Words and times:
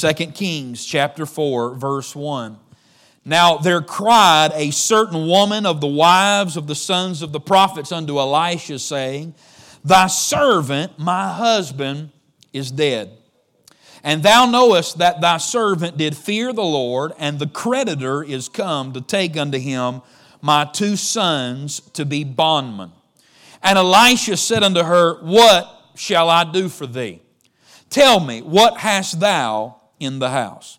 2 0.00 0.12
Kings 0.28 0.86
chapter 0.86 1.26
4, 1.26 1.74
verse 1.74 2.16
1. 2.16 2.58
Now 3.26 3.58
there 3.58 3.82
cried 3.82 4.50
a 4.54 4.70
certain 4.70 5.26
woman 5.26 5.66
of 5.66 5.82
the 5.82 5.86
wives 5.86 6.56
of 6.56 6.66
the 6.66 6.74
sons 6.74 7.20
of 7.20 7.32
the 7.32 7.40
prophets 7.40 7.92
unto 7.92 8.18
Elisha, 8.18 8.78
saying, 8.78 9.34
Thy 9.84 10.06
servant, 10.06 10.98
my 10.98 11.30
husband, 11.30 12.12
is 12.50 12.70
dead. 12.70 13.12
And 14.02 14.22
thou 14.22 14.46
knowest 14.46 14.96
that 14.98 15.20
thy 15.20 15.36
servant 15.36 15.98
did 15.98 16.16
fear 16.16 16.54
the 16.54 16.62
Lord, 16.62 17.12
and 17.18 17.38
the 17.38 17.46
creditor 17.46 18.22
is 18.22 18.48
come 18.48 18.94
to 18.94 19.02
take 19.02 19.36
unto 19.36 19.58
him 19.58 20.00
my 20.40 20.64
two 20.64 20.96
sons 20.96 21.80
to 21.92 22.06
be 22.06 22.24
bondmen. 22.24 22.92
And 23.62 23.76
Elisha 23.76 24.38
said 24.38 24.62
unto 24.62 24.82
her, 24.82 25.20
What 25.20 25.68
shall 25.94 26.30
I 26.30 26.44
do 26.44 26.70
for 26.70 26.86
thee? 26.86 27.20
Tell 27.90 28.18
me, 28.18 28.40
what 28.40 28.78
hast 28.78 29.20
thou 29.20 29.79
in 30.00 30.18
the 30.18 30.30
house? 30.30 30.78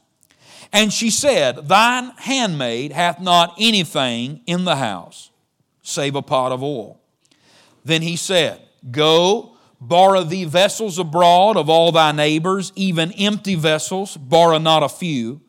And 0.74 0.92
she 0.92 1.10
said, 1.10 1.68
Thine 1.68 2.12
handmaid 2.18 2.92
hath 2.92 3.20
not 3.20 3.56
anything 3.58 4.42
in 4.46 4.66
the 4.66 4.76
house, 4.76 5.32
save 5.82 6.16
a 6.16 6.22
pot 6.22 6.52
of 6.52 6.64
oil. 6.64 7.00
Then 7.84 8.02
he 8.02 8.16
said, 8.16 8.62
Go, 8.90 9.58
borrow 9.80 10.24
thee 10.24 10.46
vessels 10.46 11.00
abroad 11.00 11.58
of 11.58 11.70
all 11.70 11.92
thy 11.92 12.12
neighbors, 12.12 12.72
even 12.76 13.12
empty 13.14 13.56
vessels, 13.56 14.16
borrow 14.18 14.58
not 14.58 14.84
a 14.84 14.90
few. 14.90 15.42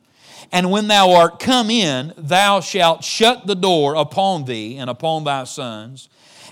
And 0.51 0.71
when 0.71 0.89
thou 0.89 1.13
art 1.13 1.39
come 1.39 1.71
in, 1.71 2.13
thou 2.17 2.61
shalt 2.61 3.05
shut 3.05 3.47
the 3.47 3.55
door 3.55 3.95
upon 3.95 4.45
thee 4.45 4.77
and 4.77 4.91
upon 4.91 5.25
thy 5.25 5.45
sons, 5.45 6.09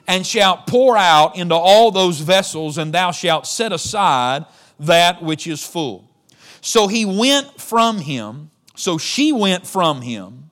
and 0.07 0.27
shalt 0.27 0.67
pour 0.67 0.97
out 0.97 1.37
into 1.37 1.55
all 1.55 1.91
those 1.91 2.21
vessels, 2.21 2.79
and 2.79 2.95
thou 2.95 3.11
shalt 3.11 3.47
set 3.47 3.73
aside 3.73 4.47
that 4.79 5.23
which 5.23 5.47
is 5.47 5.65
full. 5.65 6.10
So 6.61 6.89
he 6.89 7.05
went 7.05 7.61
from 7.61 7.99
him, 7.99 8.51
so 8.75 8.99
she 8.99 9.33
went 9.33 9.67
from 9.67 10.03
him, 10.03 10.51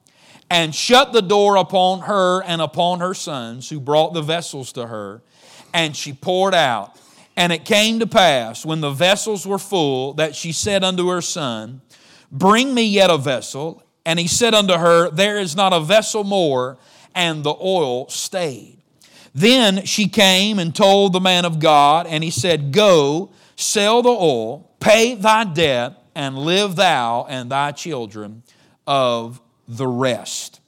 and 0.50 0.74
shut 0.74 1.12
the 1.12 1.22
door 1.22 1.56
upon 1.56 2.00
her 2.00 2.42
and 2.42 2.62
upon 2.62 3.00
her 3.00 3.14
sons, 3.14 3.68
who 3.68 3.80
brought 3.80 4.14
the 4.14 4.22
vessels 4.22 4.72
to 4.72 4.86
her, 4.86 5.22
and 5.74 5.94
she 5.96 6.12
poured 6.12 6.54
out. 6.54 6.98
And 7.36 7.52
it 7.52 7.64
came 7.64 8.00
to 8.00 8.06
pass, 8.06 8.66
when 8.66 8.80
the 8.80 8.90
vessels 8.90 9.46
were 9.46 9.58
full, 9.58 10.14
that 10.14 10.34
she 10.34 10.50
said 10.50 10.82
unto 10.82 11.08
her 11.08 11.20
son, 11.20 11.82
Bring 12.32 12.74
me 12.74 12.82
yet 12.82 13.10
a 13.10 13.18
vessel. 13.18 13.82
And 14.04 14.18
he 14.18 14.26
said 14.26 14.54
unto 14.54 14.74
her, 14.74 15.10
There 15.10 15.38
is 15.38 15.54
not 15.54 15.72
a 15.72 15.80
vessel 15.80 16.24
more. 16.24 16.78
And 17.14 17.44
the 17.44 17.54
oil 17.54 18.08
stayed. 18.08 18.78
Then 19.34 19.84
she 19.84 20.08
came 20.08 20.58
and 20.58 20.74
told 20.74 21.12
the 21.12 21.20
man 21.20 21.44
of 21.44 21.60
God, 21.60 22.06
and 22.06 22.24
he 22.24 22.30
said, 22.30 22.72
Go, 22.72 23.30
sell 23.54 24.02
the 24.02 24.08
oil, 24.08 24.68
pay 24.80 25.14
thy 25.14 25.44
debt, 25.44 25.94
and 26.18 26.36
live 26.36 26.74
thou 26.74 27.24
and 27.28 27.48
thy 27.48 27.70
children 27.70 28.42
of 28.88 29.40
the 29.68 29.86
rest. 29.86 30.60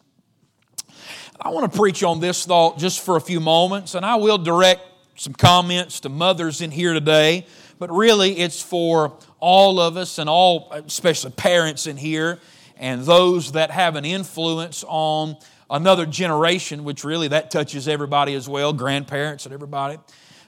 I 1.40 1.48
want 1.48 1.72
to 1.72 1.76
preach 1.76 2.04
on 2.04 2.20
this 2.20 2.46
thought 2.46 2.78
just 2.78 3.00
for 3.00 3.16
a 3.16 3.20
few 3.20 3.40
moments, 3.40 3.96
and 3.96 4.06
I 4.06 4.14
will 4.14 4.38
direct 4.38 4.80
some 5.16 5.32
comments 5.32 5.98
to 6.00 6.08
mothers 6.08 6.60
in 6.60 6.70
here 6.70 6.94
today, 6.94 7.46
but 7.80 7.90
really 7.90 8.38
it's 8.38 8.62
for 8.62 9.18
all 9.40 9.80
of 9.80 9.96
us 9.96 10.18
and 10.18 10.30
all, 10.30 10.70
especially 10.70 11.32
parents 11.32 11.88
in 11.88 11.96
here, 11.96 12.38
and 12.78 13.02
those 13.02 13.50
that 13.52 13.72
have 13.72 13.96
an 13.96 14.04
influence 14.04 14.84
on 14.86 15.36
another 15.68 16.06
generation, 16.06 16.84
which 16.84 17.02
really 17.02 17.26
that 17.26 17.50
touches 17.50 17.88
everybody 17.88 18.34
as 18.34 18.48
well, 18.48 18.72
grandparents 18.72 19.46
and 19.46 19.52
everybody. 19.52 19.98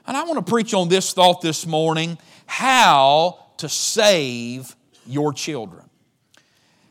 And 0.07 0.15
I 0.15 0.23
want 0.23 0.45
to 0.45 0.49
preach 0.49 0.73
on 0.73 0.87
this 0.87 1.11
thought 1.11 1.41
this 1.41 1.67
morning 1.67 2.17
how 2.45 3.47
to 3.57 3.67
save 3.67 4.77
your 5.05 5.33
children. 5.33 5.89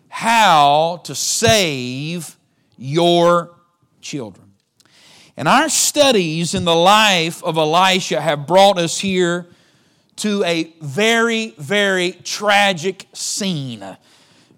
How 0.08 1.00
to 1.04 1.14
save 1.14 2.36
your 2.76 3.54
children. 4.00 4.52
And 5.36 5.48
our 5.48 5.68
studies 5.68 6.54
in 6.54 6.64
the 6.64 6.74
life 6.74 7.42
of 7.42 7.56
Elisha 7.56 8.20
have 8.20 8.46
brought 8.46 8.78
us 8.78 8.98
here 8.98 9.46
to 10.16 10.44
a 10.44 10.74
very, 10.80 11.54
very 11.56 12.12
tragic 12.12 13.06
scene. 13.14 13.96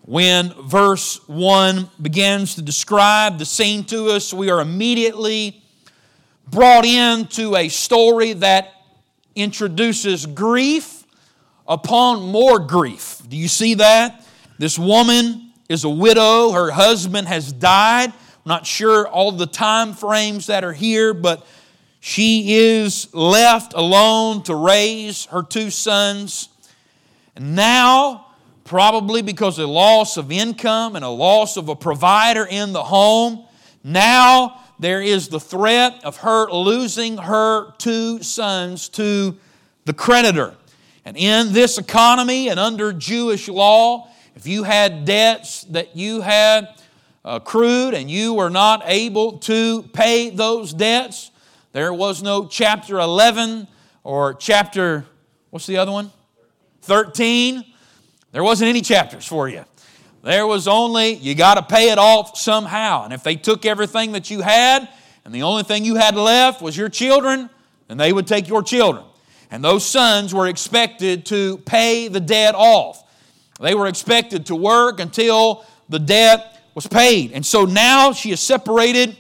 When 0.03 0.53
verse 0.65 1.27
1 1.29 1.91
begins 2.03 2.57
to 2.57 2.63
describe 2.63 3.39
the 3.39 3.47
scene 3.47 3.85
to 3.85 4.09
us, 4.09 4.35
we 4.35 4.51
are 4.51 4.61
immediately 4.61 5.63
brought 6.49 6.85
into 6.85 7.57
a 7.57 7.69
story 7.69 8.33
that 8.35 8.73
introduces 9.35 10.27
grief 10.27 11.04
upon 11.67 12.31
more 12.31 12.59
grief. 12.59 13.23
Do 13.29 13.37
you 13.37 13.49
see 13.49 13.75
that? 13.75 14.25
This 14.59 14.79
woman 14.79 15.53
is 15.69 15.85
a 15.85 15.89
widow, 15.89 16.53
her 16.53 16.71
husband 16.71 17.29
has 17.29 17.53
died. 17.53 18.11
I'm 18.11 18.15
not 18.45 18.67
sure 18.67 19.09
all 19.09 19.33
the 19.33 19.47
time 19.47 19.95
frames 19.95 20.47
that 20.47 20.65
are 20.65 20.73
here, 20.73 21.15
but 21.15 21.47
she 22.01 22.55
is 22.57 23.13
left 23.15 23.73
alone 23.73 24.43
to 24.43 24.55
raise 24.55 25.25
her 25.27 25.43
two 25.43 25.71
sons. 25.71 26.51
And 27.35 27.57
now, 27.57 28.27
probably 28.65 29.23
because 29.23 29.59
of 29.59 29.71
loss 29.71 30.19
of 30.19 30.31
income 30.31 30.97
and 30.97 31.05
a 31.05 31.09
loss 31.09 31.57
of 31.57 31.71
a 31.71 31.75
provider 31.75 32.45
in 32.45 32.73
the 32.73 32.83
home, 32.83 33.47
now 33.83 34.61
there 34.79 35.01
is 35.01 35.29
the 35.29 35.41
threat 35.41 36.05
of 36.05 36.19
her 36.19 36.51
losing 36.51 37.17
her 37.17 37.73
two 37.79 38.23
sons 38.23 38.89
to 38.91 39.39
the 39.87 39.93
creditor. 39.95 40.55
And 41.05 41.17
in 41.17 41.53
this 41.53 41.79
economy 41.79 42.49
and 42.49 42.59
under 42.59 42.93
Jewish 42.93 43.49
law, 43.49 44.09
if 44.37 44.47
you 44.47 44.63
had 44.63 45.05
debts 45.05 45.65
that 45.65 45.97
you 45.97 46.23
had 46.23 46.69
accrued 47.25 47.95
and 47.95 48.11
you 48.11 48.35
were 48.35 48.51
not 48.51 48.83
able 48.87 49.39
to 49.39 49.83
pay 49.93 50.31
those 50.31 50.73
debts, 50.73 51.31
there 51.73 51.93
was 51.93 52.23
no 52.23 52.47
chapter 52.47 52.99
11 52.99 53.69
or 54.03 54.35
chapter, 54.35 55.05
what's 55.51 55.67
the 55.67 55.77
other 55.77 55.93
one? 55.93 56.11
13. 56.83 57.65
There 58.33 58.45
wasn't 58.45 58.69
any 58.69 58.81
chapters 58.81 59.27
for 59.27 59.49
you. 59.49 59.65
There 60.23 60.47
was 60.47 60.67
only, 60.67 61.15
you 61.15 61.35
got 61.35 61.55
to 61.55 61.63
pay 61.63 61.91
it 61.91 61.99
off 61.99 62.39
somehow. 62.39 63.05
And 63.05 63.13
if 63.13 63.23
they 63.23 63.37
took 63.37 63.67
everything 63.67 64.13
that 64.13 64.31
you 64.31 64.41
had, 64.41 64.89
and 65.25 65.35
the 65.35 65.43
only 65.43 65.63
thing 65.65 65.85
you 65.85 65.97
had 65.97 66.17
left 66.17 66.63
was 66.63 66.77
your 66.77 66.89
children, 66.89 67.51
then 67.89 67.99
they 67.99 68.13
would 68.13 68.27
take 68.27 68.49
your 68.49 68.63
children. 68.63 69.05
And 69.55 69.63
those 69.63 69.87
sons 69.87 70.35
were 70.35 70.49
expected 70.49 71.27
to 71.27 71.59
pay 71.59 72.09
the 72.09 72.19
debt 72.19 72.57
off. 72.57 73.05
They 73.61 73.77
were 73.77 73.87
expected 73.87 74.47
to 74.47 74.57
work 74.57 74.99
until 74.99 75.65
the 75.89 76.01
debt 76.01 76.61
was 76.75 76.89
paid. 76.89 77.31
And 77.31 77.47
so 77.47 77.65
now 77.65 78.13
she 78.13 78.33
is 78.33 78.41
separated 78.41 79.17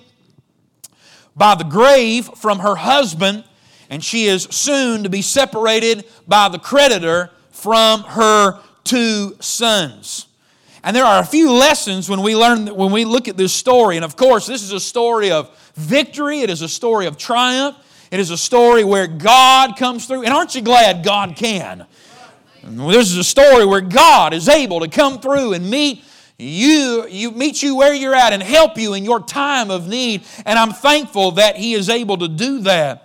by 1.37 1.55
the 1.55 1.63
grave 1.63 2.29
from 2.35 2.59
her 2.59 2.75
husband, 2.75 3.45
and 3.89 4.03
she 4.03 4.27
is 4.27 4.49
soon 4.51 5.05
to 5.05 5.09
be 5.09 5.23
separated 5.23 6.05
by 6.27 6.49
the 6.49 6.59
creditor 6.59 7.31
from 7.53 8.03
her 8.03 8.59
two 8.83 9.37
sons. 9.39 10.27
And 10.83 10.97
there 10.97 11.05
are 11.05 11.23
a 11.23 11.27
few 11.27 11.53
lessons 11.53 12.11
when 12.11 12.23
we 12.23 12.35
learn 12.35 12.75
when 12.75 12.91
we 12.91 13.05
look 13.05 13.29
at 13.29 13.37
this 13.37 13.53
story. 13.53 13.95
And 13.95 14.05
of 14.05 14.17
course, 14.17 14.49
this 14.49 14.65
is 14.65 14.73
a 14.73 14.81
story 14.81 15.31
of 15.31 15.49
victory, 15.77 16.41
it 16.41 16.51
is 16.51 16.61
a 16.61 16.69
story 16.69 17.07
of 17.07 17.17
triumph, 17.17 17.77
it 18.15 18.21
is 18.21 18.31
a 18.31 18.39
story 18.39 18.85
where 18.85 19.09
God 19.09 19.77
comes 19.77 20.07
through. 20.07 20.23
And 20.23 20.33
aren't 20.33 20.55
you 20.55 20.63
glad 20.63 21.05
God 21.05 21.35
can? 21.35 21.85
This 22.63 23.11
is 23.11 23.17
a 23.17 23.25
story 23.25 23.67
where 23.67 23.81
God 23.81 24.33
is 24.33 24.49
able 24.49 24.79
to 24.79 24.89
come 24.89 25.19
through 25.19 25.53
and 25.53 25.69
meet 25.69 26.05
you, 26.39 27.09
you 27.09 27.33
meet 27.33 27.61
you 27.61 27.75
where 27.75 27.93
you're 27.93 28.15
at 28.15 28.33
and 28.33 28.41
help 28.41 28.79
you 28.79 28.95
in 28.95 29.05
your 29.05 29.19
time 29.19 29.69
of 29.69 29.89
need. 29.89 30.23
And 30.47 30.61
I'm 30.61 30.71
thankful 30.71 31.33
that 31.33 31.57
He 31.57 31.75
is 31.75 31.89
able 31.89 32.17
to 32.19 32.29
do 32.29 32.61
that. 32.61 33.04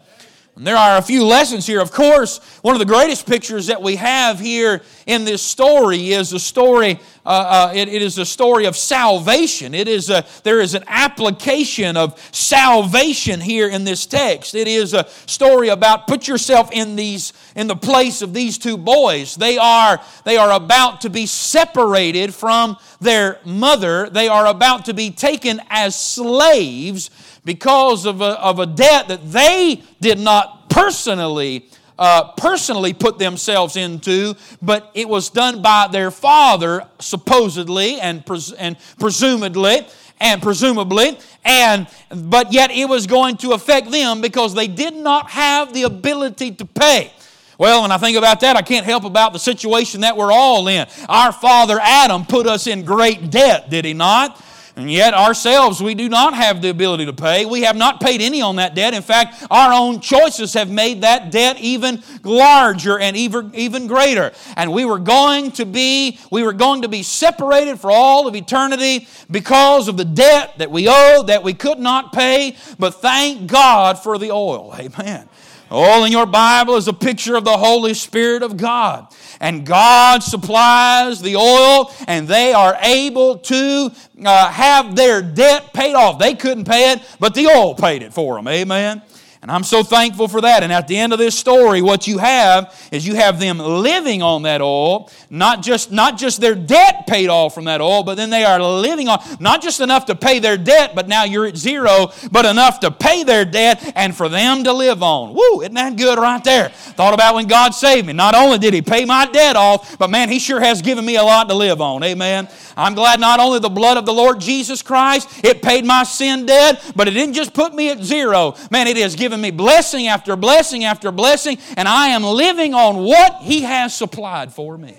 And 0.59 0.68
there 0.68 0.75
are 0.75 0.97
a 0.97 1.02
few 1.02 1.25
lessons 1.25 1.66
here. 1.66 1.80
Of 1.80 1.94
course, 1.94 2.40
one 2.64 2.75
of 2.75 2.80
the 2.80 2.86
greatest 2.86 3.25
pictures 3.25 3.68
that 3.68 3.81
we 3.81 3.96
have 3.96 4.42
here 4.42 4.81
in 5.06 5.24
this 5.24 5.42
story 5.42 6.12
is 6.12 6.34
a 6.34 6.40
story. 6.40 7.00
Uh, 7.26 7.70
uh, 7.70 7.73
it, 7.73 7.88
it 7.88 8.02
is 8.02 8.17
a 8.17 8.26
story 8.26 8.66
of 8.66 8.76
salvation. 8.76 9.73
It 9.73 9.88
is 9.88 10.09
a, 10.09 10.26
there 10.44 10.59
is 10.59 10.73
an 10.73 10.84
application 10.88 11.96
of 11.96 12.20
salvation 12.35 13.40
here 13.40 13.70
in 13.70 13.85
this 13.85 14.06
text. 14.06 14.53
It 14.53 14.67
is 14.67 14.94
a 14.94 15.08
story 15.28 15.70
about 15.70 16.08
put 16.08 16.28
yourself 16.28 16.70
in 16.73 16.97
these 16.97 17.32
in 17.56 17.67
the 17.67 17.76
place 17.78 18.22
of 18.22 18.34
these 18.34 18.58
two 18.58 18.78
boys. 18.78 19.35
They 19.35 19.58
are 19.58 20.02
they 20.26 20.35
are 20.35 20.52
about 20.52 21.00
to 21.02 21.09
be 21.09 21.26
separated 21.26 22.34
from 22.35 22.76
their 23.00 23.40
mother. 23.46 24.09
They 24.09 24.28
are 24.28 24.47
about 24.47 24.85
to 24.85 24.94
be 24.94 25.11
taken 25.11 25.61
as 25.70 25.97
slaves 25.97 27.11
because 27.46 28.06
of 28.06 28.22
a, 28.22 28.40
of 28.41 28.59
a 28.59 28.66
debt 28.66 29.08
that 29.08 29.32
they 29.32 29.82
did 30.02 30.20
not 30.20 30.70
personally 30.70 31.70
uh, 32.00 32.32
personally 32.38 32.94
put 32.94 33.20
themselves 33.20 33.76
into, 33.76 34.34
but 34.62 34.90
it 34.94 35.08
was 35.08 35.30
done 35.30 35.62
by 35.62 35.86
their 35.91 36.09
father, 36.09 36.88
supposedly 37.00 38.00
and, 38.00 38.26
pres- 38.26 38.53
and 38.53 38.78
presumably, 38.97 39.86
and 40.22 40.41
presumably, 40.41 41.20
and 41.44 41.88
but 42.09 42.53
yet 42.53 42.72
it 42.72 42.88
was 42.88 43.06
going 43.06 43.38
to 43.38 43.52
affect 43.52 43.92
them 43.92 44.22
because 44.22 44.53
they 44.56 44.68
did 44.68 44.94
not 44.94 45.30
have 45.30 45.74
the 45.74 45.84
ability 45.84 46.52
to 46.52 46.66
pay. 46.66 47.12
Well, 47.58 47.82
when 47.82 47.92
I 47.92 47.97
think 47.97 48.18
about 48.18 48.40
that, 48.40 48.56
I 48.56 48.62
can't 48.62 48.85
help 48.85 49.03
about 49.03 49.34
the 49.34 49.40
situation 49.40 50.02
that 50.02 50.16
we're 50.16 50.32
all 50.32 50.70
in. 50.70 50.88
Our 51.09 51.34
father 51.34 51.78
Adam 51.82 52.26
put 52.26 52.47
us 52.47 52.68
in 52.68 52.85
great 52.85 53.30
debt, 53.30 53.70
did 53.70 53.84
he 53.84 53.94
not? 53.94 54.42
And 54.79 54.90
yet, 54.90 55.14
ourselves, 55.14 55.84
we 55.84 55.93
do 55.93 56.08
not 56.08 56.34
have 56.34 56.61
the 56.61 56.70
ability 56.70 57.05
to 57.08 57.11
pay. 57.11 57.46
We 57.46 57.64
have 57.64 57.76
not 57.76 57.99
paid 57.99 58.22
any 58.22 58.41
on 58.41 58.55
that 58.55 58.76
debt. 58.76 58.93
In 58.93 59.02
fact, 59.02 59.46
our 59.52 59.73
own 59.73 59.99
choices 59.99 60.53
have 60.53 60.72
made 60.72 61.02
that 61.02 61.31
debt 61.31 61.58
even 61.59 62.02
larger 62.23 62.97
and 62.97 63.17
even, 63.17 63.53
even 63.53 63.87
greater. 63.87 64.31
And 64.55 64.72
we 64.72 64.85
were 64.85 64.97
going 64.97 65.52
to 65.52 65.66
be, 65.66 66.17
we 66.31 66.43
were 66.43 66.53
going 66.53 66.84
to 66.84 66.87
be 66.87 67.03
separated 67.03 67.78
for 67.78 67.91
all 67.91 68.26
of 68.26 68.37
eternity 68.37 69.09
because 69.29 69.90
of 69.90 69.97
the 69.97 70.05
debt 70.05 70.58
that 70.59 70.72
we 70.72 70.87
owed, 70.87 71.28
that 71.28 71.43
we 71.43 71.53
could 71.53 71.79
not 71.79 72.14
pay. 72.14 72.55
But 72.79 72.91
thank 72.91 73.47
God 73.47 73.99
for 73.99 74.17
the 74.17 74.32
oil. 74.32 74.73
Amen. 74.79 75.28
All 75.72 76.04
in 76.04 76.12
your 76.12 76.26
Bible 76.26 76.76
is 76.76 76.88
a 76.88 76.94
picture 76.94 77.36
of 77.36 77.44
the 77.44 77.58
Holy 77.58 77.94
Spirit 77.94 78.44
of 78.44 78.58
God. 78.58 79.08
And 79.40 79.66
God 79.66 80.24
supplies 80.24 81.22
the 81.22 81.36
oil, 81.36 81.94
and 82.08 82.28
they 82.28 82.54
are 82.54 82.78
able 82.82 83.38
to 83.38 83.92
uh, 84.26 84.52
have 84.52 84.96
their 84.96 85.22
debt 85.22 85.72
paid 85.74 85.94
off. 85.94 86.20
They 86.20 86.34
couldn't 86.34 86.66
pay 86.66 86.92
it, 86.92 87.02
but 87.20 87.36
the 87.36 87.48
oil 87.48 87.76
paid 87.76 88.02
it 88.02 88.14
for 88.14 88.36
them. 88.36 88.48
Amen. 88.48 89.02
And 89.41 89.50
I'm 89.50 89.64
so 89.64 89.84
thankful 89.84 90.28
for 90.28 90.41
that. 90.41 90.64
And 90.64 90.74
at 90.74 90.90
the 90.90 90.97
end 90.97 91.14
of 91.14 91.20
this 91.20 91.38
story, 91.38 91.82
what 91.82 92.08
you 92.08 92.18
have 92.18 92.78
is 92.91 93.08
you 93.08 93.16
have 93.16 93.40
them 93.40 93.58
living 93.58 94.22
on 94.22 94.41
that 94.41 94.59
oil, 94.59 95.09
not 95.30 95.64
just, 95.64 95.94
not 95.94 96.18
just 96.18 96.41
their 96.41 96.56
debt 96.56 97.08
paid 97.08 97.30
off 97.30 97.56
from 97.56 97.64
that 97.64 97.80
oil, 97.80 98.03
but 98.03 98.16
then 98.16 98.32
they 98.32 98.44
are 98.44 98.62
living 98.62 99.08
on 99.08 99.20
not 99.40 99.62
just 99.62 99.80
enough 99.80 100.08
to 100.08 100.16
pay 100.16 100.40
their 100.40 100.58
debt, 100.58 100.91
but 100.94 101.08
now 101.08 101.24
you're 101.24 101.46
at 101.46 101.56
zero, 101.56 102.12
but 102.34 102.46
enough 102.46 102.82
to 102.82 102.91
pay 102.91 103.24
their 103.24 103.46
debt 103.46 103.94
and 103.96 104.14
for 104.14 104.28
them 104.28 104.66
to 104.66 104.74
live 104.74 105.02
on. 105.02 105.34
Woo, 105.34 105.62
isn't 105.62 105.74
that 105.76 105.96
good 105.96 106.20
right 106.20 106.44
there? 106.44 106.68
Thought 106.70 107.14
about 107.14 107.35
when 107.35 107.47
God 107.47 107.74
saved 107.74 108.08
me. 108.08 108.12
Not 108.12 108.35
only 108.35 108.58
did 108.58 108.74
He 108.74 108.82
pay 108.82 109.06
my 109.06 109.26
debt 109.26 109.56
off, 109.56 109.97
but 109.97 110.09
man, 110.09 110.28
He 110.28 110.40
sure 110.40 110.59
has 110.59 110.82
given 110.82 111.06
me 111.06 111.16
a 111.16 111.24
lot 111.24 111.47
to 111.47 111.56
live 111.56 111.80
on. 111.80 112.03
Amen. 112.03 112.50
I'm 112.76 112.94
glad 112.94 113.22
not 113.22 113.40
only 113.40 113.59
the 113.59 113.70
blood 113.70 113.97
of 113.97 114.06
the 114.06 114.14
Lord 114.14 114.42
Jesus 114.42 114.82
Christ, 114.82 115.46
it 115.46 115.62
paid 115.62 115.85
my 115.85 116.03
sin 116.03 116.46
debt, 116.46 116.92
but 116.96 117.08
it 117.08 117.12
didn't 117.12 117.35
just 117.35 117.53
put 117.53 117.74
me 117.74 117.90
at 117.90 118.03
zero. 118.03 118.56
Man, 118.70 118.88
it 118.88 118.97
has 118.97 119.16
given 119.16 119.28
me 119.37 119.52
blessing 119.52 120.08
after 120.08 120.35
blessing 120.35 120.84
after 120.84 121.11
blessing, 121.11 121.58
and 121.78 121.87
I 121.87 122.09
am 122.09 122.23
living 122.23 122.73
on 122.73 122.97
what 122.97 123.41
He 123.41 123.61
has 123.61 123.93
supplied 123.93 124.53
for 124.53 124.78
me. 124.78 124.97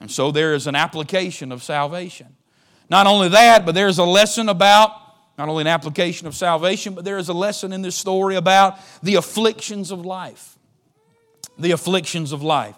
And 0.00 0.10
so 0.10 0.30
there 0.30 0.54
is 0.54 0.66
an 0.66 0.74
application 0.74 1.52
of 1.52 1.62
salvation. 1.62 2.36
Not 2.88 3.06
only 3.06 3.28
that, 3.30 3.66
but 3.66 3.74
there's 3.74 3.98
a 3.98 4.04
lesson 4.04 4.48
about 4.48 4.92
not 5.36 5.48
only 5.48 5.60
an 5.60 5.68
application 5.68 6.26
of 6.26 6.34
salvation, 6.34 6.94
but 6.94 7.04
there 7.04 7.18
is 7.18 7.28
a 7.28 7.32
lesson 7.32 7.72
in 7.72 7.82
this 7.82 7.94
story 7.94 8.34
about 8.34 8.78
the 9.02 9.14
afflictions 9.14 9.90
of 9.90 10.04
life. 10.04 10.58
The 11.58 11.70
afflictions 11.70 12.32
of 12.32 12.42
life. 12.42 12.74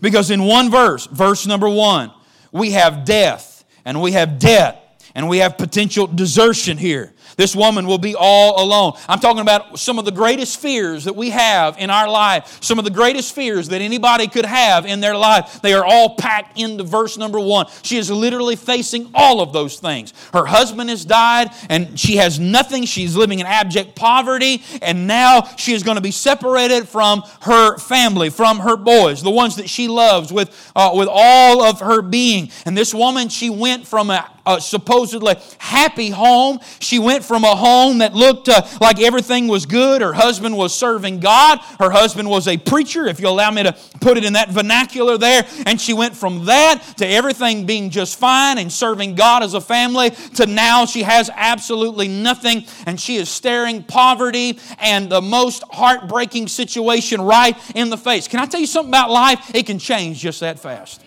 Because 0.00 0.30
in 0.30 0.42
one 0.42 0.70
verse, 0.70 1.06
verse 1.06 1.46
number 1.46 1.68
one, 1.68 2.12
we 2.50 2.72
have 2.72 3.04
death 3.04 3.64
and 3.84 4.00
we 4.02 4.12
have 4.12 4.38
debt 4.38 5.00
and 5.14 5.28
we 5.28 5.38
have 5.38 5.56
potential 5.58 6.06
desertion 6.06 6.76
here. 6.76 7.12
This 7.42 7.56
woman 7.56 7.88
will 7.88 7.98
be 7.98 8.14
all 8.14 8.62
alone. 8.62 8.92
I'm 9.08 9.18
talking 9.18 9.40
about 9.40 9.76
some 9.76 9.98
of 9.98 10.04
the 10.04 10.12
greatest 10.12 10.60
fears 10.60 11.02
that 11.06 11.16
we 11.16 11.30
have 11.30 11.76
in 11.76 11.90
our 11.90 12.08
life, 12.08 12.58
some 12.62 12.78
of 12.78 12.84
the 12.84 12.90
greatest 12.92 13.34
fears 13.34 13.66
that 13.70 13.80
anybody 13.80 14.28
could 14.28 14.44
have 14.44 14.86
in 14.86 15.00
their 15.00 15.16
life. 15.16 15.60
They 15.60 15.74
are 15.74 15.84
all 15.84 16.14
packed 16.14 16.56
into 16.56 16.84
verse 16.84 17.18
number 17.18 17.40
one. 17.40 17.66
She 17.82 17.98
is 17.98 18.12
literally 18.12 18.54
facing 18.54 19.10
all 19.12 19.40
of 19.40 19.52
those 19.52 19.80
things. 19.80 20.14
Her 20.32 20.44
husband 20.44 20.88
has 20.90 21.04
died 21.04 21.50
and 21.68 21.98
she 21.98 22.18
has 22.18 22.38
nothing. 22.38 22.84
She's 22.84 23.16
living 23.16 23.40
in 23.40 23.46
abject 23.46 23.96
poverty, 23.96 24.62
and 24.80 25.08
now 25.08 25.42
she 25.56 25.72
is 25.72 25.82
going 25.82 25.96
to 25.96 26.00
be 26.00 26.12
separated 26.12 26.88
from 26.88 27.24
her 27.40 27.76
family, 27.76 28.30
from 28.30 28.60
her 28.60 28.76
boys, 28.76 29.20
the 29.20 29.30
ones 29.30 29.56
that 29.56 29.68
she 29.68 29.88
loves 29.88 30.32
with, 30.32 30.70
uh, 30.76 30.92
with 30.94 31.08
all 31.10 31.64
of 31.64 31.80
her 31.80 32.02
being. 32.02 32.52
And 32.66 32.78
this 32.78 32.94
woman, 32.94 33.28
she 33.30 33.50
went 33.50 33.84
from 33.84 34.10
a, 34.10 34.30
supposedly 34.60 35.34
happy 35.58 36.10
home. 36.10 36.60
She 36.80 36.98
went 36.98 37.24
from 37.24 37.44
a 37.44 37.54
home 37.54 37.98
that 37.98 38.14
looked 38.14 38.48
uh, 38.48 38.66
like 38.80 39.00
everything 39.00 39.48
was 39.48 39.66
good. 39.66 40.02
Her 40.02 40.12
husband 40.12 40.56
was 40.56 40.74
serving 40.74 41.20
God. 41.20 41.60
Her 41.78 41.90
husband 41.90 42.28
was 42.28 42.48
a 42.48 42.56
preacher, 42.56 43.06
if 43.06 43.20
you 43.20 43.28
allow 43.28 43.50
me 43.50 43.62
to 43.62 43.76
put 44.00 44.16
it 44.16 44.24
in 44.24 44.32
that 44.34 44.50
vernacular 44.50 45.18
there. 45.18 45.46
And 45.66 45.80
she 45.80 45.92
went 45.94 46.16
from 46.16 46.46
that 46.46 46.82
to 46.98 47.06
everything 47.06 47.66
being 47.66 47.90
just 47.90 48.18
fine 48.18 48.58
and 48.58 48.72
serving 48.72 49.14
God 49.14 49.42
as 49.42 49.54
a 49.54 49.60
family 49.60 50.10
to 50.34 50.46
now 50.46 50.86
she 50.86 51.02
has 51.02 51.30
absolutely 51.34 52.08
nothing 52.08 52.64
and 52.86 53.00
she 53.00 53.16
is 53.16 53.28
staring 53.28 53.82
poverty 53.82 54.58
and 54.78 55.10
the 55.10 55.20
most 55.22 55.62
heartbreaking 55.70 56.48
situation 56.48 57.20
right 57.20 57.56
in 57.74 57.90
the 57.90 57.98
face. 57.98 58.28
Can 58.28 58.40
I 58.40 58.46
tell 58.46 58.60
you 58.60 58.66
something 58.66 58.90
about 58.90 59.10
life? 59.10 59.54
It 59.54 59.66
can 59.66 59.78
change 59.78 60.18
just 60.18 60.40
that 60.40 60.58
fast. 60.58 61.01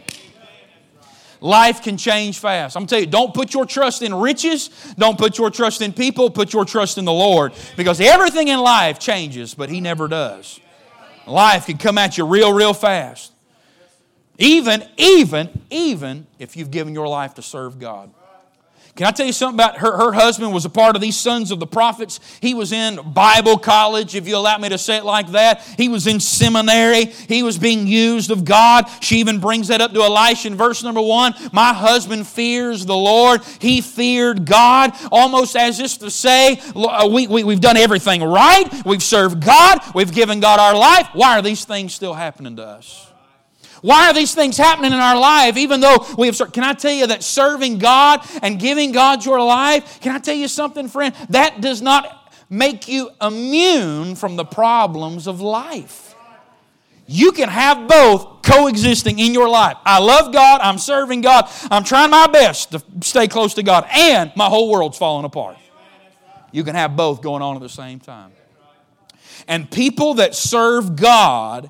Life 1.46 1.84
can 1.84 1.96
change 1.96 2.40
fast. 2.40 2.76
I'm 2.76 2.82
going 2.82 2.88
to 2.88 2.96
tell 2.96 3.00
you, 3.02 3.06
don't 3.06 3.32
put 3.32 3.54
your 3.54 3.68
trust 3.68 4.02
in 4.02 4.16
riches. 4.16 4.72
Don't 4.98 5.16
put 5.16 5.38
your 5.38 5.52
trust 5.52 5.80
in 5.84 5.94
people. 5.94 6.32
Put 6.32 6.54
your 6.54 6.66
trust 6.66 6.98
in 6.98 7.06
the 7.06 7.14
Lord. 7.14 7.54
Because 7.78 8.02
everything 8.02 8.48
in 8.48 8.60
life 8.60 8.98
changes, 8.98 9.54
but 9.54 9.70
He 9.70 9.80
never 9.80 10.08
does. 10.08 10.60
Life 11.28 11.68
can 11.68 11.78
come 11.78 12.00
at 12.00 12.18
you 12.18 12.26
real, 12.26 12.52
real 12.52 12.74
fast. 12.74 13.32
Even, 14.40 14.84
even, 14.98 15.62
even 15.70 16.26
if 16.40 16.58
you've 16.58 16.72
given 16.72 16.96
your 16.96 17.08
life 17.08 17.36
to 17.36 17.44
serve 17.44 17.78
God. 17.78 18.10
Can 18.96 19.08
I 19.08 19.12
tell 19.12 19.26
you 19.26 19.34
something 19.34 19.58
about 19.58 19.80
her? 19.80 19.98
Her 19.98 20.14
husband 20.14 20.54
was 20.54 20.64
a 20.64 20.70
part 20.70 20.96
of 20.96 21.02
these 21.02 21.18
sons 21.18 21.52
of 21.52 21.60
the 21.60 21.68
prophets. 21.68 22.22
He 22.40 22.54
was 22.54 22.72
in 22.72 22.98
Bible 23.12 23.58
college, 23.58 24.16
if 24.16 24.26
you 24.26 24.38
allow 24.38 24.58
me 24.58 24.70
to 24.70 24.78
say 24.78 24.96
it 24.96 25.04
like 25.04 25.32
that. 25.32 25.62
He 25.78 25.90
was 25.90 26.08
in 26.08 26.22
seminary. 26.22 27.06
He 27.06 27.44
was 27.44 27.58
being 27.58 27.88
used 27.88 28.32
of 28.32 28.46
God. 28.46 28.86
She 29.02 29.18
even 29.18 29.42
brings 29.42 29.68
that 29.68 29.82
up 29.82 29.92
to 29.92 30.02
Elisha 30.02 30.48
in 30.48 30.56
verse 30.56 30.82
number 30.82 31.02
one. 31.02 31.34
My 31.52 31.74
husband 31.74 32.26
fears 32.26 32.86
the 32.86 32.96
Lord. 32.96 33.42
He 33.60 33.82
feared 33.82 34.46
God, 34.46 34.94
almost 35.12 35.58
as 35.58 35.82
if 35.82 35.98
to 36.00 36.10
say, 36.10 36.62
uh, 36.74 37.10
we, 37.12 37.28
we, 37.28 37.44
we've 37.44 37.60
done 37.60 37.76
everything 37.76 38.24
right. 38.24 38.72
We've 38.86 39.04
served 39.04 39.46
God. 39.46 39.80
We've 39.94 40.14
given 40.14 40.40
God 40.40 40.58
our 40.58 40.74
life. 40.74 41.10
Why 41.12 41.38
are 41.38 41.42
these 41.42 41.66
things 41.66 41.94
still 41.94 42.14
happening 42.14 42.56
to 42.56 42.64
us? 42.64 43.05
Why 43.86 44.10
are 44.10 44.16
these 44.16 44.34
things 44.34 44.58
happening 44.58 44.94
in 44.94 44.98
our 44.98 45.16
life 45.16 45.58
even 45.58 45.80
though 45.80 46.04
we 46.18 46.26
have 46.26 46.36
served? 46.36 46.54
Can 46.54 46.64
I 46.64 46.74
tell 46.74 46.92
you 46.92 47.06
that 47.06 47.22
serving 47.22 47.78
God 47.78 48.28
and 48.42 48.60
giving 48.60 48.92
God 48.92 49.24
your 49.24 49.40
life, 49.40 50.00
can 50.02 50.12
I 50.16 50.18
tell 50.18 50.34
you 50.34 50.48
something, 50.48 50.88
friend? 50.88 51.14
That 51.30 51.62
does 51.62 51.84
not 51.84 52.34
make 52.50 52.88
you 52.88 53.12
immune 53.22 54.16
from 54.16 54.38
the 54.38 54.44
problems 54.44 55.28
of 55.28 55.40
life. 55.40 56.16
You 57.06 57.32
can 57.32 57.48
have 57.48 57.88
both 57.88 58.42
coexisting 58.42 59.20
in 59.20 59.36
your 59.36 59.48
life. 59.48 59.78
I 59.86 60.00
love 60.00 60.34
God, 60.34 60.62
I'm 60.62 60.80
serving 60.80 61.22
God, 61.22 61.48
I'm 61.70 61.84
trying 61.84 62.10
my 62.10 62.26
best 62.26 62.72
to 62.72 62.84
stay 63.02 63.28
close 63.28 63.54
to 63.54 63.62
God, 63.62 63.86
and 63.92 64.32
my 64.36 64.48
whole 64.48 64.72
world's 64.72 64.98
falling 64.98 65.26
apart. 65.26 65.58
You 66.52 66.64
can 66.64 66.74
have 66.74 66.96
both 66.96 67.22
going 67.22 67.44
on 67.44 67.56
at 67.56 67.62
the 67.62 67.70
same 67.70 68.00
time. 68.00 68.32
And 69.48 69.70
people 69.70 70.16
that 70.16 70.34
serve 70.34 70.96
God 70.96 71.70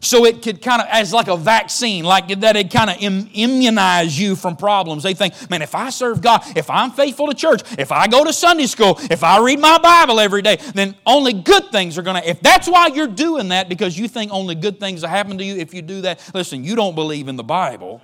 so 0.00 0.24
it 0.24 0.42
could 0.42 0.62
kind 0.62 0.82
of 0.82 0.88
as 0.90 1.12
like 1.12 1.28
a 1.28 1.36
vaccine 1.36 2.04
like 2.04 2.28
that 2.40 2.56
it 2.56 2.70
kind 2.70 2.90
of 2.90 2.96
Im- 3.00 3.28
immunize 3.34 4.18
you 4.18 4.36
from 4.36 4.56
problems. 4.56 5.02
They 5.02 5.14
think 5.14 5.34
man 5.50 5.62
if 5.62 5.74
i 5.74 5.90
serve 5.90 6.20
god 6.20 6.42
if 6.56 6.68
i'm 6.70 6.90
faithful 6.90 7.26
to 7.28 7.34
church 7.34 7.62
if 7.78 7.92
i 7.92 8.06
go 8.06 8.24
to 8.24 8.32
sunday 8.32 8.66
school 8.66 8.98
if 9.10 9.22
i 9.24 9.42
read 9.42 9.58
my 9.58 9.78
bible 9.78 10.20
every 10.20 10.42
day 10.42 10.56
then 10.74 10.94
only 11.06 11.32
good 11.32 11.70
things 11.70 11.98
are 11.98 12.02
going 12.02 12.20
to 12.20 12.28
if 12.28 12.40
that's 12.40 12.68
why 12.68 12.88
you're 12.88 13.06
doing 13.06 13.48
that 13.48 13.68
because 13.68 13.98
you 13.98 14.08
think 14.08 14.32
only 14.32 14.54
good 14.54 14.78
things 14.80 15.02
will 15.02 15.08
happen 15.08 15.38
to 15.38 15.44
you 15.44 15.56
if 15.56 15.72
you 15.74 15.82
do 15.82 16.00
that 16.02 16.20
listen 16.34 16.64
you 16.64 16.76
don't 16.76 16.94
believe 16.94 17.28
in 17.28 17.36
the 17.36 17.44
bible. 17.44 18.02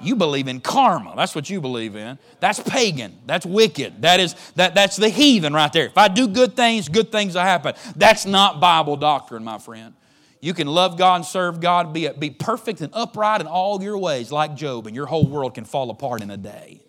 You 0.00 0.16
believe 0.16 0.48
in 0.48 0.60
karma. 0.60 1.14
That's 1.14 1.32
what 1.32 1.48
you 1.48 1.60
believe 1.60 1.94
in. 1.94 2.18
That's 2.40 2.58
pagan. 2.58 3.16
That's 3.24 3.46
wicked. 3.46 4.02
That 4.02 4.18
is 4.18 4.34
that 4.56 4.74
that's 4.74 4.96
the 4.96 5.08
heathen 5.08 5.54
right 5.54 5.72
there. 5.72 5.86
If 5.86 5.96
i 5.96 6.08
do 6.08 6.26
good 6.26 6.56
things 6.56 6.88
good 6.88 7.12
things 7.12 7.34
will 7.34 7.42
happen. 7.42 7.74
That's 7.94 8.26
not 8.26 8.60
bible 8.60 8.96
doctrine 8.96 9.44
my 9.44 9.58
friend 9.58 9.94
you 10.42 10.54
can 10.54 10.66
love 10.66 10.98
God 10.98 11.16
and 11.16 11.24
serve 11.24 11.60
God, 11.60 11.92
be, 11.92 12.08
be 12.08 12.28
perfect 12.28 12.80
and 12.80 12.92
upright 12.92 13.40
in 13.40 13.46
all 13.46 13.80
your 13.80 13.96
ways, 13.96 14.32
like 14.32 14.56
Job, 14.56 14.88
and 14.88 14.96
your 14.96 15.06
whole 15.06 15.24
world 15.24 15.54
can 15.54 15.64
fall 15.64 15.88
apart 15.88 16.20
in 16.20 16.32
a 16.32 16.36
day. 16.36 16.80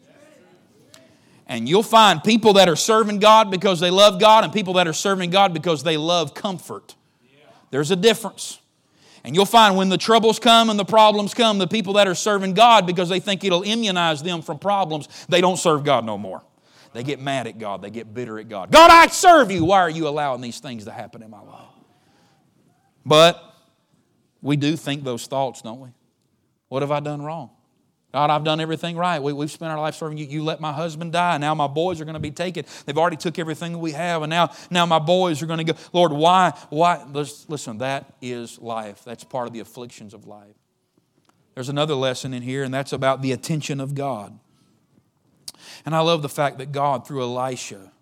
And 1.45 1.69
you'll 1.69 1.83
find 1.83 2.24
people 2.24 2.53
that 2.53 2.67
are 2.67 2.75
serving 2.75 3.19
God 3.19 3.51
because 3.51 3.79
they 3.79 3.91
love 3.91 4.19
God, 4.19 4.43
and 4.43 4.51
people 4.51 4.74
that 4.74 4.88
are 4.88 4.93
serving 4.93 5.29
God 5.29 5.53
because 5.53 5.83
they 5.83 5.98
love 5.98 6.33
comfort. 6.33 6.95
There's 7.69 7.91
a 7.91 7.95
difference. 7.95 8.60
And 9.24 9.36
you'll 9.36 9.45
find 9.45 9.77
when 9.77 9.89
the 9.89 10.00
troubles 10.00 10.39
come 10.39 10.72
and 10.72 10.79
the 10.79 10.83
problems 10.86 11.36
come, 11.36 11.60
the 11.60 11.67
people 11.67 11.93
that 11.93 12.07
are 12.07 12.15
serving 12.15 12.55
God 12.55 12.88
because 12.88 13.07
they 13.07 13.19
think 13.19 13.43
it'll 13.43 13.62
immunize 13.62 14.24
them 14.24 14.41
from 14.41 14.57
problems, 14.57 15.07
they 15.29 15.41
don't 15.41 15.57
serve 15.57 15.83
God 15.83 16.05
no 16.05 16.17
more. 16.17 16.41
They 16.93 17.03
get 17.03 17.22
mad 17.22 17.45
at 17.45 17.60
God, 17.60 17.83
they 17.83 17.91
get 17.91 18.15
bitter 18.15 18.39
at 18.39 18.50
God. 18.50 18.72
God, 18.72 18.89
I 18.89 19.07
serve 19.07 19.51
you. 19.51 19.63
Why 19.63 19.81
are 19.81 19.91
you 19.91 20.07
allowing 20.07 20.41
these 20.41 20.60
things 20.60 20.86
to 20.86 20.91
happen 20.91 21.22
in 21.22 21.29
my 21.29 21.41
life? 21.41 21.73
But 23.05 23.41
we 24.41 24.55
do 24.55 24.75
think 24.75 25.03
those 25.03 25.27
thoughts, 25.27 25.62
don't 25.62 25.79
we? 25.79 25.89
What 26.69 26.81
have 26.81 26.91
I 26.91 27.00
done 27.00 27.22
wrong? 27.22 27.51
God, 28.13 28.29
I've 28.29 28.43
done 28.43 28.60
everything 28.60 28.95
right. 28.95 29.22
We, 29.22 29.33
have 29.33 29.51
spent 29.51 29.72
our 29.72 29.79
life 29.79 29.95
serving 29.95 30.19
you. 30.19 30.25
You 30.25 30.43
let 30.43 30.62
my 30.62 30.72
husband 30.72 31.13
die. 31.13 31.39
Now 31.39 31.55
my 31.55 31.65
boys 31.65 32.00
are 32.00 32.05
going 32.05 32.13
to 32.13 32.19
be 32.19 32.29
taken. 32.29 32.63
They've 32.86 32.98
already 32.98 33.15
took 33.17 33.39
everything 33.39 33.79
we 33.79 33.91
have, 33.93 34.22
and 34.22 34.29
now, 34.29 34.51
now 34.69 34.86
my 34.86 35.00
boys 35.00 35.41
are 35.41 35.48
going 35.48 35.65
to 35.65 35.74
go. 35.74 35.79
Lord, 35.93 36.12
why? 36.12 36.51
Why? 36.69 37.03
Listen, 37.12 37.79
that 37.79 38.13
is 38.22 38.60
life. 38.60 39.01
That's 39.03 39.24
part 39.24 39.48
of 39.48 39.53
the 39.53 39.62
afflictions 39.62 40.13
of 40.13 40.27
life. 40.27 40.55
There's 41.55 41.69
another 41.69 41.95
lesson 41.95 42.36
in 42.36 42.43
here, 42.43 42.63
and 42.63 42.72
that's 42.72 42.93
about 42.93 43.24
the 43.24 43.31
attention 43.31 43.79
of 43.79 43.95
God. 43.95 44.38
And 45.83 45.95
I 45.95 46.01
love 46.01 46.22
the 46.22 46.29
fact 46.29 46.60
that 46.60 46.72
God, 46.72 47.07
through 47.07 47.24
Elisha, 47.24 47.93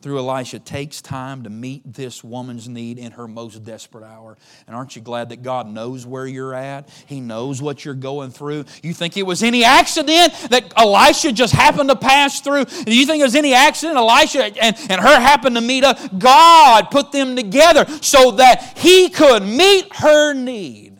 through 0.00 0.18
Elisha 0.18 0.58
takes 0.58 1.02
time 1.02 1.42
to 1.42 1.50
meet 1.50 1.82
this 1.92 2.22
woman's 2.22 2.68
need 2.68 2.98
in 2.98 3.12
her 3.12 3.26
most 3.26 3.64
desperate 3.64 4.04
hour. 4.04 4.36
And 4.66 4.76
aren't 4.76 4.96
you 4.96 5.02
glad 5.02 5.30
that 5.30 5.42
God 5.42 5.68
knows 5.68 6.06
where 6.06 6.26
you're 6.26 6.54
at? 6.54 6.88
He 7.06 7.20
knows 7.20 7.60
what 7.60 7.84
you're 7.84 7.94
going 7.94 8.30
through. 8.30 8.64
You 8.82 8.94
think 8.94 9.16
it 9.16 9.24
was 9.24 9.42
any 9.42 9.64
accident 9.64 10.32
that 10.50 10.72
Elisha 10.76 11.32
just 11.32 11.52
happened 11.52 11.90
to 11.90 11.96
pass 11.96 12.40
through? 12.40 12.64
Do 12.64 12.96
you 12.96 13.06
think 13.06 13.20
it 13.20 13.24
was 13.24 13.34
any 13.34 13.54
accident 13.54 13.96
Elisha 13.96 14.44
and, 14.62 14.76
and 14.88 15.00
her 15.00 15.20
happened 15.20 15.56
to 15.56 15.62
meet 15.62 15.84
up? 15.84 15.98
God 16.18 16.90
put 16.90 17.12
them 17.12 17.34
together 17.34 17.86
so 18.00 18.32
that 18.32 18.78
he 18.78 19.08
could 19.08 19.42
meet 19.42 19.94
her 19.96 20.32
need. 20.34 20.97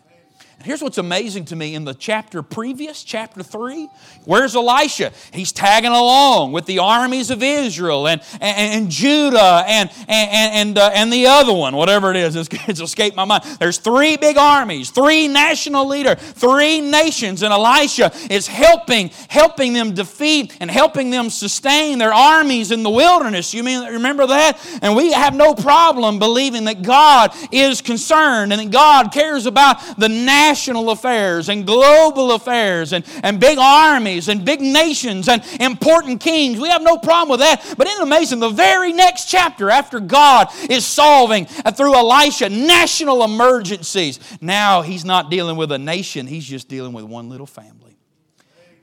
Here's 0.65 0.83
what's 0.83 0.99
amazing 0.99 1.45
to 1.47 1.57
me 1.57 1.77
in 1.77 1.85
the 1.85 1.95
chapter 1.95 2.43
previous, 2.43 3.05
chapter 3.05 3.45
3, 3.45 3.89
where's 4.25 4.57
Elisha? 4.57 5.13
He's 5.33 5.53
tagging 5.53 5.93
along 5.93 6.51
with 6.51 6.67
the 6.67 6.81
armies 6.81 7.31
of 7.31 7.45
Israel 7.45 8.09
and, 8.09 8.21
and, 8.41 8.83
and 8.83 8.91
Judah 8.91 9.63
and, 9.69 9.89
and, 10.09 10.53
and, 10.53 10.79
uh, 10.79 10.91
and 10.93 11.13
the 11.13 11.29
other 11.29 11.53
one, 11.53 11.77
whatever 11.77 12.11
it 12.11 12.17
is, 12.17 12.35
it's, 12.35 12.49
it's 12.69 12.81
escaped 12.81 13.15
my 13.15 13.25
mind. 13.25 13.45
There's 13.61 13.79
three 13.79 14.17
big 14.17 14.37
armies, 14.37 14.91
three 14.91 15.29
national 15.29 15.87
leaders, 15.87 16.21
three 16.21 16.81
nations, 16.81 17.45
and 17.45 17.53
Elisha 17.53 18.11
is 18.29 18.49
helping, 18.49 19.11
helping 19.29 19.75
them 19.75 19.95
defeat 19.95 20.57
and 20.61 20.69
helping 20.69 21.11
them 21.11 21.31
sustain 21.31 21.99
their 21.99 22.13
armies 22.13 22.73
in 22.73 22.83
the 22.83 22.91
wilderness. 22.91 23.55
You 23.55 23.63
mean 23.63 23.87
remember 23.93 24.27
that? 24.27 24.59
And 24.83 24.97
we 24.97 25.13
have 25.13 25.37
no 25.37 25.55
problem 25.55 26.19
believing 26.19 26.65
that 26.65 26.83
God 26.83 27.33
is 27.53 27.81
concerned 27.81 28.53
and 28.53 28.61
that 28.61 28.73
God 28.73 29.13
cares 29.13 29.47
about 29.47 29.79
the 29.97 30.09
national 30.09 30.48
national 30.49 30.91
affairs 30.91 31.49
and 31.49 31.67
global 31.67 32.33
affairs 32.33 32.93
and, 32.93 33.05
and 33.23 33.39
big 33.39 33.59
armies 33.59 34.29
and 34.29 34.45
big 34.45 34.61
nations 34.61 35.29
and 35.29 35.45
important 35.61 36.21
kings. 36.21 36.59
We 36.59 36.69
have 36.69 36.83
no 36.83 36.97
problem 36.97 37.31
with 37.31 37.41
that. 37.41 37.75
But 37.77 37.87
isn't 37.87 38.01
it 38.01 38.05
amazing? 38.05 38.41
The 38.41 38.49
very 38.51 38.93
next 38.93 39.27
chapter, 39.27 39.71
after 39.71 40.01
God 40.01 40.49
is 40.71 40.87
solving 40.87 41.47
uh, 41.65 41.73
through 41.73 41.95
Elisha 41.95 42.49
national 42.49 43.25
emergencies, 43.25 44.19
now 44.41 44.83
he's 44.83 45.05
not 45.05 45.31
dealing 45.31 45.57
with 45.57 45.71
a 45.73 45.79
nation, 45.79 46.27
he's 46.27 46.47
just 46.47 46.69
dealing 46.69 46.93
with 46.93 47.05
one 47.05 47.29
little 47.29 47.47
family. 47.47 47.99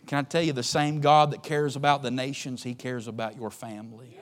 Can 0.06 0.20
I 0.20 0.22
tell 0.22 0.44
you, 0.44 0.54
the 0.54 0.62
same 0.62 1.02
God 1.02 1.32
that 1.32 1.42
cares 1.42 1.76
about 1.76 2.04
the 2.04 2.12
nations, 2.12 2.62
he 2.62 2.76
cares 2.76 3.08
about 3.08 3.38
your 3.38 3.50
family 3.50 4.20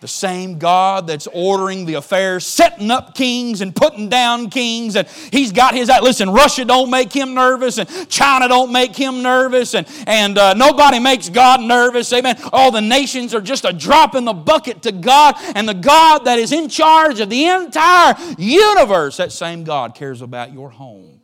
the 0.00 0.08
same 0.08 0.58
God 0.58 1.06
that's 1.06 1.26
ordering 1.26 1.84
the 1.84 1.94
affairs, 1.94 2.46
setting 2.46 2.90
up 2.90 3.14
kings 3.14 3.60
and 3.60 3.76
putting 3.76 4.08
down 4.08 4.48
kings, 4.48 4.96
and 4.96 5.06
He's 5.30 5.52
got 5.52 5.74
His. 5.74 5.90
Listen, 6.02 6.30
Russia 6.30 6.64
don't 6.64 6.90
make 6.90 7.12
Him 7.12 7.34
nervous, 7.34 7.78
and 7.78 8.08
China 8.08 8.48
don't 8.48 8.72
make 8.72 8.96
Him 8.96 9.22
nervous, 9.22 9.74
and 9.74 9.86
and 10.06 10.38
uh, 10.38 10.54
nobody 10.54 10.98
makes 10.98 11.28
God 11.28 11.60
nervous. 11.60 12.10
Amen. 12.14 12.38
All 12.52 12.70
the 12.70 12.80
nations 12.80 13.34
are 13.34 13.42
just 13.42 13.66
a 13.66 13.72
drop 13.72 14.14
in 14.14 14.24
the 14.24 14.32
bucket 14.32 14.82
to 14.82 14.92
God, 14.92 15.34
and 15.54 15.68
the 15.68 15.74
God 15.74 16.24
that 16.24 16.38
is 16.38 16.52
in 16.52 16.70
charge 16.70 17.20
of 17.20 17.28
the 17.28 17.44
entire 17.46 18.16
universe, 18.38 19.18
that 19.18 19.32
same 19.32 19.64
God 19.64 19.94
cares 19.94 20.22
about 20.22 20.52
your 20.52 20.70
home, 20.70 21.20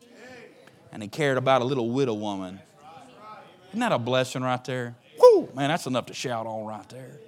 and 0.93 1.03
He 1.03 1.09
cared 1.09 1.39
about 1.39 1.63
a 1.63 1.65
little 1.65 1.91
widow 1.91 2.15
woman. 2.15 2.61
Isn't 3.71 3.81
that 3.81 3.93
a 3.93 3.99
blessing 3.99 4.43
right 4.43 4.63
there? 4.65 4.97
Whoo, 5.19 5.49
man, 5.55 5.71
that's 5.71 5.87
enough 5.87 6.07
to 6.07 6.15
shout 6.15 6.47
on 6.47 6.67
right 6.67 6.89
there. 6.91 7.21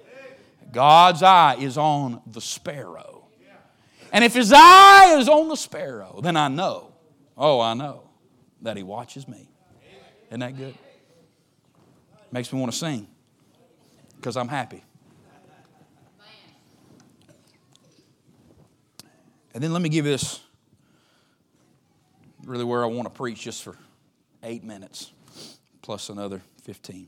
God's 0.71 1.23
eye 1.23 1.55
is 1.59 1.77
on 1.77 2.21
the 2.27 2.41
sparrow. 2.41 3.27
And 4.11 4.23
if 4.23 4.33
his 4.33 4.51
eye 4.53 5.17
is 5.19 5.29
on 5.29 5.47
the 5.49 5.55
sparrow, 5.55 6.19
then 6.21 6.35
I 6.35 6.47
know, 6.47 6.93
oh, 7.37 7.59
I 7.59 7.73
know 7.73 8.09
that 8.61 8.75
he 8.75 8.83
watches 8.83 9.27
me. 9.27 9.47
Isn't 10.29 10.39
that 10.39 10.57
good? 10.57 10.75
Makes 12.31 12.51
me 12.53 12.59
want 12.59 12.71
to 12.71 12.77
sing 12.77 13.07
because 14.15 14.37
I'm 14.37 14.47
happy. 14.47 14.83
And 19.53 19.63
then 19.63 19.73
let 19.73 19.81
me 19.81 19.89
give 19.89 20.05
this 20.05 20.39
really 22.45 22.63
where 22.63 22.83
I 22.83 22.87
want 22.87 23.05
to 23.05 23.09
preach 23.13 23.41
just 23.41 23.63
for 23.63 23.75
eight 24.43 24.63
minutes 24.63 25.11
plus 25.81 26.09
another 26.09 26.41
15. 26.63 27.07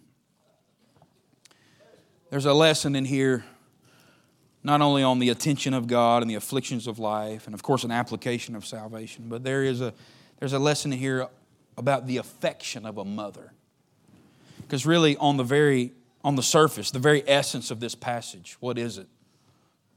There's 2.31 2.45
a 2.45 2.53
lesson 2.53 2.95
in 2.95 3.03
here 3.03 3.43
not 4.63 4.79
only 4.79 5.03
on 5.03 5.19
the 5.19 5.27
attention 5.29 5.73
of 5.73 5.85
God 5.85 6.21
and 6.21 6.31
the 6.31 6.35
afflictions 6.35 6.87
of 6.87 6.97
life, 6.97 7.45
and 7.45 7.53
of 7.53 7.61
course 7.61 7.83
an 7.83 7.91
application 7.91 8.55
of 8.55 8.65
salvation, 8.65 9.25
but 9.27 9.43
there 9.43 9.63
is 9.63 9.81
a, 9.81 9.93
there's 10.39 10.53
a 10.53 10.59
lesson 10.59 10.93
here 10.93 11.27
about 11.77 12.07
the 12.07 12.15
affection 12.17 12.85
of 12.85 12.97
a 12.97 13.03
mother. 13.03 13.51
Because 14.61 14.85
really, 14.85 15.17
on 15.17 15.35
the 15.35 15.43
very 15.43 15.91
on 16.23 16.37
the 16.37 16.43
surface, 16.43 16.91
the 16.91 16.99
very 16.99 17.27
essence 17.27 17.69
of 17.69 17.81
this 17.81 17.95
passage, 17.95 18.55
what 18.61 18.77
is 18.77 18.97
it? 18.97 19.07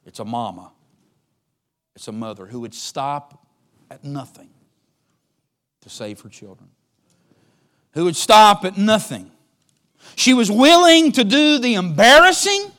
It's 0.04 0.18
a 0.18 0.24
mama. 0.24 0.72
It's 1.94 2.08
a 2.08 2.12
mother 2.12 2.46
who 2.46 2.60
would 2.60 2.74
stop 2.74 3.46
at 3.90 4.02
nothing 4.02 4.48
to 5.82 5.88
save 5.88 6.20
her 6.22 6.28
children. 6.28 6.70
Who 7.92 8.06
would 8.06 8.16
stop 8.16 8.64
at 8.64 8.76
nothing 8.76 9.30
she 10.16 10.34
was 10.34 10.50
willing 10.50 11.12
to 11.12 11.24
do 11.24 11.58
the 11.58 11.74
embarrassing. 11.74 12.70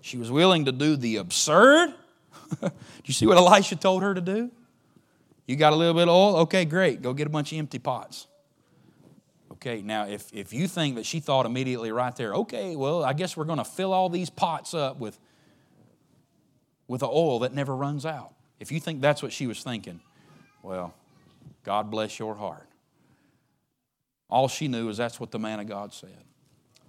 She 0.00 0.16
was 0.16 0.30
willing 0.30 0.66
to 0.66 0.72
do 0.72 0.96
the 0.96 1.16
absurd. 1.16 1.94
do 2.60 2.70
you 3.04 3.14
see 3.14 3.26
what 3.26 3.36
Elisha 3.36 3.76
told 3.76 4.02
her 4.02 4.14
to 4.14 4.20
do? 4.20 4.50
You 5.46 5.56
got 5.56 5.72
a 5.72 5.76
little 5.76 5.94
bit 5.94 6.04
of 6.04 6.14
oil? 6.14 6.36
Okay, 6.42 6.64
great. 6.64 7.02
Go 7.02 7.12
get 7.14 7.26
a 7.26 7.30
bunch 7.30 7.52
of 7.52 7.58
empty 7.58 7.78
pots. 7.78 8.26
Okay, 9.52 9.80
now 9.80 10.06
if, 10.06 10.28
if 10.32 10.52
you 10.52 10.66
think 10.66 10.96
that 10.96 11.06
she 11.06 11.20
thought 11.20 11.46
immediately 11.46 11.92
right 11.92 12.14
there, 12.16 12.34
okay, 12.34 12.74
well, 12.74 13.04
I 13.04 13.12
guess 13.12 13.36
we're 13.36 13.44
going 13.44 13.58
to 13.58 13.64
fill 13.64 13.92
all 13.92 14.08
these 14.08 14.28
pots 14.28 14.74
up 14.74 14.98
with, 14.98 15.18
with 16.88 17.02
oil 17.02 17.40
that 17.40 17.54
never 17.54 17.74
runs 17.74 18.04
out. 18.04 18.32
If 18.58 18.72
you 18.72 18.80
think 18.80 19.00
that's 19.00 19.22
what 19.22 19.32
she 19.32 19.46
was 19.46 19.62
thinking, 19.62 20.00
well, 20.62 20.94
God 21.64 21.90
bless 21.90 22.18
your 22.18 22.34
heart. 22.34 22.66
All 24.32 24.48
she 24.48 24.66
knew 24.66 24.88
is 24.88 24.96
that's 24.96 25.20
what 25.20 25.30
the 25.30 25.38
man 25.38 25.60
of 25.60 25.66
God 25.66 25.92
said. 25.92 26.24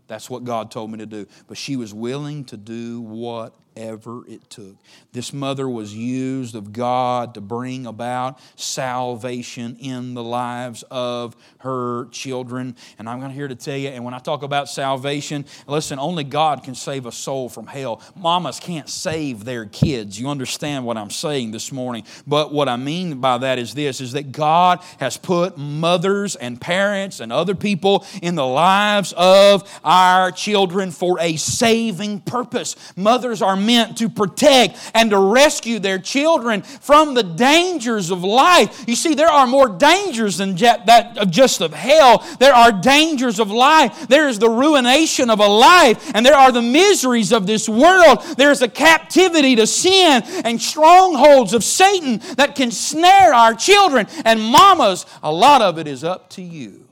That's 0.07 0.29
what 0.29 0.45
God 0.45 0.71
told 0.71 0.91
me 0.91 0.99
to 0.99 1.05
do. 1.05 1.27
But 1.45 1.57
she 1.57 1.75
was 1.75 1.93
willing 1.93 2.45
to 2.45 2.55
do 2.55 3.01
what 3.01 3.53
whatever 3.75 4.23
it 4.27 4.49
took. 4.49 4.75
This 5.11 5.33
mother 5.33 5.67
was 5.67 5.95
used 5.95 6.55
of 6.55 6.73
God 6.73 7.33
to 7.35 7.41
bring 7.41 7.85
about 7.85 8.39
salvation 8.55 9.77
in 9.79 10.13
the 10.13 10.23
lives 10.23 10.83
of 10.91 11.35
her 11.59 12.07
children. 12.11 12.75
And 12.99 13.09
I'm 13.09 13.29
here 13.31 13.47
to 13.47 13.55
tell 13.55 13.77
you, 13.77 13.89
and 13.89 14.03
when 14.03 14.13
I 14.13 14.19
talk 14.19 14.43
about 14.43 14.69
salvation, 14.69 15.45
listen, 15.67 15.99
only 15.99 16.23
God 16.23 16.63
can 16.63 16.75
save 16.75 17.05
a 17.05 17.11
soul 17.11 17.49
from 17.49 17.67
hell. 17.67 18.01
Mamas 18.15 18.59
can't 18.59 18.89
save 18.89 19.43
their 19.43 19.65
kids. 19.65 20.19
You 20.19 20.29
understand 20.29 20.85
what 20.85 20.97
I'm 20.97 21.09
saying 21.09 21.51
this 21.51 21.71
morning. 21.71 22.03
But 22.27 22.53
what 22.53 22.69
I 22.69 22.75
mean 22.75 23.19
by 23.19 23.39
that 23.39 23.59
is 23.59 23.73
this 23.73 24.01
is 24.01 24.13
that 24.13 24.31
God 24.31 24.81
has 24.99 25.17
put 25.17 25.57
mothers 25.57 26.35
and 26.35 26.59
parents 26.59 27.19
and 27.19 27.31
other 27.31 27.55
people 27.55 28.05
in 28.21 28.35
the 28.35 28.45
lives 28.45 29.13
of 29.13 29.69
our 29.83 30.31
children 30.31 30.91
for 30.91 31.19
a 31.19 31.37
saving 31.37 32.21
purpose. 32.21 32.75
Mothers 32.95 33.41
are 33.41 33.55
meant 33.65 33.97
to 33.97 34.09
protect 34.09 34.77
and 34.93 35.09
to 35.11 35.19
rescue 35.19 35.79
their 35.79 35.99
children 35.99 36.61
from 36.61 37.13
the 37.13 37.23
dangers 37.23 38.11
of 38.11 38.23
life. 38.23 38.83
You 38.87 38.95
see, 38.95 39.13
there 39.13 39.29
are 39.29 39.47
more 39.47 39.69
dangers 39.69 40.37
than 40.37 40.55
that 40.55 41.17
of 41.17 41.31
just 41.31 41.61
of 41.61 41.73
hell. 41.73 42.25
There 42.39 42.53
are 42.53 42.71
dangers 42.71 43.39
of 43.39 43.49
life. 43.51 44.07
There 44.07 44.27
is 44.27 44.39
the 44.39 44.49
ruination 44.49 45.29
of 45.29 45.39
a 45.39 45.47
life, 45.47 46.11
and 46.13 46.25
there 46.25 46.35
are 46.35 46.51
the 46.51 46.61
miseries 46.61 47.31
of 47.31 47.47
this 47.47 47.69
world. 47.69 48.21
There 48.37 48.51
is 48.51 48.61
a 48.61 48.67
captivity 48.67 49.55
to 49.55 49.67
sin 49.67 50.23
and 50.43 50.61
strongholds 50.61 51.53
of 51.53 51.63
Satan 51.63 52.19
that 52.35 52.55
can 52.55 52.71
snare 52.71 53.33
our 53.33 53.53
children. 53.53 54.07
And 54.25 54.41
mamas, 54.41 55.05
a 55.21 55.31
lot 55.31 55.61
of 55.61 55.79
it 55.79 55.87
is 55.87 56.03
up 56.03 56.29
to 56.31 56.41
you 56.41 56.87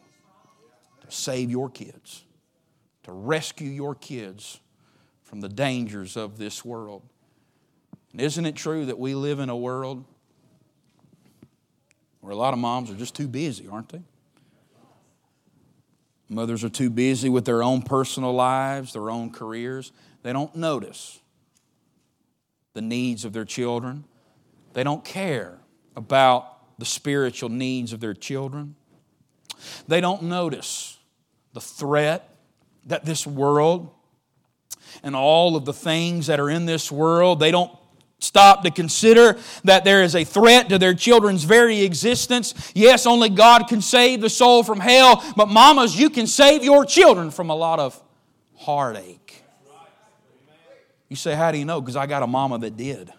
to 1.01 1.11
save 1.11 1.51
your 1.51 1.69
kids, 1.69 2.23
to 3.03 3.11
rescue 3.11 3.69
your 3.69 3.95
kids 3.95 4.60
from 5.31 5.39
the 5.39 5.47
dangers 5.47 6.17
of 6.17 6.37
this 6.37 6.65
world. 6.65 7.03
And 8.11 8.19
isn't 8.19 8.45
it 8.45 8.53
true 8.53 8.87
that 8.87 8.99
we 8.99 9.15
live 9.15 9.39
in 9.39 9.47
a 9.47 9.55
world 9.55 10.03
where 12.19 12.33
a 12.33 12.35
lot 12.35 12.51
of 12.51 12.59
moms 12.59 12.91
are 12.91 12.95
just 12.95 13.15
too 13.15 13.29
busy, 13.29 13.65
aren't 13.65 13.87
they? 13.87 14.01
Mothers 16.27 16.65
are 16.65 16.69
too 16.69 16.89
busy 16.89 17.29
with 17.29 17.45
their 17.45 17.63
own 17.63 17.81
personal 17.81 18.33
lives, 18.33 18.91
their 18.91 19.09
own 19.09 19.31
careers. 19.31 19.93
They 20.21 20.33
don't 20.33 20.53
notice 20.53 21.21
the 22.73 22.81
needs 22.81 23.23
of 23.23 23.31
their 23.31 23.45
children. 23.45 24.03
They 24.73 24.83
don't 24.83 25.05
care 25.05 25.59
about 25.95 26.77
the 26.77 26.85
spiritual 26.85 27.47
needs 27.47 27.93
of 27.93 28.01
their 28.01 28.13
children. 28.13 28.75
they 29.87 30.01
don't 30.01 30.23
notice 30.23 30.99
the 31.53 31.61
threat 31.61 32.35
that 32.85 33.05
this 33.05 33.25
world 33.25 33.91
and 35.03 35.15
all 35.15 35.55
of 35.55 35.65
the 35.65 35.73
things 35.73 36.27
that 36.27 36.39
are 36.39 36.49
in 36.49 36.65
this 36.65 36.91
world, 36.91 37.39
they 37.39 37.51
don't 37.51 37.71
stop 38.19 38.63
to 38.63 38.71
consider 38.71 39.37
that 39.63 39.83
there 39.83 40.03
is 40.03 40.15
a 40.15 40.23
threat 40.23 40.69
to 40.69 40.77
their 40.77 40.93
children's 40.93 41.43
very 41.43 41.81
existence. 41.81 42.71
Yes, 42.75 43.05
only 43.05 43.29
God 43.29 43.67
can 43.67 43.81
save 43.81 44.21
the 44.21 44.29
soul 44.29 44.63
from 44.63 44.79
hell, 44.79 45.23
but 45.35 45.47
mamas, 45.47 45.99
you 45.99 46.09
can 46.09 46.27
save 46.27 46.63
your 46.63 46.85
children 46.85 47.31
from 47.31 47.49
a 47.49 47.55
lot 47.55 47.79
of 47.79 48.01
heartache. 48.55 49.43
You 51.09 51.15
say, 51.17 51.35
How 51.35 51.51
do 51.51 51.57
you 51.57 51.65
know? 51.65 51.81
Because 51.81 51.97
I 51.97 52.05
got 52.05 52.23
a 52.23 52.27
mama 52.27 52.57
that 52.59 52.77
did. 52.77 53.11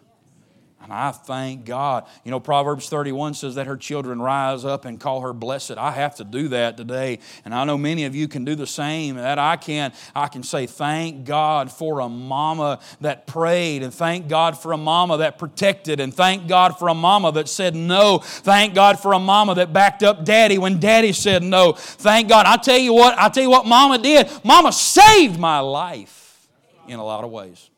And 0.82 0.92
I 0.92 1.12
thank 1.12 1.64
God. 1.64 2.06
You 2.24 2.32
know, 2.32 2.40
Proverbs 2.40 2.88
31 2.88 3.34
says 3.34 3.54
that 3.54 3.68
her 3.68 3.76
children 3.76 4.20
rise 4.20 4.64
up 4.64 4.84
and 4.84 4.98
call 4.98 5.20
her 5.20 5.32
blessed. 5.32 5.78
I 5.78 5.92
have 5.92 6.16
to 6.16 6.24
do 6.24 6.48
that 6.48 6.76
today. 6.76 7.20
And 7.44 7.54
I 7.54 7.62
know 7.64 7.78
many 7.78 8.04
of 8.04 8.16
you 8.16 8.26
can 8.26 8.44
do 8.44 8.56
the 8.56 8.66
same. 8.66 9.14
That 9.14 9.38
I 9.38 9.56
can. 9.56 9.92
I 10.14 10.26
can 10.26 10.42
say, 10.42 10.66
thank 10.66 11.24
God 11.24 11.70
for 11.70 12.00
a 12.00 12.08
mama 12.08 12.80
that 13.00 13.28
prayed, 13.28 13.82
and 13.84 13.94
thank 13.94 14.28
God 14.28 14.58
for 14.58 14.72
a 14.72 14.76
mama 14.76 15.18
that 15.18 15.38
protected, 15.38 16.00
and 16.00 16.12
thank 16.12 16.48
God 16.48 16.78
for 16.78 16.88
a 16.88 16.94
mama 16.94 17.30
that 17.32 17.48
said 17.48 17.76
no. 17.76 18.18
Thank 18.18 18.74
God 18.74 18.98
for 18.98 19.12
a 19.12 19.20
mama 19.20 19.54
that 19.56 19.72
backed 19.72 20.02
up 20.02 20.24
daddy 20.24 20.58
when 20.58 20.80
daddy 20.80 21.12
said 21.12 21.44
no. 21.44 21.72
Thank 21.72 22.28
God. 22.28 22.46
I 22.46 22.56
tell 22.56 22.78
you 22.78 22.92
what, 22.92 23.16
I 23.18 23.28
tell 23.28 23.44
you 23.44 23.50
what 23.50 23.66
mama 23.66 23.98
did. 23.98 24.28
Mama 24.44 24.72
saved 24.72 25.38
my 25.38 25.60
life 25.60 26.48
in 26.88 26.98
a 26.98 27.04
lot 27.04 27.22
of 27.22 27.30
ways. 27.30 27.70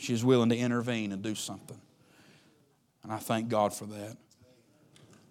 She's 0.00 0.24
willing 0.24 0.48
to 0.48 0.56
intervene 0.56 1.12
and 1.12 1.22
do 1.22 1.34
something. 1.34 1.78
And 3.02 3.12
I 3.12 3.18
thank 3.18 3.48
God 3.50 3.74
for 3.74 3.84
that. 3.86 4.16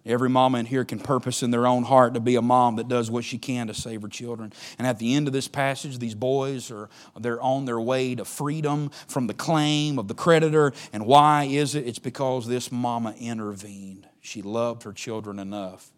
Every 0.06 0.30
mama 0.30 0.58
in 0.58 0.66
here 0.66 0.84
can 0.84 0.98
purpose 0.98 1.42
in 1.42 1.50
their 1.50 1.66
own 1.66 1.82
heart 1.82 2.14
to 2.14 2.20
be 2.20 2.36
a 2.36 2.42
mom 2.42 2.76
that 2.76 2.88
does 2.88 3.10
what 3.10 3.24
she 3.24 3.36
can 3.36 3.66
to 3.66 3.74
save 3.74 4.00
her 4.00 4.08
children. 4.08 4.52
And 4.78 4.86
at 4.86 4.98
the 4.98 5.14
end 5.14 5.26
of 5.26 5.32
this 5.34 5.48
passage, 5.48 5.98
these 5.98 6.14
boys 6.14 6.70
are 6.70 6.88
they're 7.18 7.42
on 7.42 7.66
their 7.66 7.80
way 7.80 8.14
to 8.14 8.24
freedom 8.24 8.90
from 9.08 9.26
the 9.26 9.34
claim 9.34 9.98
of 9.98 10.08
the 10.08 10.14
creditor. 10.14 10.72
And 10.92 11.04
why 11.04 11.44
is 11.44 11.74
it? 11.74 11.86
It's 11.86 11.98
because 11.98 12.46
this 12.46 12.72
mama 12.72 13.14
intervened. 13.18 14.06
She 14.20 14.40
loved 14.40 14.84
her 14.84 14.92
children 14.92 15.38
enough 15.38 15.90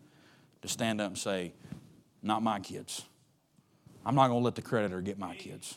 to 0.63 0.69
stand 0.69 1.01
up 1.01 1.09
and 1.09 1.19
say, 1.19 1.53
Not 2.23 2.43
my 2.43 2.59
kids. 2.59 3.05
I'm 4.05 4.17
not 4.17 4.29
going 4.29 4.41
to 4.41 4.45
let 4.45 4.57
the 4.57 4.63
creditor 4.63 5.01
get 5.01 5.19
my 5.19 5.37
kids. 5.37 5.77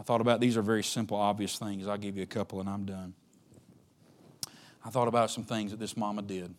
I 0.00 0.02
thought 0.02 0.22
about 0.22 0.40
these 0.40 0.56
are 0.56 0.62
very 0.62 0.82
simple, 0.82 1.18
obvious 1.18 1.58
things. 1.58 1.86
I'll 1.86 1.98
give 1.98 2.16
you 2.16 2.22
a 2.22 2.26
couple 2.26 2.58
and 2.58 2.70
I'm 2.70 2.86
done. 2.86 3.12
I 4.82 4.88
thought 4.88 5.08
about 5.08 5.30
some 5.30 5.44
things 5.44 5.72
that 5.72 5.78
this 5.78 5.94
mama 5.94 6.22
did 6.22 6.54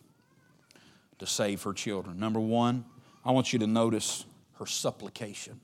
to 1.18 1.26
save 1.26 1.60
her 1.64 1.72
children. 1.72 2.20
Number 2.20 2.38
one, 2.38 2.84
I 3.24 3.32
want 3.32 3.52
you 3.52 3.58
to 3.58 3.66
notice 3.66 4.24
her 4.60 4.66
supplication. 4.66 5.58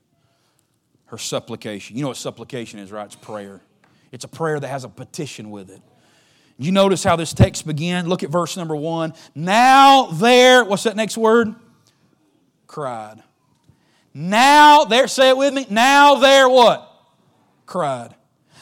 Her 1.05 1.17
supplication. 1.17 1.95
You 1.95 2.01
know 2.01 2.09
what 2.09 2.17
supplication 2.17 2.79
is, 2.79 2.91
right? 2.91 3.05
It's 3.05 3.15
prayer. 3.15 3.61
It's 4.11 4.25
a 4.25 4.29
prayer 4.29 4.59
that 4.59 4.67
has 4.67 4.83
a 4.83 4.89
petition 4.89 5.49
with 5.49 5.69
it. 5.69 5.81
You 6.57 6.73
notice 6.73 7.01
how 7.01 7.15
this 7.15 7.33
text 7.33 7.65
began? 7.65 8.09
Look 8.09 8.23
at 8.23 8.29
verse 8.29 8.57
number 8.57 8.75
one. 8.75 9.13
Now 9.33 10.07
there, 10.07 10.65
what's 10.65 10.83
that 10.83 10.97
next 10.97 11.17
word? 11.17 11.55
Cried. 12.67 13.23
Now 14.13 14.83
there, 14.83 15.07
say 15.07 15.29
it 15.29 15.37
with 15.37 15.53
me. 15.53 15.65
Now 15.69 16.15
there 16.15 16.49
what? 16.49 16.87
Cried. 17.69 18.15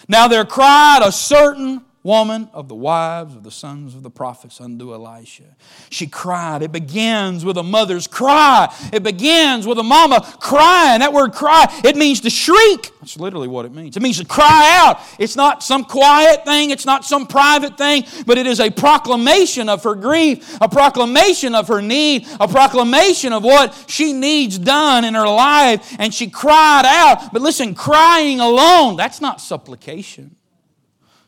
Now 0.08 0.28
there 0.28 0.46
cried 0.46 1.02
a 1.04 1.12
certain 1.12 1.82
woman 2.08 2.50
of 2.54 2.70
the 2.70 2.76
wives 2.76 3.36
of 3.36 3.44
the 3.44 3.52
sons 3.52 3.94
of 3.94 4.02
the 4.02 4.10
prophets 4.10 4.62
unto 4.62 4.94
Elisha. 4.94 5.44
She 5.90 6.08
cried. 6.08 6.62
It 6.62 6.72
begins 6.72 7.44
with 7.44 7.58
a 7.58 7.64
mother's 7.64 8.08
cry. 8.08 8.74
It 8.94 9.04
begins 9.04 9.68
with 9.68 9.78
a 9.78 9.84
mama 9.84 10.22
crying. 10.40 11.02
That 11.02 11.12
word 11.12 11.34
cry, 11.34 11.66
it 11.84 11.98
means 11.98 12.22
to 12.22 12.30
shriek. 12.30 12.92
That's 13.02 13.20
literally 13.20 13.50
what 13.50 13.66
it 13.66 13.74
means. 13.74 13.98
It 13.98 14.02
means 14.02 14.20
to 14.20 14.26
cry 14.26 14.80
out. 14.82 15.02
It's 15.20 15.36
not 15.36 15.64
some 15.64 15.84
quiet 15.84 16.46
thing, 16.46 16.72
it's 16.72 16.86
not 16.86 17.04
some 17.04 17.28
private 17.28 17.78
thing, 17.78 18.06
but 18.26 18.38
it 18.38 18.48
is 18.48 18.62
a 18.62 18.72
proclamation 18.72 19.68
of 19.68 19.84
her 19.84 19.94
grief, 19.94 20.58
a 20.62 20.70
proclamation 20.70 21.56
of 21.56 21.68
her 21.68 21.82
need, 21.82 22.26
a 22.40 22.48
proclamation 22.48 23.34
of 23.34 23.44
what 23.44 23.76
she 23.88 24.14
needs 24.14 24.58
done 24.58 25.04
in 25.04 25.14
her 25.14 25.28
life. 25.28 25.94
And 26.00 26.14
she 26.14 26.30
cried 26.30 26.86
out. 26.86 27.34
But 27.34 27.42
listen, 27.42 27.76
crying 27.76 28.40
alone, 28.40 28.96
that's 28.96 29.20
not 29.20 29.42
supplication. 29.42 30.37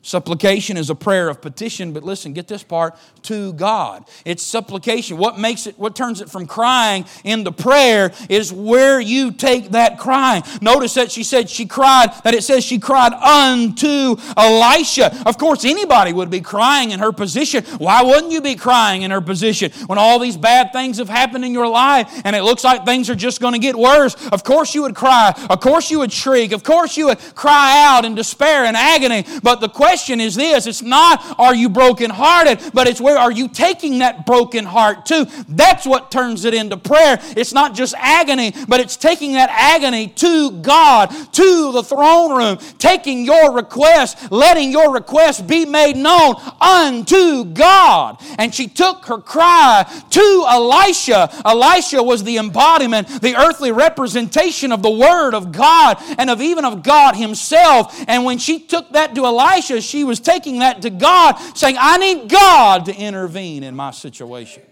Supplication 0.01 0.77
is 0.77 0.89
a 0.89 0.95
prayer 0.95 1.27
of 1.27 1.41
petition, 1.41 1.91
but 1.91 2.03
listen, 2.05 2.31
get 2.31 2.47
this 2.47 2.63
part 2.63 2.97
to 3.23 3.51
God. 3.51 4.05
It's 4.23 4.41
supplication. 4.41 5.17
What 5.17 5.38
makes 5.38 5.67
it, 5.67 5.77
what 5.77 5.93
turns 5.93 6.21
it 6.21 6.29
from 6.29 6.47
crying 6.47 7.03
into 7.25 7.51
prayer 7.51 8.13
is 8.29 8.53
where 8.53 9.01
you 9.01 9.33
take 9.33 9.71
that 9.71 9.99
crying. 9.99 10.43
Notice 10.62 10.93
that 10.93 11.12
she 11.12 11.23
said 11.23 11.49
she 11.49 11.65
cried, 11.65 12.13
that 12.23 12.33
it 12.33 12.45
says 12.45 12.63
she 12.63 12.79
cried 12.79 13.12
unto 13.12 14.15
Elisha. 14.38 15.21
Of 15.25 15.38
course, 15.38 15.65
anybody 15.65 16.13
would 16.13 16.29
be 16.29 16.39
crying 16.39 16.91
in 16.91 17.01
her 17.01 17.12
position. 17.12 17.65
Why 17.77 18.01
wouldn't 18.01 18.31
you 18.31 18.39
be 18.39 18.55
crying 18.55 19.01
in 19.01 19.12
her 19.12 19.21
position 19.21 19.69
when 19.88 19.97
all 19.97 20.17
these 20.17 20.38
bad 20.38 20.71
things 20.71 20.99
have 20.99 21.09
happened 21.09 21.43
in 21.43 21.51
your 21.51 21.67
life 21.67 22.21
and 22.23 22.38
it 22.38 22.43
looks 22.43 22.63
like 22.63 22.85
things 22.85 23.09
are 23.09 23.15
just 23.15 23.41
going 23.41 23.53
to 23.53 23.59
get 23.59 23.75
worse? 23.75 24.15
Of 24.29 24.45
course, 24.45 24.73
you 24.73 24.83
would 24.83 24.95
cry. 24.95 25.33
Of 25.49 25.59
course, 25.59 25.91
you 25.91 25.99
would 25.99 26.13
shriek. 26.13 26.53
Of 26.53 26.63
course, 26.63 26.95
you 26.95 27.07
would 27.07 27.19
cry 27.35 27.83
out 27.85 28.05
in 28.05 28.15
despair 28.15 28.63
and 28.63 28.77
agony. 28.77 29.25
But 29.43 29.59
the 29.59 29.67
question 29.67 29.88
question 29.89 30.21
is 30.21 30.36
this 30.36 30.67
it's 30.67 30.84
not 30.84 31.19
are 31.39 31.56
you 31.56 31.67
brokenhearted, 31.67 32.73
but 32.75 32.88
it's 32.88 33.02
where 33.02 33.17
are 33.17 33.32
you 33.32 33.47
taking 33.47 33.99
that 33.99 34.23
broken 34.23 34.63
heart 34.63 35.08
to? 35.08 35.28
That's 35.47 35.84
what 35.84 36.12
turns 36.12 36.45
it 36.45 36.54
into 36.54 36.78
prayer. 36.78 37.17
It's 37.36 37.54
not 37.54 37.73
just 37.73 37.95
agony, 37.97 38.54
but 38.67 38.80
it's 38.82 38.95
taking 38.95 39.34
that 39.34 39.49
agony 39.52 40.08
to 40.08 40.52
God, 40.62 41.08
to 41.34 41.71
the 41.71 41.82
throne 41.82 42.38
room, 42.38 42.58
taking 42.78 43.25
your 43.25 43.52
request, 43.52 44.32
letting 44.32 44.71
your 44.71 44.93
request 44.93 45.47
be 45.47 45.65
made 45.65 45.97
known 45.97 46.36
unto 46.62 47.45
God. 47.45 48.21
And 48.38 48.54
she 48.54 48.67
took 48.67 49.06
her 49.06 49.17
cry 49.17 49.91
to 50.12 50.45
Elisha. 50.49 51.32
Elisha 51.43 52.04
was 52.04 52.23
the 52.23 52.38
embodiment, 52.38 53.08
the 53.21 53.36
earthly 53.36 53.71
representation 53.71 54.71
of 54.71 54.84
the 54.84 54.91
Word 54.91 55.34
of 55.34 55.52
God 55.52 55.97
and 56.19 56.30
of 56.30 56.41
even 56.41 56.63
of 56.63 56.84
God 56.84 57.15
Himself. 57.15 58.04
And 58.08 58.23
when 58.23 58.38
she 58.38 58.60
took 58.60 58.91
that 58.91 59.15
to 59.15 59.25
Elisha, 59.25 59.78
she 59.83 60.03
was 60.03 60.19
taking 60.19 60.59
that 60.59 60.81
to 60.83 60.89
God, 60.89 61.33
saying, 61.55 61.77
I 61.79 61.97
need 61.97 62.29
God 62.29 62.85
to 62.85 62.95
intervene 62.95 63.63
in 63.63 63.75
my 63.75 63.91
situation. 63.91 64.63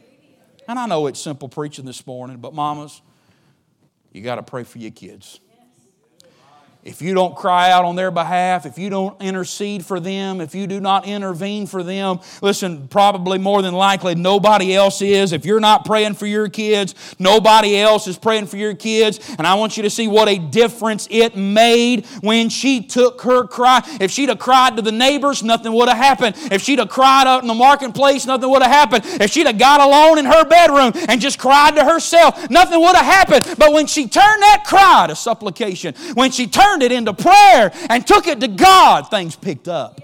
And 0.67 0.77
I 0.77 0.85
know 0.85 1.07
it's 1.07 1.19
simple 1.19 1.49
preaching 1.49 1.85
this 1.85 2.05
morning, 2.05 2.37
but 2.37 2.53
mamas, 2.53 3.01
you 4.11 4.21
got 4.21 4.35
to 4.35 4.43
pray 4.43 4.63
for 4.63 4.79
your 4.79 4.91
kids 4.91 5.39
if 6.87 7.01
you 7.01 7.13
don't 7.13 7.35
cry 7.35 7.69
out 7.69 7.83
on 7.83 7.97
their 7.97 8.11
behalf, 8.11 8.65
if 8.65 8.77
you 8.77 8.89
don't 8.89 9.21
intercede 9.21 9.85
for 9.85 9.99
them, 9.99 10.39
if 10.39 10.55
you 10.55 10.67
do 10.67 10.79
not 10.79 11.05
intervene 11.05 11.67
for 11.67 11.83
them, 11.83 12.21
listen, 12.41 12.87
probably 12.87 13.37
more 13.37 13.61
than 13.61 13.73
likely 13.73 14.15
nobody 14.15 14.73
else 14.73 15.01
is. 15.01 15.33
If 15.33 15.45
you're 15.45 15.59
not 15.59 15.83
praying 15.83 16.13
for 16.13 16.25
your 16.25 16.47
kids, 16.47 16.95
nobody 17.19 17.77
else 17.77 18.07
is 18.07 18.17
praying 18.17 18.45
for 18.45 18.55
your 18.55 18.73
kids. 18.73 19.19
And 19.37 19.45
I 19.45 19.55
want 19.55 19.75
you 19.75 19.83
to 19.83 19.89
see 19.89 20.07
what 20.07 20.29
a 20.29 20.37
difference 20.37 21.09
it 21.11 21.35
made 21.35 22.05
when 22.21 22.47
she 22.47 22.81
took 22.81 23.21
her 23.23 23.45
cry. 23.45 23.81
If 23.99 24.11
she'd 24.11 24.29
have 24.29 24.39
cried 24.39 24.77
to 24.77 24.81
the 24.81 24.93
neighbors, 24.93 25.43
nothing 25.43 25.73
would 25.73 25.89
have 25.89 25.97
happened. 25.97 26.37
If 26.53 26.61
she'd 26.61 26.79
have 26.79 26.89
cried 26.89 27.27
out 27.27 27.41
in 27.41 27.49
the 27.49 27.53
marketplace, 27.53 28.25
nothing 28.25 28.49
would 28.49 28.61
have 28.61 28.71
happened. 28.71 29.03
If 29.21 29.31
she'd 29.31 29.47
have 29.47 29.59
got 29.59 29.81
alone 29.81 30.19
in 30.19 30.25
her 30.25 30.45
bedroom 30.45 30.93
and 31.09 31.19
just 31.19 31.37
cried 31.37 31.75
to 31.75 31.83
herself, 31.83 32.49
nothing 32.49 32.79
would 32.79 32.95
have 32.95 33.05
happened. 33.05 33.57
But 33.57 33.73
when 33.73 33.87
she 33.87 34.03
turned 34.03 34.41
that 34.41 34.63
cry 34.65 35.07
to 35.07 35.17
supplication, 35.17 35.93
when 36.13 36.31
she 36.31 36.47
turned 36.47 36.76
turned 36.77 36.91
it 36.91 36.95
into 36.95 37.13
prayer 37.13 37.71
and 37.89 38.05
took 38.05 38.27
it 38.27 38.39
to 38.39 38.47
God, 38.47 39.09
things 39.09 39.35
picked 39.35 39.67
up. 39.67 39.99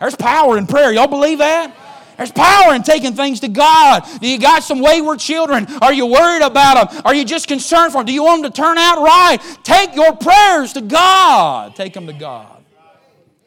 There's 0.00 0.14
power 0.14 0.56
in 0.56 0.66
prayer. 0.66 0.92
Y'all 0.92 1.08
believe 1.08 1.38
that? 1.38 1.74
There's 2.16 2.32
power 2.32 2.74
in 2.74 2.82
taking 2.82 3.14
things 3.14 3.40
to 3.40 3.48
God. 3.48 4.04
Do 4.20 4.28
you 4.28 4.38
got 4.38 4.62
some 4.62 4.80
wayward 4.80 5.20
children? 5.20 5.66
Are 5.80 5.92
you 5.92 6.06
worried 6.06 6.42
about 6.42 6.90
them? 6.90 7.02
Are 7.04 7.14
you 7.14 7.24
just 7.24 7.46
concerned 7.46 7.92
for 7.92 7.98
them? 7.98 8.06
Do 8.06 8.12
you 8.12 8.24
want 8.24 8.42
them 8.42 8.52
to 8.52 8.56
turn 8.56 8.78
out 8.78 9.02
right? 9.02 9.38
Take 9.62 9.94
your 9.94 10.14
prayers 10.16 10.72
to 10.74 10.80
God. 10.80 11.76
Take 11.76 11.94
them 11.94 12.06
to 12.06 12.12
God. 12.12 12.62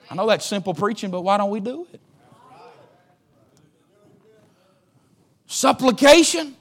I 0.10 0.16
know 0.16 0.28
that's 0.28 0.46
simple 0.46 0.74
preaching, 0.74 1.12
but 1.12 1.22
why 1.22 1.38
don't 1.38 1.50
we 1.50 1.60
do 1.60 1.88
it? 1.94 2.02
Supplication. 5.48 6.56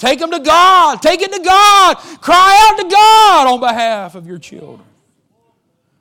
Take 0.00 0.18
them 0.18 0.30
to 0.30 0.40
God. 0.40 1.02
Take 1.02 1.20
it 1.20 1.30
to 1.30 1.42
God. 1.42 1.94
Cry 2.22 2.68
out 2.70 2.82
to 2.82 2.88
God 2.88 3.52
on 3.52 3.60
behalf 3.60 4.14
of 4.14 4.26
your 4.26 4.38
children. 4.38 4.88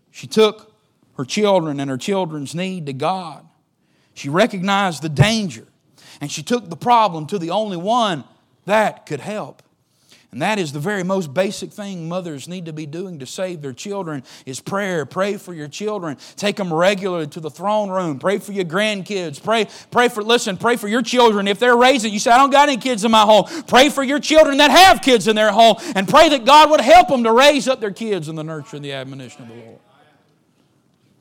She 0.10 0.26
took 0.26 0.74
her 1.18 1.26
children 1.26 1.82
and 1.82 1.90
her 1.90 1.98
children's 1.98 2.56
need 2.56 2.86
to 2.86 2.94
God. 2.94 3.46
She 4.14 4.30
recognized 4.30 5.02
the 5.02 5.10
danger 5.10 5.68
and 6.22 6.32
she 6.32 6.42
took 6.42 6.70
the 6.70 6.78
problem 6.78 7.28
to 7.28 7.38
the 7.38 7.50
only 7.50 7.76
one 7.76 8.24
that 8.64 9.06
could 9.06 9.20
help. 9.20 9.62
And 10.32 10.44
that 10.44 10.60
is 10.60 10.72
the 10.72 10.80
very 10.80 11.02
most 11.02 11.34
basic 11.34 11.72
thing 11.72 12.08
mothers 12.08 12.48
need 12.48 12.65
to 12.65 12.74
be 12.74 12.86
doing 12.86 13.18
to 13.18 13.26
save 13.26 13.63
their 13.63 13.74
children 13.74 14.24
is 14.46 14.60
prayer. 14.60 15.04
Pray 15.08 15.38
for 15.38 15.56
your 15.56 15.68
children. 15.68 16.18
Take 16.36 16.56
them 16.56 16.72
regularly 16.72 17.26
to 17.28 17.39
the 17.39 17.50
throne 17.50 17.89
room. 17.89 18.20
Pray 18.20 18.38
for 18.38 18.52
your 18.52 18.65
grandkids. 18.65 19.42
Pray, 19.42 19.68
pray 19.89 20.08
for, 20.08 20.22
listen, 20.22 20.56
pray 20.56 20.76
for 20.76 20.88
your 20.88 21.02
children. 21.02 21.48
If 21.48 21.58
they're 21.58 21.76
raising, 21.76 22.13
you 22.13 22.20
say, 22.20 22.30
I 22.30 22.38
don't 22.38 22.52
got 22.52 22.70
any 22.70 22.78
kids 22.78 23.04
in 23.04 23.10
my 23.10 23.24
home. 23.24 23.46
Pray 23.65 23.89
for 23.89 24.04
your 24.04 24.20
children 24.20 24.58
that 24.58 24.70
have 24.70 25.02
kids 25.02 25.28
in 25.28 25.36
their 25.36 25.52
home 25.52 25.78
and 25.96 26.08
pray 26.08 26.30
that 26.30 26.46
God 26.46 26.70
would 26.70 26.82
help 26.82 27.08
them 27.08 27.24
to 27.24 27.32
raise 27.32 27.68
up 27.68 27.80
their 27.80 27.92
kids 27.92 28.30
in 28.30 28.36
the 28.36 28.44
nurture 28.44 28.76
and 28.76 28.86
the 28.86 28.94
admonition 28.94 29.42
of 29.42 29.48
the 29.48 29.56
Lord. 29.56 29.80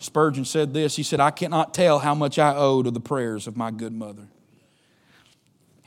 Spurgeon 0.01 0.45
said 0.45 0.75
this. 0.75 0.97
He 0.97 1.03
said, 1.03 1.19
I 1.19 1.31
cannot 1.31 1.73
tell 1.73 1.99
how 1.99 2.15
much 2.15 2.39
I 2.39 2.55
owe 2.55 2.83
to 2.83 2.91
the 2.91 3.01
prayers 3.01 3.47
of 3.47 3.57
my 3.57 3.71
good 3.71 3.95
mother. 3.95 4.29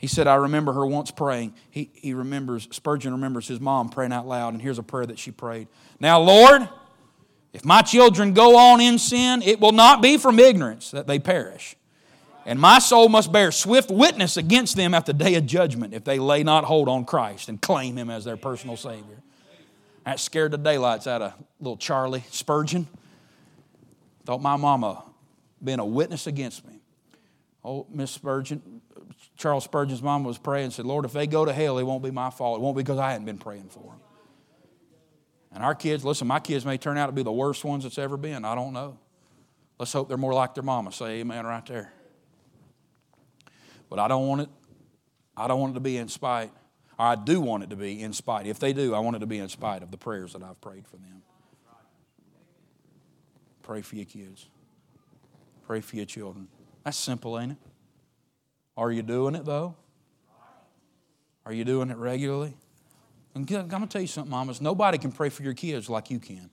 He 0.02 0.08
said, 0.08 0.26
I 0.26 0.34
remember 0.34 0.72
her 0.72 0.84
once 0.84 1.12
praying. 1.12 1.54
He, 1.70 1.88
he 1.94 2.12
remembers, 2.12 2.66
Spurgeon 2.72 3.12
remembers 3.12 3.46
his 3.46 3.60
mom 3.60 3.88
praying 3.88 4.12
out 4.12 4.26
loud, 4.26 4.52
and 4.52 4.60
here's 4.60 4.80
a 4.80 4.82
prayer 4.82 5.06
that 5.06 5.16
she 5.16 5.30
prayed. 5.30 5.68
Now, 6.00 6.20
Lord, 6.20 6.68
if 7.52 7.64
my 7.64 7.82
children 7.82 8.34
go 8.34 8.58
on 8.58 8.80
in 8.80 8.98
sin, 8.98 9.42
it 9.42 9.60
will 9.60 9.70
not 9.70 10.02
be 10.02 10.18
from 10.18 10.40
ignorance 10.40 10.90
that 10.90 11.06
they 11.06 11.20
perish. 11.20 11.76
And 12.44 12.58
my 12.58 12.80
soul 12.80 13.08
must 13.08 13.30
bear 13.30 13.52
swift 13.52 13.92
witness 13.92 14.36
against 14.36 14.74
them 14.74 14.92
at 14.92 15.06
the 15.06 15.12
day 15.12 15.36
of 15.36 15.46
judgment 15.46 15.94
if 15.94 16.02
they 16.02 16.18
lay 16.18 16.42
not 16.42 16.64
hold 16.64 16.88
on 16.88 17.04
Christ 17.04 17.48
and 17.48 17.62
claim 17.62 17.96
Him 17.96 18.10
as 18.10 18.24
their 18.24 18.36
personal 18.36 18.76
Savior. 18.76 19.22
That 20.04 20.18
scared 20.18 20.50
the 20.50 20.58
daylights 20.58 21.06
out 21.06 21.22
of 21.22 21.34
little 21.60 21.76
Charlie 21.76 22.24
Spurgeon. 22.32 22.88
Thought 24.24 24.42
my 24.42 24.56
mama 24.56 25.04
been 25.62 25.78
a 25.78 25.86
witness 25.86 26.26
against 26.26 26.66
me. 26.66 26.80
Oh, 27.64 27.86
Miss 27.88 28.10
Spurgeon, 28.10 28.80
Charles 29.36 29.64
Spurgeon's 29.64 30.02
mom 30.02 30.24
was 30.24 30.38
praying 30.38 30.66
and 30.66 30.72
said, 30.72 30.86
Lord, 30.86 31.04
if 31.04 31.12
they 31.12 31.26
go 31.26 31.44
to 31.44 31.52
hell, 31.52 31.78
it 31.78 31.82
won't 31.82 32.02
be 32.02 32.10
my 32.10 32.30
fault. 32.30 32.58
It 32.58 32.62
won't 32.62 32.76
be 32.76 32.82
because 32.82 32.98
I 32.98 33.12
hadn't 33.12 33.26
been 33.26 33.38
praying 33.38 33.68
for 33.70 33.82
them. 33.82 34.00
And 35.54 35.62
our 35.62 35.74
kids, 35.74 36.04
listen, 36.04 36.26
my 36.26 36.40
kids 36.40 36.64
may 36.64 36.78
turn 36.78 36.96
out 36.96 37.06
to 37.06 37.12
be 37.12 37.22
the 37.22 37.32
worst 37.32 37.64
ones 37.64 37.84
that's 37.84 37.98
ever 37.98 38.16
been. 38.16 38.44
I 38.44 38.54
don't 38.54 38.72
know. 38.72 38.98
Let's 39.78 39.92
hope 39.92 40.08
they're 40.08 40.16
more 40.16 40.32
like 40.32 40.54
their 40.54 40.62
mama. 40.62 40.92
Say 40.92 41.20
amen 41.20 41.44
right 41.44 41.64
there. 41.66 41.92
But 43.90 43.98
I 43.98 44.08
don't 44.08 44.26
want 44.26 44.42
it, 44.42 44.48
I 45.36 45.48
don't 45.48 45.60
want 45.60 45.72
it 45.72 45.74
to 45.74 45.80
be 45.80 45.98
in 45.98 46.08
spite. 46.08 46.50
I 46.98 47.16
do 47.16 47.40
want 47.40 47.64
it 47.64 47.70
to 47.70 47.76
be 47.76 48.00
in 48.00 48.12
spite. 48.12 48.46
If 48.46 48.58
they 48.58 48.72
do, 48.72 48.94
I 48.94 49.00
want 49.00 49.16
it 49.16 49.18
to 49.20 49.26
be 49.26 49.38
in 49.38 49.48
spite 49.48 49.82
of 49.82 49.90
the 49.90 49.96
prayers 49.96 50.34
that 50.34 50.42
I've 50.42 50.60
prayed 50.60 50.86
for 50.86 50.96
them. 50.96 51.22
Pray 53.62 53.82
for 53.82 53.96
your 53.96 54.04
kids. 54.04 54.48
Pray 55.66 55.80
for 55.80 55.96
your 55.96 56.04
children. 56.04 56.48
That's 56.84 56.96
simple, 56.96 57.38
ain't 57.38 57.52
it? 57.52 57.58
Are 58.76 58.90
you 58.90 59.02
doing 59.02 59.34
it 59.34 59.44
though? 59.44 59.74
Are 61.44 61.52
you 61.52 61.64
doing 61.64 61.90
it 61.90 61.96
regularly? 61.96 62.54
I'm 63.34 63.44
going 63.44 63.68
to 63.68 63.86
tell 63.86 64.00
you 64.00 64.06
something, 64.06 64.30
mamas. 64.30 64.60
Nobody 64.60 64.98
can 64.98 65.10
pray 65.10 65.28
for 65.28 65.42
your 65.42 65.54
kids 65.54 65.88
like 65.88 66.10
you 66.10 66.18
can. 66.18 66.50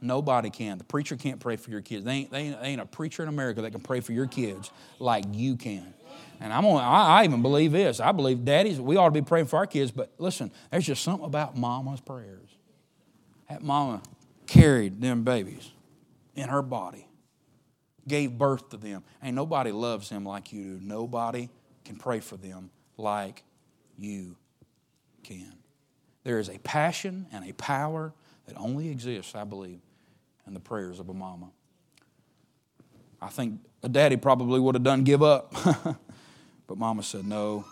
Nobody 0.00 0.50
can. 0.50 0.78
The 0.78 0.84
preacher 0.84 1.16
can't 1.16 1.40
pray 1.40 1.56
for 1.56 1.70
your 1.70 1.80
kids. 1.80 2.04
They 2.04 2.12
ain't, 2.12 2.30
they 2.30 2.38
ain't, 2.38 2.60
they 2.60 2.68
ain't 2.68 2.80
a 2.80 2.86
preacher 2.86 3.22
in 3.22 3.28
America 3.28 3.62
that 3.62 3.70
can 3.70 3.80
pray 3.80 4.00
for 4.00 4.12
your 4.12 4.26
kids 4.26 4.70
like 4.98 5.24
you 5.30 5.56
can. 5.56 5.94
And 6.40 6.52
I'm 6.52 6.64
on, 6.64 6.82
I, 6.82 7.20
I 7.20 7.24
even 7.24 7.42
believe 7.42 7.72
this. 7.72 8.00
I 8.00 8.10
believe 8.12 8.44
daddies, 8.44 8.80
we 8.80 8.96
ought 8.96 9.06
to 9.06 9.12
be 9.12 9.22
praying 9.22 9.46
for 9.46 9.58
our 9.58 9.66
kids, 9.66 9.92
but 9.92 10.10
listen, 10.18 10.50
there's 10.70 10.86
just 10.86 11.02
something 11.02 11.24
about 11.24 11.56
mama's 11.56 12.00
prayers. 12.00 12.48
That 13.48 13.62
mama 13.62 14.02
carried 14.46 15.00
them 15.00 15.22
babies 15.22 15.70
in 16.34 16.48
her 16.48 16.62
body 16.62 17.06
gave 18.06 18.36
birth 18.36 18.70
to 18.70 18.76
them. 18.76 19.04
Ain't 19.22 19.34
nobody 19.34 19.72
loves 19.72 20.08
them 20.08 20.24
like 20.24 20.52
you 20.52 20.78
do. 20.78 20.80
Nobody 20.84 21.48
can 21.84 21.96
pray 21.96 22.20
for 22.20 22.36
them 22.36 22.70
like 22.96 23.42
you 23.96 24.36
can. 25.22 25.54
There 26.24 26.38
is 26.38 26.48
a 26.48 26.58
passion 26.58 27.26
and 27.32 27.48
a 27.48 27.52
power 27.54 28.12
that 28.46 28.56
only 28.56 28.88
exists, 28.90 29.34
I 29.34 29.44
believe, 29.44 29.80
in 30.46 30.54
the 30.54 30.60
prayers 30.60 31.00
of 31.00 31.08
a 31.08 31.14
mama. 31.14 31.50
I 33.20 33.28
think 33.28 33.60
a 33.82 33.88
daddy 33.88 34.16
probably 34.16 34.58
would 34.58 34.74
have 34.74 34.82
done 34.82 35.04
give 35.04 35.22
up, 35.22 35.54
but 36.66 36.78
mama 36.78 37.02
said 37.02 37.24
no. 37.24 37.64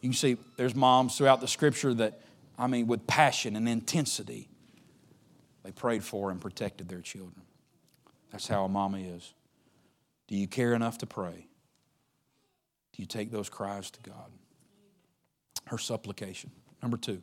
You 0.00 0.10
can 0.10 0.16
see 0.16 0.36
there's 0.56 0.74
moms 0.74 1.16
throughout 1.16 1.40
the 1.40 1.48
scripture 1.48 1.94
that, 1.94 2.20
I 2.58 2.66
mean, 2.66 2.86
with 2.86 3.06
passion 3.06 3.56
and 3.56 3.68
intensity, 3.68 4.48
they 5.62 5.70
prayed 5.70 6.04
for 6.04 6.30
and 6.30 6.40
protected 6.40 6.88
their 6.88 7.00
children. 7.00 7.42
That's 8.30 8.46
how 8.46 8.64
a 8.64 8.68
mama 8.68 8.98
is. 8.98 9.32
Do 10.28 10.36
you 10.36 10.46
care 10.46 10.74
enough 10.74 10.98
to 10.98 11.06
pray? 11.06 11.48
Do 12.92 13.02
you 13.02 13.06
take 13.06 13.30
those 13.30 13.48
cries 13.48 13.90
to 13.90 14.00
God? 14.00 14.30
Her 15.66 15.78
supplication. 15.78 16.50
Number 16.82 16.96
two, 16.96 17.20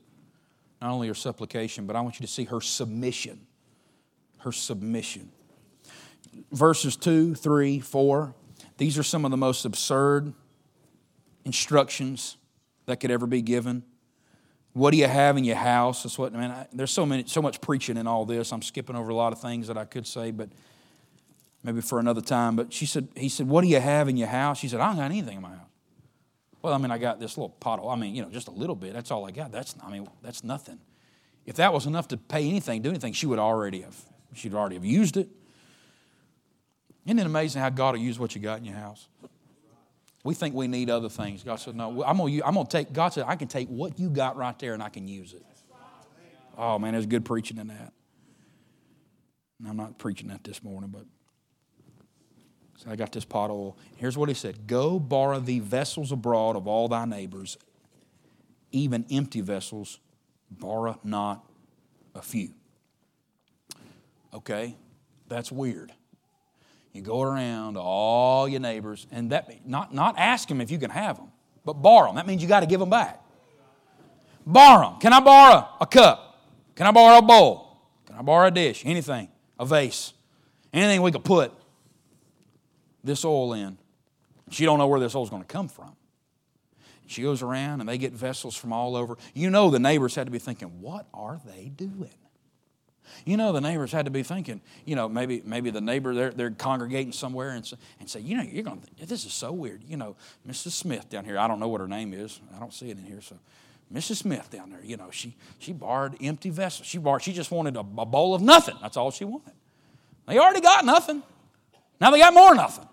not 0.82 0.92
only 0.92 1.08
her 1.08 1.14
supplication, 1.14 1.86
but 1.86 1.96
I 1.96 2.02
want 2.02 2.20
you 2.20 2.26
to 2.26 2.32
see 2.32 2.44
her 2.46 2.62
submission. 2.62 3.48
Her 4.40 4.52
submission. 4.52 5.32
Verses 6.52 6.98
2, 6.98 7.36
3, 7.36 7.80
4, 7.80 8.36
these 8.78 8.98
are 8.98 9.04
some 9.04 9.24
of 9.24 9.32
the 9.32 9.38
most 9.38 9.64
absurd 9.64 10.34
instructions 11.46 12.38
that 12.88 13.00
could 13.00 13.12
ever 13.12 13.26
be 13.26 13.42
given. 13.42 13.84
What 14.74 14.92
do 14.92 14.98
you 14.98 15.08
have 15.08 15.38
in 15.38 15.46
your 15.46 15.56
house? 15.56 16.04
That's 16.04 16.18
what 16.18 16.36
I 16.36 16.38
mean. 16.38 16.52
I, 16.52 16.68
there's 16.74 16.92
so 16.92 17.06
many, 17.06 17.24
so 17.28 17.42
much 17.42 17.62
preaching 17.62 17.96
in 17.96 18.08
all 18.08 18.26
this. 18.26 18.52
I'm 18.52 18.62
skipping 18.62 18.96
over 18.96 19.10
a 19.10 19.16
lot 19.16 19.32
of 19.32 19.40
things 19.40 19.68
that 19.68 19.78
I 19.78 19.86
could 19.86 20.06
say, 20.06 20.32
but 20.32 20.50
maybe 21.66 21.82
for 21.82 22.00
another 22.00 22.22
time. 22.22 22.56
But 22.56 22.72
she 22.72 22.86
said, 22.86 23.08
he 23.16 23.28
said, 23.28 23.48
What 23.48 23.62
do 23.62 23.68
you 23.68 23.80
have 23.80 24.08
in 24.08 24.16
your 24.16 24.28
house? 24.28 24.60
She 24.60 24.68
said, 24.68 24.80
I 24.80 24.88
don't 24.88 24.98
got 24.98 25.06
anything 25.06 25.38
in 25.38 25.42
my 25.42 25.50
house. 25.50 25.60
Well, 26.62 26.74
I 26.74 26.78
mean, 26.78 26.92
I 26.92 26.98
got 26.98 27.20
this 27.20 27.38
little 27.38 27.50
pottle. 27.50 27.90
I 27.90 27.96
mean, 27.96 28.16
you 28.16 28.22
know, 28.22 28.30
just 28.30 28.48
a 28.48 28.52
little 28.52 28.76
bit. 28.76 28.94
That's 28.94 29.12
all 29.12 29.26
I 29.26 29.32
got. 29.32 29.52
That's, 29.52 29.76
I 29.84 29.90
mean, 29.92 30.08
that's 30.22 30.44
nothing. 30.44 30.80
If 31.46 31.58
that 31.58 31.74
was 31.74 31.86
enough 31.86 32.08
to 32.10 32.18
pay 32.18 32.48
anything, 32.48 32.82
do 32.82 32.90
anything, 32.90 33.14
she 33.14 33.28
would 33.28 33.38
already 33.38 33.82
have, 33.82 33.96
she'd 34.34 34.54
already 34.54 34.76
have 34.76 34.86
used 34.86 35.18
it. 35.18 35.28
Isn't 37.06 37.20
it 37.20 37.26
amazing 37.26 37.62
how 37.62 37.70
God 37.70 37.94
will 37.94 38.02
use 38.02 38.18
what 38.18 38.34
you 38.34 38.42
got 38.42 38.58
in 38.58 38.66
your 38.66 38.76
house? 38.76 39.08
We 40.24 40.34
think 40.34 40.56
we 40.56 40.68
need 40.68 40.90
other 40.90 41.10
things. 41.10 41.44
God 41.44 41.58
said, 41.58 41.76
No, 41.76 42.04
I'm 42.04 42.18
to 42.18 42.24
I'm 42.24 42.56
gonna 42.56 42.66
take, 42.68 42.92
God 42.92 43.10
said, 43.10 43.26
I 43.28 43.36
can 43.36 43.48
take 43.48 43.68
what 43.68 44.00
you 44.00 44.10
got 44.10 44.36
right 44.38 44.58
there 44.58 44.74
and 44.74 44.82
I 44.82 44.90
can 44.90 45.08
use 45.08 45.34
it. 45.34 45.44
Oh, 46.58 46.80
man, 46.80 46.94
there's 46.94 47.06
good 47.06 47.26
preaching 47.26 47.58
in 47.58 47.68
that. 47.68 47.94
And 49.60 49.68
I'm 49.68 49.78
not 49.78 49.98
preaching 50.00 50.30
that 50.30 50.44
this 50.44 50.64
morning, 50.64 50.90
but 50.90 51.06
so 52.78 52.92
I 52.92 52.96
got 52.96 53.12
this 53.12 53.26
pot 53.26 53.50
of 53.50 53.56
oil. 53.56 53.78
Here's 53.96 54.18
what 54.18 54.30
he 54.30 54.36
said 54.36 54.68
Go 54.68 55.00
borrow 55.00 55.40
thee 55.40 55.60
vessels 55.60 56.12
abroad 56.12 56.56
of 56.56 56.68
all 56.68 56.88
thy 56.88 57.06
neighbors, 57.06 57.58
even 58.72 59.06
empty 59.10 59.42
vessels, 59.42 60.00
borrow 60.52 61.00
not 61.04 61.46
a 62.14 62.22
few. 62.22 62.50
Okay, 64.34 64.76
that's 65.28 65.52
weird. 65.52 65.94
You 66.92 67.02
go 67.02 67.22
around 67.22 67.74
to 67.74 67.82
all 67.82 68.48
your 68.48 68.60
neighbors, 68.60 69.08
and 69.12 69.32
that 69.32 69.68
not, 69.68 69.94
not 69.94 70.16
ask 70.18 70.48
them 70.48 70.62
if 70.62 70.72
you 70.72 70.78
can 70.78 70.90
have 70.90 71.18
them, 71.18 71.32
but 71.64 71.74
borrow 71.74 72.08
them. 72.08 72.16
That 72.16 72.28
means 72.28 72.42
you 72.42 72.48
got 72.48 72.62
to 72.62 72.66
give 72.66 72.80
them 72.80 72.90
back. 72.90 73.22
Borrow 74.46 74.92
them. 74.92 75.00
Can 75.00 75.12
I 75.12 75.20
borrow 75.20 75.68
a 75.82 75.86
cup? 75.86 76.42
Can 76.76 76.88
I 76.88 76.92
borrow 76.92 77.18
a 77.18 77.22
bowl? 77.22 77.82
Can 78.06 78.16
I 78.18 78.22
borrow 78.22 78.48
a 78.48 78.52
dish? 78.52 78.84
Anything, 78.86 79.30
a 79.60 79.66
vase, 79.66 80.14
anything 80.74 81.02
we 81.02 81.12
could 81.12 81.24
put 81.24 81.52
this 83.06 83.24
oil 83.24 83.54
in. 83.54 83.78
She 84.52 84.66
don't 84.66 84.78
know 84.78 84.88
where 84.88 85.00
this 85.00 85.16
oil's 85.16 85.30
going 85.30 85.42
to 85.42 85.48
come 85.48 85.68
from. 85.68 85.96
She 87.08 87.22
goes 87.22 87.42
around 87.42 87.82
and 87.82 87.90
they 87.90 87.98
get 87.98 88.14
vessels 88.14 88.56
from 88.56 88.74
all 88.74 88.96
over. 88.96 89.18
You 89.34 89.50
know 89.50 89.70
the 89.70 89.80
neighbors 89.80 90.16
had 90.16 90.26
to 90.28 90.32
be 90.32 90.40
thinking, 90.40 90.82
what 90.82 91.06
are 91.14 91.40
they 91.46 91.70
doing? 91.70 92.10
You 93.24 93.38
know 93.38 93.52
the 93.52 93.62
neighbors 93.62 93.92
had 93.92 94.06
to 94.06 94.12
be 94.12 94.24
thinking, 94.24 94.62
you 94.84 94.96
know, 94.96 95.08
maybe 95.08 95.42
maybe 95.46 95.70
the 95.70 95.82
neighbor 95.82 96.16
they're, 96.16 96.32
they're 96.32 96.50
congregating 96.50 97.12
somewhere 97.12 97.52
and, 97.52 97.72
and 98.00 98.10
say, 98.10 98.20
you 98.20 98.36
know, 98.36 98.44
you're 98.44 98.64
going 98.64 98.82
to, 98.82 99.06
this 99.06 99.26
is 99.26 99.34
so 99.34 99.52
weird. 99.52 99.84
You 99.84 99.98
know, 99.98 100.16
Mrs. 100.48 100.72
Smith 100.72 101.08
down 101.10 101.24
here, 101.24 101.38
I 101.38 101.48
don't 101.48 101.60
know 101.60 101.68
what 101.68 101.82
her 101.82 101.88
name 101.88 102.14
is. 102.14 102.40
I 102.56 102.60
don't 102.60 102.74
see 102.74 102.90
it 102.90 102.98
in 102.98 103.04
here. 103.04 103.22
So 103.22 103.38
Mrs. 103.94 104.18
Smith 104.18 104.50
down 104.50 104.72
there, 104.72 104.84
you 104.84 104.98
know, 104.98 105.12
she, 105.12 105.36
she 105.60 105.72
borrowed 105.72 106.18
empty 106.22 106.50
vessels. 106.50 106.88
She 106.88 106.98
borrowed, 106.98 107.22
she 107.22 107.34
just 107.34 107.52
wanted 107.52 107.76
a, 107.76 107.82
a 107.82 108.06
bowl 108.06 108.34
of 108.34 108.42
nothing. 108.42 108.76
That's 108.82 108.98
all 108.98 109.12
she 109.12 109.26
wanted. 109.26 109.54
They 110.28 110.40
already 110.40 110.62
got 110.62 110.86
nothing. 110.86 111.22
Now 112.02 112.10
they 112.10 112.20
got 112.20 112.34
more 112.34 112.56
nothing. 112.56 112.88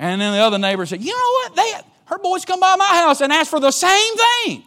And 0.00 0.18
then 0.18 0.32
the 0.32 0.38
other 0.38 0.58
neighbor 0.58 0.86
said, 0.86 1.02
You 1.02 1.12
know 1.12 1.30
what? 1.32 1.56
They, 1.56 1.72
her 2.06 2.18
boys 2.18 2.46
come 2.46 2.58
by 2.58 2.74
my 2.76 2.86
house 2.86 3.20
and 3.20 3.30
ask 3.30 3.50
for 3.50 3.60
the 3.60 3.70
same 3.70 4.16
thing. 4.16 4.64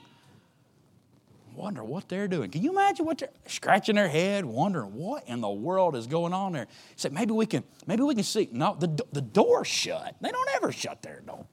Wonder 1.56 1.84
what 1.84 2.08
they're 2.08 2.28
doing. 2.28 2.52
Can 2.52 2.62
you 2.62 2.72
imagine 2.72 3.06
what 3.06 3.18
they're 3.18 3.30
scratching 3.48 3.96
their 3.96 4.08
head, 4.08 4.46
wondering 4.46 4.94
what 4.94 5.28
in 5.28 5.42
the 5.42 5.50
world 5.50 5.96
is 5.96 6.06
going 6.06 6.34
on 6.34 6.52
there? 6.52 6.68
He 6.90 6.94
said, 6.98 7.14
maybe 7.14 7.32
we 7.32 7.48
can, 7.48 7.64
maybe 7.88 8.04
we 8.04 8.14
can 8.14 8.24
see. 8.24 8.48
No, 8.52 8.76
the, 8.80 8.88
the 9.12 9.22
door's 9.22 9.68
shut. 9.68 10.16
They 10.22 10.30
don't 10.30 10.50
ever 10.56 10.72
shut 10.72 11.02
their 11.02 11.22
door. 11.22 11.46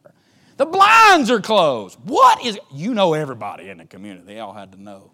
The 0.58 0.66
blinds 0.66 1.30
are 1.30 1.40
closed. 1.40 1.98
What 2.04 2.44
is 2.44 2.58
you 2.70 2.92
know 2.92 3.14
everybody 3.14 3.70
in 3.70 3.78
the 3.78 3.86
community. 3.86 4.26
They 4.26 4.40
all 4.40 4.52
had 4.52 4.72
to 4.72 4.82
know. 4.82 5.12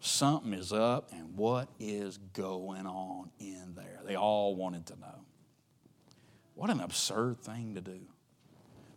Something 0.00 0.54
is 0.54 0.72
up 0.72 1.10
and 1.12 1.36
what 1.36 1.68
is 1.78 2.16
going 2.32 2.86
on 2.86 3.30
in 3.38 3.74
there. 3.76 4.00
They 4.06 4.16
all 4.16 4.56
wanted 4.56 4.86
to 4.86 4.98
know. 4.98 5.26
What 6.60 6.68
an 6.68 6.82
absurd 6.82 7.40
thing 7.40 7.74
to 7.76 7.80
do. 7.80 8.00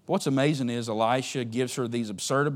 What's 0.05 0.27
amazing 0.27 0.69
is 0.69 0.89
Elisha 0.89 1.45
gives 1.45 1.75
her 1.75 1.87
these 1.87 2.09
absurd 2.09 2.47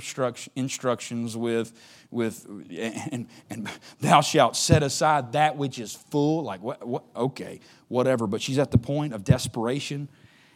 instructions 0.57 1.37
with, 1.37 1.71
with 2.11 2.45
and, 2.77 3.27
and 3.49 3.69
thou 4.01 4.19
shalt 4.19 4.57
set 4.57 4.83
aside 4.83 5.31
that 5.31 5.55
which 5.55 5.79
is 5.79 5.95
full. 5.95 6.43
Like, 6.43 6.61
what, 6.61 6.85
what, 6.85 7.05
okay, 7.15 7.61
whatever. 7.87 8.27
But 8.27 8.41
she's 8.41 8.57
at 8.57 8.71
the 8.71 8.77
point 8.77 9.13
of 9.13 9.23
desperation. 9.23 10.09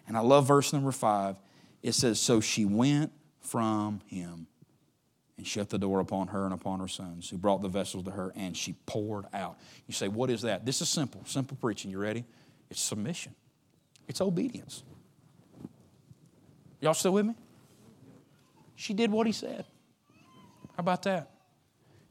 And 0.06 0.18
I 0.18 0.20
love 0.20 0.50
verse 0.50 0.74
number 0.74 0.92
five. 0.92 1.38
It 1.82 1.94
says, 1.94 2.20
So 2.20 2.42
she 2.42 2.66
went 2.66 3.14
from 3.40 4.02
him 4.08 4.48
and 5.38 5.48
shut 5.48 5.70
the 5.70 5.80
door 5.80 6.02
upon 6.02 6.28
her 6.28 6.44
and 6.44 6.54
upon 6.54 6.82
her 6.82 6.90
sons, 6.90 7.30
who 7.30 7.38
brought 7.38 7.62
the 7.62 7.70
vessels 7.70 8.04
to 8.04 8.12
her, 8.12 8.34
and 8.36 8.58
she 8.58 8.74
poured 8.86 9.28
out. 9.34 9.58
You 9.88 9.94
say, 9.94 10.10
What 10.10 10.30
is 10.30 10.42
that? 10.42 10.66
This 10.66 10.82
is 10.82 10.90
simple, 10.90 11.22
simple 11.26 11.56
preaching. 11.56 11.90
You 11.90 12.00
ready? 12.00 12.26
It's 12.70 12.82
submission, 12.82 13.34
it's 14.08 14.22
obedience. 14.22 14.84
Y'all 16.80 16.94
still 16.94 17.14
with 17.14 17.26
me? 17.26 17.36
She 18.76 18.94
did 18.94 19.12
what 19.12 19.28
he 19.28 19.34
said. 19.34 19.66
How 20.76 20.80
about 20.80 21.04
that? 21.04 21.30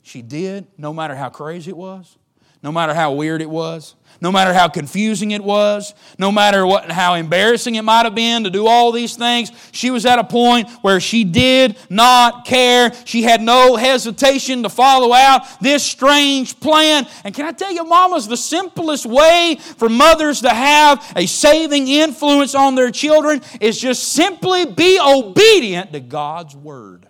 She 0.02 0.22
did, 0.22 0.66
no 0.78 0.94
matter 0.94 1.14
how 1.14 1.28
crazy 1.28 1.70
it 1.70 1.76
was 1.76 2.16
no 2.62 2.70
matter 2.70 2.94
how 2.94 3.12
weird 3.12 3.40
it 3.40 3.50
was, 3.50 3.94
no 4.20 4.30
matter 4.30 4.52
how 4.52 4.68
confusing 4.68 5.30
it 5.30 5.42
was, 5.42 5.94
no 6.18 6.30
matter 6.30 6.66
what, 6.66 6.90
how 6.90 7.14
embarrassing 7.14 7.74
it 7.76 7.82
might 7.82 8.04
have 8.04 8.14
been 8.14 8.44
to 8.44 8.50
do 8.50 8.66
all 8.66 8.92
these 8.92 9.16
things, 9.16 9.50
she 9.72 9.90
was 9.90 10.04
at 10.04 10.18
a 10.18 10.24
point 10.24 10.68
where 10.82 11.00
she 11.00 11.24
did 11.24 11.76
not 11.88 12.44
care. 12.44 12.92
She 13.06 13.22
had 13.22 13.40
no 13.40 13.76
hesitation 13.76 14.62
to 14.64 14.68
follow 14.68 15.14
out 15.14 15.42
this 15.62 15.82
strange 15.82 16.60
plan. 16.60 17.06
And 17.24 17.34
can 17.34 17.46
I 17.46 17.52
tell 17.52 17.72
you, 17.72 17.84
mamas, 17.84 18.28
the 18.28 18.36
simplest 18.36 19.06
way 19.06 19.56
for 19.78 19.88
mothers 19.88 20.42
to 20.42 20.50
have 20.50 21.12
a 21.16 21.24
saving 21.24 21.88
influence 21.88 22.54
on 22.54 22.74
their 22.74 22.90
children 22.90 23.40
is 23.58 23.80
just 23.80 24.12
simply 24.12 24.66
be 24.66 24.98
obedient 25.00 25.92
to 25.94 26.00
God's 26.00 26.54
word. 26.54 27.06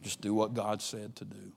Just 0.00 0.22
do 0.22 0.32
what 0.32 0.54
God 0.54 0.80
said 0.80 1.16
to 1.16 1.24
do. 1.24 1.52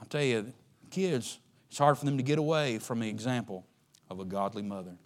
I'll 0.00 0.06
tell 0.06 0.22
you, 0.22 0.52
kids, 0.90 1.38
it's 1.68 1.78
hard 1.78 1.98
for 1.98 2.04
them 2.04 2.16
to 2.16 2.22
get 2.22 2.38
away 2.38 2.78
from 2.78 3.00
the 3.00 3.08
example 3.08 3.66
of 4.08 4.20
a 4.20 4.24
godly 4.24 4.62
mother. 4.62 4.96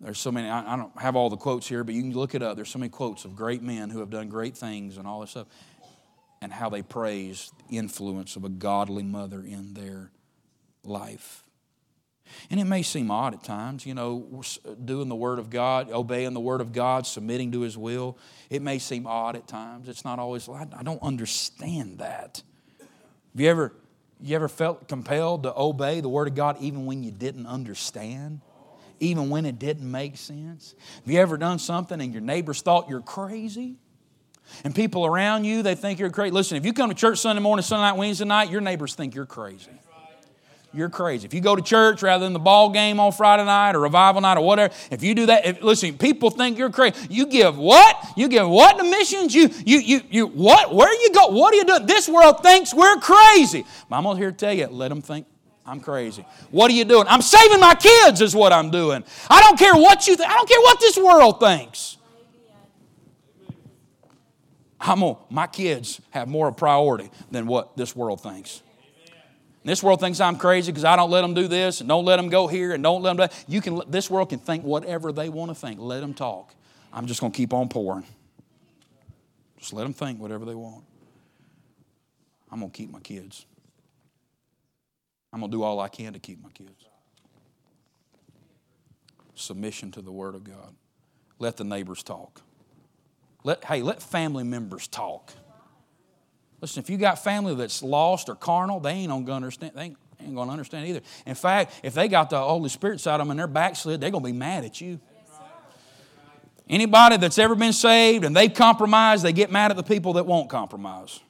There's 0.00 0.18
so 0.18 0.32
many, 0.32 0.48
I, 0.48 0.76
don't 0.76 0.98
have 0.98 1.14
all 1.14 1.30
the 1.30 1.36
quotes 1.36 1.68
here, 1.68 1.84
but 1.84 1.94
you 1.94 2.02
can 2.02 2.12
look 2.12 2.34
it 2.34 2.42
up. 2.42 2.56
There's 2.56 2.68
so 2.68 2.78
many 2.78 2.90
quotes 2.90 3.24
of 3.24 3.36
great 3.36 3.62
men 3.62 3.90
who 3.90 4.00
have 4.00 4.10
done 4.10 4.28
great 4.28 4.56
things 4.56 4.96
and 4.96 5.06
all 5.06 5.20
this 5.20 5.30
stuff, 5.30 5.46
and 6.42 6.52
how 6.52 6.68
they 6.68 6.82
praise 6.82 7.52
the 7.68 7.78
influence 7.78 8.36
of 8.36 8.44
a 8.44 8.48
godly 8.48 9.02
mother 9.02 9.40
in 9.40 9.74
their 9.74 10.10
life. 10.82 11.44
And 12.50 12.58
it 12.58 12.64
may 12.64 12.82
seem 12.82 13.10
odd 13.10 13.34
at 13.34 13.44
times, 13.44 13.86
you 13.86 13.94
know, 13.94 14.42
doing 14.84 15.08
the 15.08 15.14
Word 15.14 15.38
of 15.38 15.50
God, 15.50 15.90
obeying 15.90 16.32
the 16.32 16.40
Word 16.40 16.60
of 16.60 16.72
God, 16.72 17.06
submitting 17.06 17.52
to 17.52 17.60
His 17.60 17.78
will. 17.78 18.18
It 18.50 18.62
may 18.62 18.78
seem 18.78 19.06
odd 19.06 19.36
at 19.36 19.46
times. 19.46 19.88
It's 19.88 20.04
not 20.04 20.18
always, 20.18 20.48
I 20.48 20.82
don't 20.82 21.02
understand 21.02 21.98
that. 21.98 22.42
Have 22.80 23.40
you 23.40 23.48
ever 23.48 23.72
you 24.24 24.36
ever 24.36 24.48
felt 24.48 24.88
compelled 24.88 25.42
to 25.42 25.52
obey 25.54 26.00
the 26.00 26.08
Word 26.08 26.28
of 26.28 26.34
God 26.34 26.56
even 26.60 26.86
when 26.86 27.02
you 27.02 27.10
didn't 27.10 27.46
understand? 27.46 28.40
Even 29.00 29.28
when 29.28 29.44
it 29.44 29.58
didn't 29.58 29.90
make 29.90 30.16
sense? 30.16 30.74
Have 31.04 31.12
you 31.12 31.20
ever 31.20 31.36
done 31.36 31.58
something 31.58 32.00
and 32.00 32.12
your 32.12 32.22
neighbors 32.22 32.62
thought 32.62 32.88
you're 32.88 33.00
crazy? 33.00 33.76
And 34.62 34.74
people 34.74 35.04
around 35.06 35.44
you, 35.44 35.62
they 35.62 35.74
think 35.74 35.98
you're 35.98 36.10
crazy. 36.10 36.30
Listen, 36.30 36.56
if 36.56 36.64
you 36.64 36.72
come 36.72 36.90
to 36.90 36.94
church 36.94 37.18
Sunday 37.18 37.42
morning, 37.42 37.62
Sunday 37.62 37.82
night, 37.82 37.96
Wednesday 37.96 38.24
night, 38.24 38.50
your 38.50 38.60
neighbors 38.60 38.94
think 38.94 39.14
you're 39.14 39.26
crazy 39.26 39.70
you're 40.74 40.90
crazy. 40.90 41.24
If 41.24 41.32
you 41.32 41.40
go 41.40 41.54
to 41.54 41.62
church 41.62 42.02
rather 42.02 42.24
than 42.24 42.32
the 42.32 42.38
ball 42.38 42.70
game 42.70 42.98
on 42.98 43.12
Friday 43.12 43.44
night 43.44 43.76
or 43.76 43.80
revival 43.80 44.20
night 44.20 44.36
or 44.36 44.44
whatever, 44.44 44.74
if 44.90 45.02
you 45.02 45.14
do 45.14 45.26
that, 45.26 45.46
if, 45.46 45.62
listen, 45.62 45.96
people 45.96 46.30
think 46.30 46.58
you're 46.58 46.70
crazy. 46.70 47.06
You 47.08 47.26
give 47.26 47.56
what? 47.56 47.96
You 48.16 48.28
give 48.28 48.48
what 48.48 48.76
to 48.78 48.84
missions? 48.84 49.34
You, 49.34 49.50
you, 49.64 49.78
you, 49.78 50.00
you, 50.10 50.26
what? 50.26 50.74
Where 50.74 50.92
you 50.92 51.12
go? 51.12 51.28
What 51.28 51.54
are 51.54 51.56
you 51.56 51.64
doing? 51.64 51.86
This 51.86 52.08
world 52.08 52.42
thinks 52.42 52.74
we're 52.74 52.96
crazy. 52.98 53.64
I'm 53.90 54.04
here 54.16 54.32
to 54.32 54.36
tell 54.36 54.52
you, 54.52 54.66
let 54.66 54.88
them 54.88 55.00
think 55.00 55.26
I'm 55.64 55.80
crazy. 55.80 56.26
What 56.50 56.70
are 56.70 56.74
you 56.74 56.84
doing? 56.84 57.06
I'm 57.08 57.22
saving 57.22 57.60
my 57.60 57.74
kids, 57.74 58.20
is 58.20 58.34
what 58.34 58.52
I'm 58.52 58.70
doing. 58.70 59.04
I 59.30 59.40
don't 59.40 59.58
care 59.58 59.74
what 59.74 60.06
you 60.08 60.16
think. 60.16 60.28
I 60.28 60.34
don't 60.34 60.48
care 60.48 60.60
what 60.60 60.80
this 60.80 60.98
world 60.98 61.40
thinks. 61.40 61.96
I'm 64.80 65.00
gonna, 65.00 65.16
my 65.30 65.46
kids 65.46 66.00
have 66.10 66.28
more 66.28 66.52
priority 66.52 67.10
than 67.30 67.46
what 67.46 67.76
this 67.76 67.96
world 67.96 68.20
thinks. 68.20 68.60
This 69.64 69.82
world 69.82 69.98
thinks 69.98 70.20
I'm 70.20 70.36
crazy 70.36 70.70
because 70.70 70.84
I 70.84 70.94
don't 70.94 71.10
let 71.10 71.22
them 71.22 71.32
do 71.32 71.48
this 71.48 71.80
and 71.80 71.88
don't 71.88 72.04
let 72.04 72.16
them 72.16 72.28
go 72.28 72.46
here 72.46 72.72
and 72.72 72.82
don't 72.82 73.02
let 73.02 73.16
them. 73.16 73.28
Do, 73.28 73.34
you 73.48 73.62
can. 73.62 73.80
This 73.88 74.10
world 74.10 74.28
can 74.28 74.38
think 74.38 74.62
whatever 74.62 75.10
they 75.10 75.30
want 75.30 75.50
to 75.50 75.54
think. 75.54 75.80
Let 75.80 76.00
them 76.00 76.12
talk. 76.12 76.54
I'm 76.92 77.06
just 77.06 77.20
going 77.20 77.32
to 77.32 77.36
keep 77.36 77.54
on 77.54 77.68
pouring. 77.68 78.04
Just 79.58 79.72
let 79.72 79.84
them 79.84 79.94
think 79.94 80.20
whatever 80.20 80.44
they 80.44 80.54
want. 80.54 80.84
I'm 82.52 82.60
going 82.60 82.70
to 82.70 82.76
keep 82.76 82.90
my 82.90 83.00
kids. 83.00 83.46
I'm 85.32 85.40
going 85.40 85.50
to 85.50 85.56
do 85.56 85.62
all 85.62 85.80
I 85.80 85.88
can 85.88 86.12
to 86.12 86.18
keep 86.18 86.42
my 86.42 86.50
kids. 86.50 86.84
Submission 89.34 89.90
to 89.92 90.02
the 90.02 90.12
Word 90.12 90.34
of 90.34 90.44
God. 90.44 90.74
Let 91.38 91.56
the 91.56 91.64
neighbors 91.64 92.02
talk. 92.02 92.42
Let, 93.42 93.64
hey, 93.64 93.82
let 93.82 94.02
family 94.02 94.44
members 94.44 94.86
talk. 94.86 95.32
Listen, 96.60 96.82
if 96.82 96.90
you 96.90 96.96
got 96.96 97.22
family 97.22 97.54
that's 97.54 97.82
lost 97.82 98.28
or 98.28 98.34
carnal, 98.34 98.80
they 98.80 98.90
ain't 98.90 99.26
to 99.26 99.32
understand. 99.32 99.72
They 99.74 99.82
ain't, 99.82 99.96
ain't 100.20 100.34
to 100.34 100.40
understand 100.40 100.88
either. 100.88 101.00
In 101.26 101.34
fact, 101.34 101.80
if 101.82 101.94
they 101.94 102.08
got 102.08 102.30
the 102.30 102.40
Holy 102.40 102.68
Spirit 102.68 103.00
side 103.00 103.14
of 103.14 103.20
them 103.20 103.30
and 103.30 103.38
they're 103.38 103.46
backslid, 103.46 104.00
they're 104.00 104.10
to 104.10 104.20
be 104.20 104.32
mad 104.32 104.64
at 104.64 104.80
you. 104.80 105.00
Anybody 106.68 107.18
that's 107.18 107.38
ever 107.38 107.54
been 107.54 107.74
saved 107.74 108.24
and 108.24 108.34
they've 108.34 108.52
compromised, 108.52 109.22
they 109.22 109.34
get 109.34 109.52
mad 109.52 109.70
at 109.70 109.76
the 109.76 109.82
people 109.82 110.14
that 110.14 110.24
won't 110.24 110.48
compromise. 110.48 111.20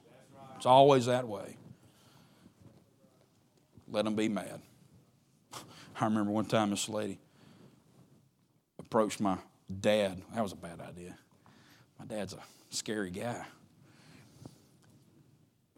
It's 0.55 0.65
always 0.65 1.07
that 1.07 1.27
way. 1.27 1.57
Let 3.89 4.05
them 4.05 4.15
be 4.15 4.29
mad. 4.29 4.61
I 5.99 6.05
remember 6.05 6.31
one 6.31 6.45
time 6.45 6.69
this 6.69 6.87
lady 6.87 7.19
approached 8.79 9.19
my 9.19 9.37
dad. 9.81 10.21
That 10.33 10.41
was 10.41 10.53
a 10.53 10.57
bad 10.57 10.79
idea. 10.79 11.17
My 11.99 12.05
dad's 12.05 12.33
a 12.33 12.39
scary 12.69 13.11
guy 13.11 13.45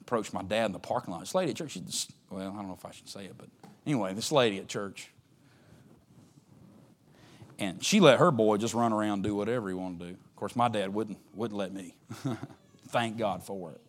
approached 0.07 0.33
my 0.33 0.41
dad 0.41 0.67
in 0.67 0.71
the 0.71 0.79
parking 0.79 1.13
lot. 1.13 1.19
This 1.19 1.35
lady 1.35 1.51
at 1.51 1.57
church, 1.57 1.71
she 1.71 1.81
just, 1.81 2.11
well, 2.29 2.49
I 2.49 2.55
don't 2.55 2.67
know 2.67 2.73
if 2.73 2.85
I 2.85 2.91
should 2.91 3.09
say 3.09 3.25
it, 3.25 3.35
but 3.37 3.49
anyway, 3.85 4.13
this 4.13 4.31
lady 4.31 4.57
at 4.57 4.69
church. 4.69 5.09
And 7.59 7.83
she 7.83 7.99
let 7.99 8.19
her 8.19 8.31
boy 8.31 8.55
just 8.55 8.73
run 8.73 8.93
around 8.93 9.23
do 9.23 9.35
whatever 9.35 9.67
he 9.67 9.75
wanted 9.75 9.99
to 9.99 10.05
do. 10.05 10.11
Of 10.11 10.35
course, 10.37 10.55
my 10.55 10.69
dad 10.69 10.93
wouldn't, 10.93 11.17
wouldn't 11.35 11.57
let 11.57 11.73
me. 11.73 11.93
Thank 12.87 13.17
God 13.17 13.43
for 13.43 13.71
it. 13.71 13.81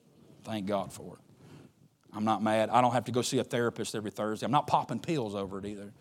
Thank 0.43 0.67
God 0.67 0.93
for 0.93 1.15
it. 1.15 2.17
I'm 2.17 2.25
not 2.25 2.43
mad. 2.43 2.71
I 2.71 2.81
don't 2.81 2.93
have 2.93 3.05
to 3.05 3.13
go 3.13 3.23
see 3.23 3.39
a 3.39 3.45
therapist 3.45 3.95
every 3.95 4.11
Thursday. 4.11 4.45
I'm 4.45 4.51
not 4.51 4.67
popping 4.67 4.99
pills 4.99 5.37
over 5.37 5.59
it 5.59 5.67
either. 5.67 5.93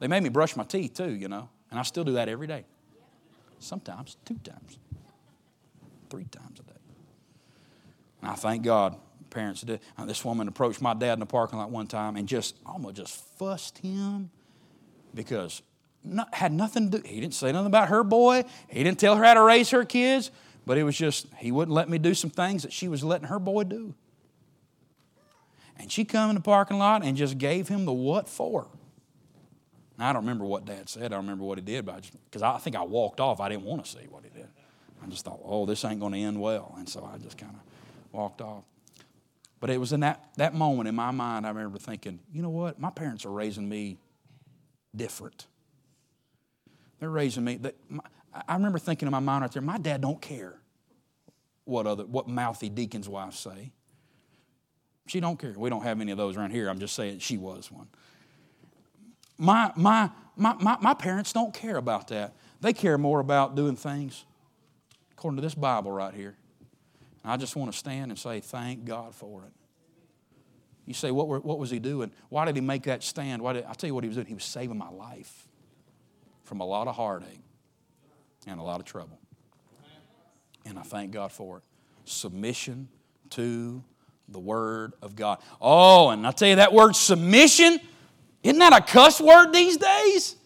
They 0.00 0.08
made 0.08 0.22
me 0.22 0.30
brush 0.30 0.56
my 0.56 0.64
teeth 0.64 0.94
too, 0.94 1.10
you 1.10 1.28
know, 1.28 1.48
and 1.70 1.78
I 1.78 1.82
still 1.82 2.04
do 2.04 2.12
that 2.14 2.28
every 2.28 2.46
day. 2.48 2.64
Sometimes, 3.60 4.16
two 4.24 4.38
times, 4.38 4.78
three 6.10 6.24
times 6.24 6.58
a 6.58 6.62
day. 6.62 6.78
And 8.22 8.30
I 8.30 8.34
thank 8.34 8.62
God 8.62 8.96
parents 9.30 9.62
did. 9.62 9.80
Uh, 9.96 10.04
this 10.04 10.24
woman 10.24 10.48
approached 10.48 10.80
my 10.80 10.94
dad 10.94 11.14
in 11.14 11.20
the 11.20 11.26
parking 11.26 11.58
lot 11.58 11.70
one 11.70 11.86
time 11.86 12.16
and 12.16 12.28
just 12.28 12.56
almost 12.66 12.96
just 12.96 13.24
fussed 13.38 13.78
him 13.78 14.30
because 15.14 15.62
not, 16.04 16.34
had 16.34 16.52
nothing 16.52 16.90
to 16.90 16.98
do. 16.98 17.08
He 17.08 17.20
didn't 17.20 17.34
say 17.34 17.52
nothing 17.52 17.66
about 17.66 17.88
her 17.88 18.02
boy. 18.02 18.44
He 18.68 18.82
didn't 18.84 18.98
tell 18.98 19.16
her 19.16 19.24
how 19.24 19.34
to 19.34 19.42
raise 19.42 19.70
her 19.70 19.84
kids. 19.84 20.30
But 20.66 20.76
it 20.76 20.82
was 20.82 20.96
just 20.96 21.26
he 21.38 21.50
wouldn't 21.50 21.74
let 21.74 21.88
me 21.88 21.96
do 21.98 22.12
some 22.12 22.30
things 22.30 22.62
that 22.62 22.72
she 22.72 22.88
was 22.88 23.02
letting 23.02 23.28
her 23.28 23.38
boy 23.38 23.64
do. 23.64 23.94
And 25.78 25.90
she 25.90 26.04
come 26.04 26.28
in 26.30 26.34
the 26.34 26.42
parking 26.42 26.78
lot 26.78 27.04
and 27.04 27.16
just 27.16 27.38
gave 27.38 27.68
him 27.68 27.84
the 27.84 27.92
what 27.92 28.28
for. 28.28 28.68
I 29.98 30.12
don't 30.12 30.22
remember 30.22 30.44
what 30.44 30.64
Dad 30.64 30.88
said. 30.88 31.04
I 31.04 31.08
don't 31.08 31.20
remember 31.20 31.44
what 31.44 31.58
he 31.58 31.64
did, 31.64 31.84
but 31.84 32.08
because 32.26 32.42
I, 32.42 32.54
I 32.54 32.58
think 32.58 32.76
I 32.76 32.82
walked 32.82 33.18
off. 33.18 33.40
I 33.40 33.48
didn't 33.48 33.64
want 33.64 33.84
to 33.84 33.90
see 33.90 34.06
what 34.08 34.24
he 34.24 34.30
did. 34.30 34.48
I 35.02 35.06
just 35.06 35.24
thought, 35.24 35.40
oh, 35.44 35.66
this 35.66 35.84
ain't 35.84 36.00
going 36.00 36.12
to 36.12 36.18
end 36.18 36.40
well, 36.40 36.74
and 36.78 36.88
so 36.88 37.08
I 37.12 37.18
just 37.18 37.38
kind 37.38 37.54
of 37.54 37.60
walked 38.12 38.40
off. 38.40 38.64
But 39.60 39.70
it 39.70 39.78
was 39.78 39.92
in 39.92 40.00
that, 40.00 40.30
that 40.36 40.54
moment 40.54 40.88
in 40.88 40.94
my 40.94 41.10
mind, 41.10 41.46
I 41.46 41.48
remember 41.50 41.78
thinking, 41.78 42.20
you 42.32 42.42
know 42.42 42.50
what? 42.50 42.78
My 42.78 42.90
parents 42.90 43.24
are 43.24 43.30
raising 43.30 43.68
me 43.68 43.98
different. 44.94 45.46
They're 47.00 47.10
raising 47.10 47.44
me. 47.44 47.56
They, 47.56 47.72
my, 47.88 48.02
I 48.46 48.54
remember 48.54 48.78
thinking 48.78 49.06
in 49.06 49.12
my 49.12 49.20
mind 49.20 49.42
right 49.42 49.50
there, 49.50 49.62
my 49.62 49.78
dad 49.78 50.00
don't 50.00 50.20
care 50.20 50.60
what 51.64 51.86
other 51.86 52.04
what 52.04 52.28
mouthy 52.28 52.68
deacon's 52.68 53.08
wives 53.08 53.38
say. 53.38 53.72
She 55.06 55.20
don't 55.20 55.38
care. 55.38 55.54
We 55.56 55.70
don't 55.70 55.82
have 55.82 56.00
any 56.00 56.12
of 56.12 56.18
those 56.18 56.36
around 56.36 56.50
here. 56.50 56.68
I'm 56.68 56.78
just 56.78 56.94
saying 56.94 57.18
she 57.20 57.36
was 57.36 57.72
one. 57.72 57.88
My, 59.38 59.72
my, 59.76 60.10
my, 60.36 60.54
my, 60.54 60.76
my 60.80 60.94
parents 60.94 61.32
don't 61.32 61.54
care 61.54 61.76
about 61.76 62.08
that. 62.08 62.34
They 62.60 62.72
care 62.72 62.98
more 62.98 63.20
about 63.20 63.54
doing 63.54 63.76
things 63.76 64.24
according 65.12 65.36
to 65.36 65.42
this 65.42 65.54
Bible 65.54 65.90
right 65.90 66.12
here. 66.14 66.36
I 67.30 67.36
just 67.36 67.56
want 67.56 67.72
to 67.72 67.78
stand 67.78 68.10
and 68.10 68.18
say, 68.18 68.40
thank 68.40 68.84
God 68.84 69.14
for 69.14 69.44
it. 69.44 69.52
You 70.86 70.94
say, 70.94 71.10
what, 71.10 71.28
were, 71.28 71.40
what 71.40 71.58
was 71.58 71.70
he 71.70 71.78
doing? 71.78 72.10
Why 72.30 72.46
did 72.46 72.56
he 72.56 72.62
make 72.62 72.84
that 72.84 73.02
stand? 73.02 73.42
Why 73.42 73.52
did, 73.52 73.64
I'll 73.64 73.74
tell 73.74 73.88
you 73.88 73.94
what 73.94 74.04
he 74.04 74.08
was 74.08 74.16
doing. 74.16 74.26
He 74.26 74.34
was 74.34 74.44
saving 74.44 74.78
my 74.78 74.88
life 74.88 75.46
from 76.44 76.60
a 76.60 76.64
lot 76.64 76.88
of 76.88 76.96
heartache. 76.96 77.42
and 78.46 78.58
a 78.58 78.62
lot 78.62 78.80
of 78.80 78.86
trouble. 78.86 79.20
And 80.64 80.78
I 80.78 80.82
thank 80.82 81.12
God 81.12 81.30
for 81.30 81.58
it. 81.58 81.62
Submission 82.04 82.88
to 83.30 83.84
the 84.28 84.38
Word 84.38 84.94
of 85.02 85.14
God. 85.14 85.40
Oh, 85.60 86.08
and 86.08 86.26
I 86.26 86.30
tell 86.30 86.48
you, 86.48 86.56
that 86.56 86.72
word 86.72 86.96
submission, 86.96 87.78
isn't 88.42 88.58
that 88.58 88.72
a 88.72 88.80
cuss 88.80 89.20
word 89.20 89.52
these 89.52 89.76
days? 89.76 90.36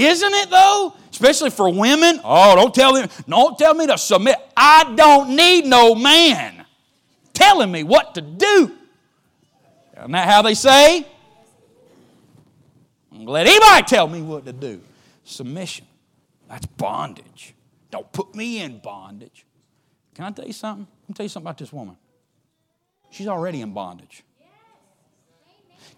Isn't 0.00 0.32
it 0.32 0.50
though? 0.50 0.94
Especially 1.10 1.50
for 1.50 1.70
women. 1.72 2.20
Oh, 2.24 2.56
don't 2.56 2.74
tell 2.74 2.92
me, 2.92 3.06
don't 3.28 3.58
tell 3.58 3.74
me 3.74 3.86
to 3.86 3.98
submit. 3.98 4.36
I 4.56 4.94
don't 4.96 5.36
need 5.36 5.66
no 5.66 5.94
man 5.94 6.64
telling 7.34 7.70
me 7.70 7.82
what 7.82 8.14
to 8.14 8.20
do. 8.20 8.72
Isn't 9.96 10.12
that 10.12 10.28
how 10.28 10.42
they 10.42 10.54
say? 10.54 11.06
Gonna 13.12 13.30
let 13.30 13.46
anybody 13.46 13.82
tell 13.82 14.08
me 14.08 14.22
what 14.22 14.46
to 14.46 14.52
do. 14.52 14.80
Submission. 15.24 15.86
That's 16.48 16.64
bondage. 16.64 17.54
Don't 17.90 18.10
put 18.10 18.34
me 18.34 18.60
in 18.60 18.78
bondage. 18.78 19.44
Can 20.14 20.24
I 20.24 20.30
tell 20.30 20.46
you 20.46 20.52
something? 20.52 20.86
Let 21.02 21.08
me 21.08 21.14
tell 21.14 21.24
you 21.24 21.28
something 21.28 21.46
about 21.46 21.58
this 21.58 21.72
woman. 21.72 21.96
She's 23.10 23.28
already 23.28 23.60
in 23.60 23.72
bondage. 23.72 24.22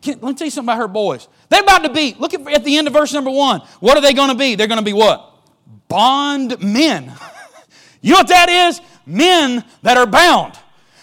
Can, 0.00 0.14
let 0.20 0.22
me 0.22 0.34
tell 0.34 0.46
you 0.46 0.50
something 0.50 0.68
about 0.68 0.80
her 0.80 0.88
boys. 0.88 1.28
They're 1.48 1.62
about 1.62 1.84
to 1.84 1.92
be, 1.92 2.16
look 2.18 2.34
at, 2.34 2.46
at 2.48 2.64
the 2.64 2.76
end 2.76 2.86
of 2.88 2.92
verse 2.92 3.12
number 3.12 3.30
one. 3.30 3.60
What 3.80 3.96
are 3.96 4.00
they 4.00 4.12
going 4.12 4.30
to 4.30 4.34
be? 4.34 4.54
They're 4.54 4.66
going 4.66 4.80
to 4.80 4.84
be 4.84 4.92
what? 4.92 5.28
Bond 5.88 6.62
men. 6.62 7.12
you 8.00 8.12
know 8.12 8.18
what 8.18 8.28
that 8.28 8.48
is? 8.48 8.80
Men 9.06 9.64
that 9.82 9.96
are 9.96 10.06
bound. 10.06 10.54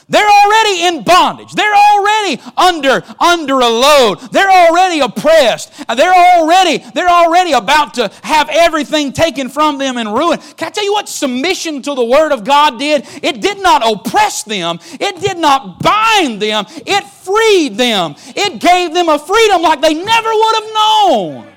They're 0.09 0.27
already 0.27 0.85
in 0.85 1.03
bondage. 1.03 1.53
They're 1.53 1.75
already 1.75 2.41
under, 2.57 3.03
under 3.19 3.59
a 3.59 3.69
load. 3.69 4.19
They're 4.31 4.49
already 4.49 4.99
oppressed. 5.01 5.71
They're 5.95 6.13
already, 6.13 6.79
they're 6.93 7.09
already 7.09 7.53
about 7.53 7.93
to 7.95 8.11
have 8.23 8.49
everything 8.51 9.13
taken 9.13 9.49
from 9.49 9.77
them 9.77 9.97
and 9.97 10.13
ruined. 10.13 10.41
Can 10.57 10.67
I 10.67 10.71
tell 10.71 10.83
you 10.83 10.93
what 10.93 11.07
submission 11.07 11.83
to 11.83 11.93
the 11.93 12.03
Word 12.03 12.31
of 12.31 12.43
God 12.43 12.79
did? 12.79 13.05
It 13.21 13.39
did 13.39 13.61
not 13.61 13.83
oppress 13.85 14.43
them. 14.43 14.79
It 14.93 15.21
did 15.21 15.37
not 15.37 15.79
bind 15.79 16.41
them. 16.41 16.65
It 16.69 17.03
freed 17.03 17.75
them. 17.77 18.15
It 18.27 18.59
gave 18.59 18.93
them 18.93 19.09
a 19.09 19.19
freedom 19.19 19.61
like 19.61 19.81
they 19.81 19.93
never 19.93 20.29
would 20.29 20.55
have 20.55 20.73
known. 20.73 21.48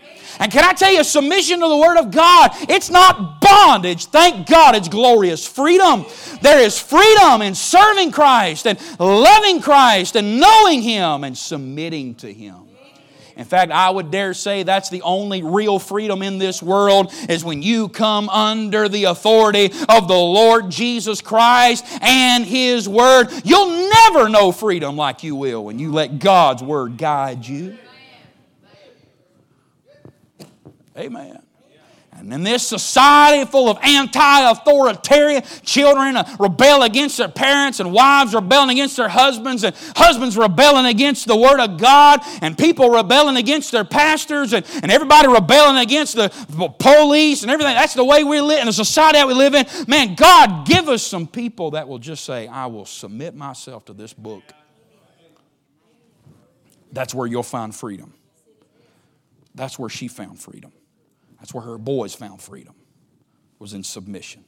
And 0.43 0.51
can 0.51 0.65
I 0.65 0.73
tell 0.73 0.93
you, 0.93 1.05
submission 1.05 1.61
to 1.61 1.69
the 1.69 1.77
Word 1.77 1.99
of 1.99 2.11
God, 2.11 2.51
it's 2.69 2.91
not 2.91 3.41
bondage. 3.41 4.07
Thank 4.07 4.49
God 4.49 4.75
it's 4.75 4.89
glorious 4.89 5.47
freedom. 5.47 6.05
There 6.43 6.59
is 6.59 6.77
freedom 6.81 7.43
in 7.43 7.55
serving 7.55 8.11
Christ 8.11 8.67
and 8.67 8.77
loving 8.99 9.61
Christ 9.61 10.17
and 10.17 10.41
knowing 10.41 10.83
Him 10.83 11.23
and 11.23 11.39
submitting 11.39 12.17
to 12.17 12.33
Him. 12.33 12.57
In 13.37 13.45
fact, 13.45 13.71
I 13.71 13.89
would 13.89 14.11
dare 14.11 14.35
say 14.35 14.65
that's 14.65 14.91
the 14.91 15.03
only 15.03 15.45
real 15.45 15.79
freedom 15.79 16.23
in 16.23 16.39
this 16.39 16.61
world 16.61 17.15
is 17.29 17.45
when 17.45 17.63
you 17.63 17.89
come 17.89 18.29
under 18.29 18.89
the 18.89 19.05
authority 19.05 19.67
of 19.89 20.09
the 20.09 20.15
Lord 20.15 20.73
Jesus 20.73 21.21
Christ 21.21 21.87
and 22.03 22.45
His 22.45 22.89
Word. 22.89 23.29
You'll 23.45 23.89
never 23.91 24.29
know 24.29 24.51
freedom 24.51 24.97
like 24.97 25.23
you 25.23 25.37
will 25.37 25.65
when 25.65 25.79
you 25.79 25.93
let 25.93 26.19
God's 26.19 26.65
Word 26.65 26.99
guide 26.99 27.47
you. 27.47 27.79
Amen. 30.97 31.43
And 32.15 32.31
in 32.31 32.43
this 32.43 32.67
society 32.69 33.51
full 33.51 33.71
of 33.71 33.79
anti 33.83 34.51
authoritarian, 34.51 35.43
children 35.63 36.17
uh, 36.17 36.37
rebel 36.39 36.83
against 36.83 37.17
their 37.17 37.29
parents, 37.29 37.81
and 37.81 37.91
wives 37.91 38.35
rebelling 38.35 38.69
against 38.69 38.99
their 38.99 39.09
husbands, 39.09 39.65
and 39.65 39.75
husbands 39.97 40.37
rebelling 40.37 40.85
against 40.85 41.27
the 41.27 41.37
Word 41.37 41.59
of 41.59 41.79
God, 41.79 42.21
and 42.43 42.57
people 42.57 42.91
rebelling 42.91 43.39
against 43.39 43.73
their 43.73 43.85
pastors, 43.85 44.53
and, 44.53 44.67
and 44.83 44.93
everybody 44.93 45.27
rebelling 45.27 45.79
against 45.79 46.15
the 46.15 46.29
police 46.79 47.43
and 47.43 47.51
everything. 47.51 47.75
That's 47.75 47.95
the 47.95 48.05
way 48.05 48.25
we 48.25 48.43
live 48.43 48.61
in 48.61 48.67
the 48.67 48.75
society 48.75 49.17
that 49.17 49.27
we 49.27 49.33
live 49.33 49.55
in. 49.55 49.65
Man, 49.89 50.15
God, 50.15 50.67
give 50.67 50.91
us 50.91 51.03
some 51.03 51.27
people 51.27 51.71
that 51.71 51.89
will 51.89 51.99
just 51.99 52.27
say, 52.27 52.47
I 52.47 52.67
will 52.67 52.87
submit 52.87 53.35
myself 53.35 53.87
to 53.87 53.95
this 53.95 54.13
book. 54.13 54.43
That's 56.93 57.15
where 57.15 57.27
you'll 57.27 57.43
find 57.43 57.75
freedom. 57.75 58.13
That's 59.55 59.79
where 59.79 59.89
she 59.89 60.09
found 60.09 60.39
freedom. 60.39 60.73
That's 61.43 61.53
where 61.53 61.65
her 61.65 61.77
boys 61.77 62.15
found 62.15 62.41
freedom, 62.41 62.73
was 63.59 63.73
in 63.73 63.83
submission. 63.83 64.45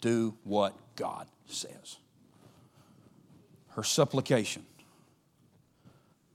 Do 0.00 0.34
what 0.42 0.74
God 0.96 1.28
says. 1.46 1.98
Her 3.68 3.84
supplication, 3.84 4.64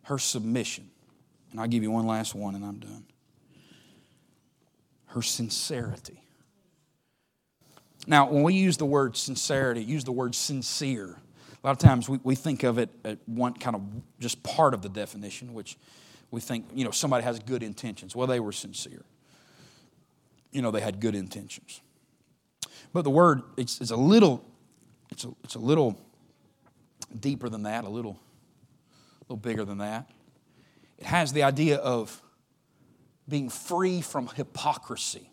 her 0.03 0.17
submission, 0.17 0.89
and 1.51 1.59
I'll 1.59 1.67
give 1.67 1.83
you 1.83 1.91
one 1.91 2.07
last 2.07 2.33
one 2.33 2.55
and 2.55 2.63
I'm 2.63 2.79
done. 2.79 3.03
Her 5.07 5.21
sincerity. 5.21 6.21
Now, 8.07 8.29
when 8.29 8.43
we 8.43 8.53
use 8.53 8.77
the 8.77 8.85
word 8.85 9.17
sincerity, 9.17 9.83
use 9.83 10.05
the 10.05 10.13
word 10.13 10.35
sincere. 10.35 11.17
A 11.61 11.67
lot 11.67 11.71
of 11.71 11.79
times 11.79 12.07
we, 12.07 12.17
we 12.23 12.35
think 12.35 12.63
of 12.63 12.77
it 12.77 12.91
at 13.03 13.17
one 13.25 13.53
kind 13.55 13.75
of 13.75 13.81
just 14.21 14.41
part 14.41 14.73
of 14.73 14.81
the 14.81 14.89
definition, 14.89 15.53
which 15.53 15.75
we 16.31 16.39
think, 16.39 16.65
you 16.73 16.85
know, 16.85 16.91
somebody 16.91 17.25
has 17.25 17.39
good 17.39 17.61
intentions. 17.61 18.15
Well, 18.15 18.27
they 18.27 18.39
were 18.39 18.53
sincere 18.53 19.03
you 20.55 20.61
know, 20.61 20.71
they 20.71 20.79
had 20.79 21.01
good 21.01 21.15
intentions. 21.15 21.81
But 22.93 23.03
the 23.03 23.09
word, 23.09 23.41
it's, 23.57 23.81
it's 23.81 23.91
a 23.91 23.97
little, 23.97 24.41
it's 25.11 25.25
a, 25.25 25.33
it's 25.43 25.55
a 25.55 25.59
little 25.59 25.99
deeper 27.19 27.49
than 27.49 27.63
that, 27.63 27.83
a 27.83 27.89
little, 27.89 28.17
a 29.19 29.23
little 29.23 29.37
bigger 29.37 29.65
than 29.65 29.79
that. 29.79 30.09
It 30.97 31.05
has 31.05 31.33
the 31.33 31.43
idea 31.43 31.75
of 31.75 32.21
being 33.27 33.49
free 33.49 33.99
from 33.99 34.27
hypocrisy. 34.27 35.29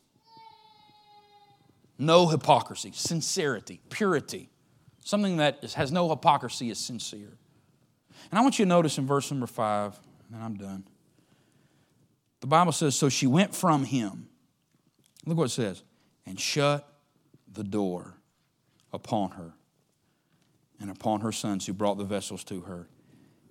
No 1.98 2.26
hypocrisy, 2.26 2.90
sincerity, 2.92 3.80
purity. 3.90 4.50
Something 5.04 5.36
that 5.36 5.62
has 5.74 5.92
no 5.92 6.08
hypocrisy 6.08 6.68
is 6.68 6.78
sincere. 6.78 7.38
And 8.30 8.38
I 8.38 8.42
want 8.42 8.58
you 8.58 8.64
to 8.64 8.68
notice 8.68 8.98
in 8.98 9.06
verse 9.06 9.30
number 9.30 9.46
five, 9.46 9.96
and 10.32 10.42
I'm 10.42 10.56
done. 10.56 10.82
The 12.40 12.48
Bible 12.48 12.72
says, 12.72 12.96
So 12.96 13.08
she 13.08 13.28
went 13.28 13.54
from 13.54 13.84
him 13.84 14.28
Look 15.24 15.38
what 15.38 15.44
it 15.44 15.50
says. 15.50 15.82
And 16.26 16.38
shut 16.38 16.88
the 17.52 17.64
door 17.64 18.14
upon 18.92 19.32
her 19.32 19.54
and 20.80 20.90
upon 20.90 21.20
her 21.20 21.32
sons 21.32 21.66
who 21.66 21.72
brought 21.72 21.98
the 21.98 22.04
vessels 22.04 22.44
to 22.44 22.62
her. 22.62 22.88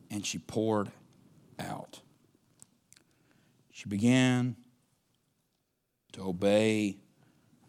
And 0.09 0.25
she 0.25 0.37
poured 0.37 0.91
out. 1.59 2.01
She 3.71 3.87
began 3.87 4.55
to 6.13 6.27
obey 6.27 6.97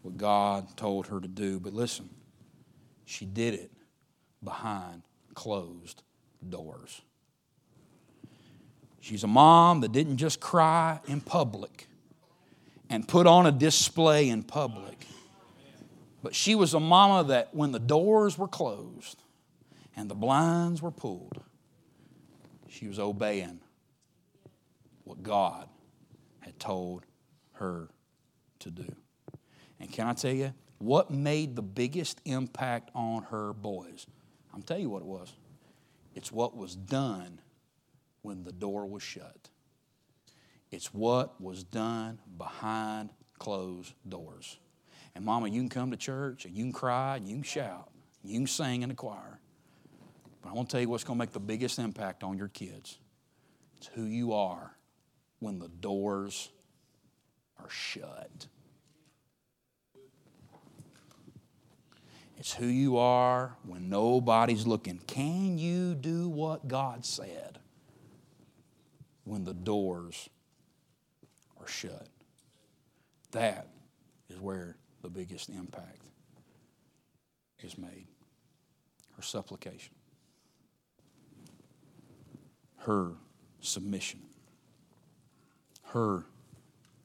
what 0.02 0.16
God 0.16 0.76
told 0.76 1.06
her 1.06 1.20
to 1.20 1.28
do. 1.28 1.60
But 1.60 1.72
listen, 1.72 2.10
she 3.04 3.24
did 3.24 3.54
it 3.54 3.70
behind 4.42 5.02
closed 5.34 6.02
doors. 6.48 7.02
She's 9.00 9.24
a 9.24 9.28
mom 9.28 9.80
that 9.80 9.92
didn't 9.92 10.16
just 10.16 10.40
cry 10.40 11.00
in 11.06 11.20
public 11.20 11.86
and 12.92 13.08
put 13.08 13.26
on 13.26 13.46
a 13.46 13.52
display 13.52 14.28
in 14.28 14.42
public. 14.42 15.06
But 16.22 16.34
she 16.34 16.54
was 16.54 16.74
a 16.74 16.80
mama 16.80 17.26
that 17.28 17.54
when 17.54 17.72
the 17.72 17.78
doors 17.78 18.36
were 18.36 18.46
closed 18.46 19.22
and 19.96 20.10
the 20.10 20.14
blinds 20.14 20.82
were 20.82 20.90
pulled, 20.90 21.42
she 22.68 22.86
was 22.86 22.98
obeying 22.98 23.60
what 25.04 25.22
God 25.22 25.70
had 26.40 26.60
told 26.60 27.06
her 27.52 27.88
to 28.58 28.70
do. 28.70 28.94
And 29.80 29.90
can 29.90 30.06
I 30.06 30.12
tell 30.12 30.34
you, 30.34 30.52
what 30.76 31.10
made 31.10 31.56
the 31.56 31.62
biggest 31.62 32.20
impact 32.26 32.90
on 32.94 33.22
her 33.24 33.54
boys? 33.54 34.06
I'm 34.52 34.62
telling 34.62 34.82
you 34.82 34.90
what 34.90 35.00
it 35.00 35.08
was. 35.08 35.32
It's 36.14 36.30
what 36.30 36.54
was 36.54 36.76
done 36.76 37.40
when 38.20 38.44
the 38.44 38.52
door 38.52 38.84
was 38.84 39.02
shut. 39.02 39.48
It's 40.72 40.92
what 40.92 41.38
was 41.38 41.62
done 41.62 42.18
behind 42.38 43.10
closed 43.38 43.92
doors. 44.08 44.58
And, 45.14 45.24
Mama, 45.24 45.48
you 45.48 45.60
can 45.60 45.68
come 45.68 45.90
to 45.90 45.96
church 45.98 46.46
and 46.46 46.56
you 46.56 46.64
can 46.64 46.72
cry 46.72 47.16
and 47.16 47.28
you 47.28 47.34
can 47.36 47.42
shout, 47.44 47.90
and 48.22 48.32
you 48.32 48.38
can 48.38 48.46
sing 48.46 48.82
in 48.82 48.88
the 48.88 48.94
choir. 48.94 49.38
But 50.40 50.48
I 50.48 50.52
want 50.54 50.70
to 50.70 50.72
tell 50.72 50.80
you 50.80 50.88
what's 50.88 51.04
going 51.04 51.18
to 51.18 51.22
make 51.22 51.32
the 51.32 51.40
biggest 51.40 51.78
impact 51.78 52.24
on 52.24 52.38
your 52.38 52.48
kids. 52.48 52.98
It's 53.76 53.88
who 53.88 54.04
you 54.04 54.32
are 54.32 54.74
when 55.40 55.58
the 55.58 55.68
doors 55.68 56.48
are 57.60 57.68
shut. 57.68 58.46
It's 62.38 62.54
who 62.54 62.66
you 62.66 62.96
are 62.96 63.56
when 63.64 63.90
nobody's 63.90 64.66
looking. 64.66 65.00
Can 65.06 65.58
you 65.58 65.94
do 65.94 66.28
what 66.28 66.66
God 66.66 67.04
said 67.04 67.58
when 69.24 69.44
the 69.44 69.54
doors 69.54 70.28
are 71.62 71.68
shut. 71.68 72.08
That 73.32 73.68
is 74.28 74.40
where 74.40 74.76
the 75.02 75.08
biggest 75.08 75.48
impact 75.48 76.02
is 77.62 77.78
made. 77.78 78.06
Her 79.16 79.22
supplication, 79.22 79.94
her 82.78 83.12
submission, 83.60 84.20
her 85.88 86.24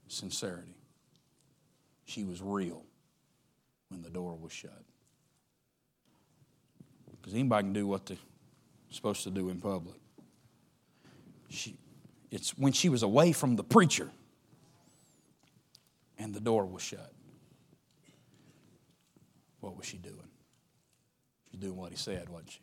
sincerity. 0.07 0.75
She 2.05 2.23
was 2.23 2.41
real 2.41 2.83
when 3.89 4.01
the 4.01 4.09
door 4.09 4.35
was 4.35 4.53
shut. 4.53 4.83
Because 7.11 7.33
anybody 7.33 7.65
can 7.65 7.73
do 7.73 7.87
what 7.87 8.05
they're 8.05 8.17
supposed 8.89 9.23
to 9.23 9.29
do 9.29 9.49
in 9.49 9.59
public. 9.59 9.97
She, 11.49 11.75
it's 12.31 12.57
when 12.57 12.71
she 12.71 12.87
was 12.89 13.03
away 13.03 13.33
from 13.33 13.57
the 13.57 13.63
preacher 13.63 14.09
and 16.17 16.33
the 16.33 16.39
door 16.39 16.65
was 16.65 16.81
shut. 16.81 17.11
What 19.59 19.75
was 19.75 19.85
she 19.85 19.97
doing? 19.97 20.15
She 21.45 21.57
was 21.57 21.59
doing 21.59 21.75
what 21.75 21.91
he 21.91 21.97
said, 21.97 22.29
wasn't 22.29 22.51
she? 22.51 22.59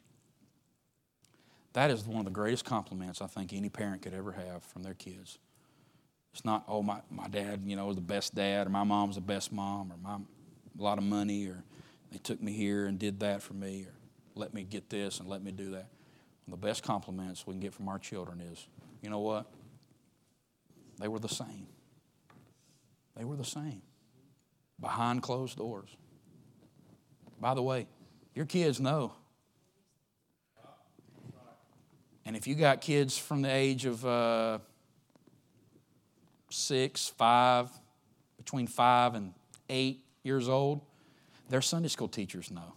That 1.72 1.90
is 1.90 2.04
one 2.04 2.20
of 2.20 2.24
the 2.24 2.30
greatest 2.30 2.64
compliments 2.64 3.20
I 3.20 3.26
think 3.26 3.52
any 3.52 3.68
parent 3.68 4.02
could 4.02 4.14
ever 4.14 4.32
have 4.32 4.62
from 4.62 4.82
their 4.82 4.94
kids. 4.94 5.38
It's 6.32 6.44
not, 6.44 6.64
oh, 6.68 6.82
my, 6.82 7.00
my 7.10 7.28
dad, 7.28 7.62
you 7.64 7.76
know, 7.76 7.86
was 7.86 7.96
the 7.96 8.02
best 8.02 8.34
dad, 8.34 8.66
or 8.66 8.70
my 8.70 8.84
mom's 8.84 9.16
the 9.16 9.20
best 9.20 9.52
mom, 9.52 9.92
or 9.92 9.96
my, 9.96 10.14
a 10.14 10.82
lot 10.82 10.98
of 10.98 11.04
money, 11.04 11.46
or 11.46 11.62
they 12.10 12.18
took 12.18 12.40
me 12.40 12.52
here 12.52 12.86
and 12.86 12.98
did 12.98 13.20
that 13.20 13.42
for 13.42 13.54
me, 13.54 13.82
or 13.82 13.94
let 14.34 14.54
me 14.54 14.64
get 14.64 14.88
this 14.88 15.20
and 15.20 15.28
let 15.28 15.42
me 15.42 15.52
do 15.52 15.70
that. 15.70 15.88
The 16.46 16.56
best 16.56 16.82
compliments 16.82 17.46
we 17.46 17.54
can 17.54 17.60
get 17.60 17.72
from 17.72 17.88
our 17.88 17.98
children 17.98 18.40
is, 18.40 18.66
you 19.02 19.10
know 19.10 19.20
what? 19.20 19.46
They 21.00 21.08
were 21.08 21.18
the 21.18 21.28
same. 21.28 21.66
They 23.16 23.24
were 23.24 23.36
the 23.36 23.44
same. 23.44 23.82
Behind 24.80 25.22
closed 25.22 25.56
doors. 25.56 25.90
By 27.40 27.54
the 27.54 27.62
way, 27.62 27.86
your 28.34 28.46
kids 28.46 28.80
know. 28.80 29.12
And 32.26 32.36
if 32.36 32.46
you 32.46 32.54
got 32.54 32.80
kids 32.80 33.18
from 33.18 33.42
the 33.42 33.50
age 33.50 33.84
of 33.84 34.04
uh, 34.04 34.58
six, 36.50 37.08
five, 37.08 37.68
between 38.38 38.66
five 38.66 39.14
and 39.14 39.34
eight 39.68 40.04
years 40.22 40.48
old, 40.48 40.80
their 41.50 41.60
Sunday 41.60 41.88
school 41.88 42.08
teachers 42.08 42.50
know. 42.50 42.74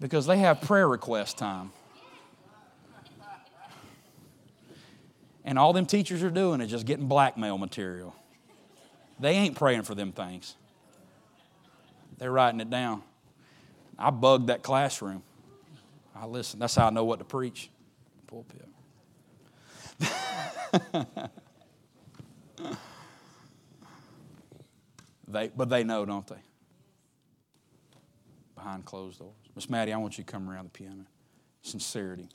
Because 0.00 0.26
they 0.26 0.38
have 0.38 0.60
prayer 0.60 0.86
request 0.86 1.38
time. 1.38 1.72
And 5.48 5.58
all 5.58 5.72
them 5.72 5.86
teachers 5.86 6.22
are 6.22 6.28
doing 6.30 6.60
is 6.60 6.70
just 6.70 6.84
getting 6.84 7.08
blackmail 7.08 7.56
material. 7.56 8.14
They 9.18 9.30
ain't 9.30 9.56
praying 9.56 9.84
for 9.84 9.94
them 9.94 10.12
things. 10.12 10.54
They're 12.18 12.30
writing 12.30 12.60
it 12.60 12.68
down. 12.68 13.02
I 13.98 14.10
bugged 14.10 14.48
that 14.48 14.62
classroom. 14.62 15.22
I 16.14 16.26
listen. 16.26 16.60
That's 16.60 16.74
how 16.74 16.88
I 16.88 16.90
know 16.90 17.04
what 17.04 17.20
to 17.20 17.24
preach. 17.24 17.70
Pulpit. 18.26 18.68
they, 25.28 25.48
but 25.56 25.70
they 25.70 25.82
know, 25.82 26.04
don't 26.04 26.26
they? 26.26 26.42
Behind 28.54 28.84
closed 28.84 29.18
doors. 29.18 29.32
Miss 29.56 29.70
Maddie, 29.70 29.94
I 29.94 29.96
want 29.96 30.18
you 30.18 30.24
to 30.24 30.30
come 30.30 30.50
around 30.50 30.66
the 30.66 30.78
piano. 30.78 31.06
Sincerity. 31.62 32.28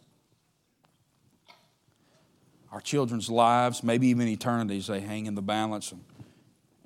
Our 2.73 2.81
children's 2.81 3.29
lives, 3.29 3.83
maybe 3.83 4.07
even 4.07 4.27
eternities, 4.27 4.87
they 4.87 4.99
hang 4.99 5.27
in 5.27 5.35
the 5.35 5.43
balance. 5.43 5.91
And, 5.91 6.03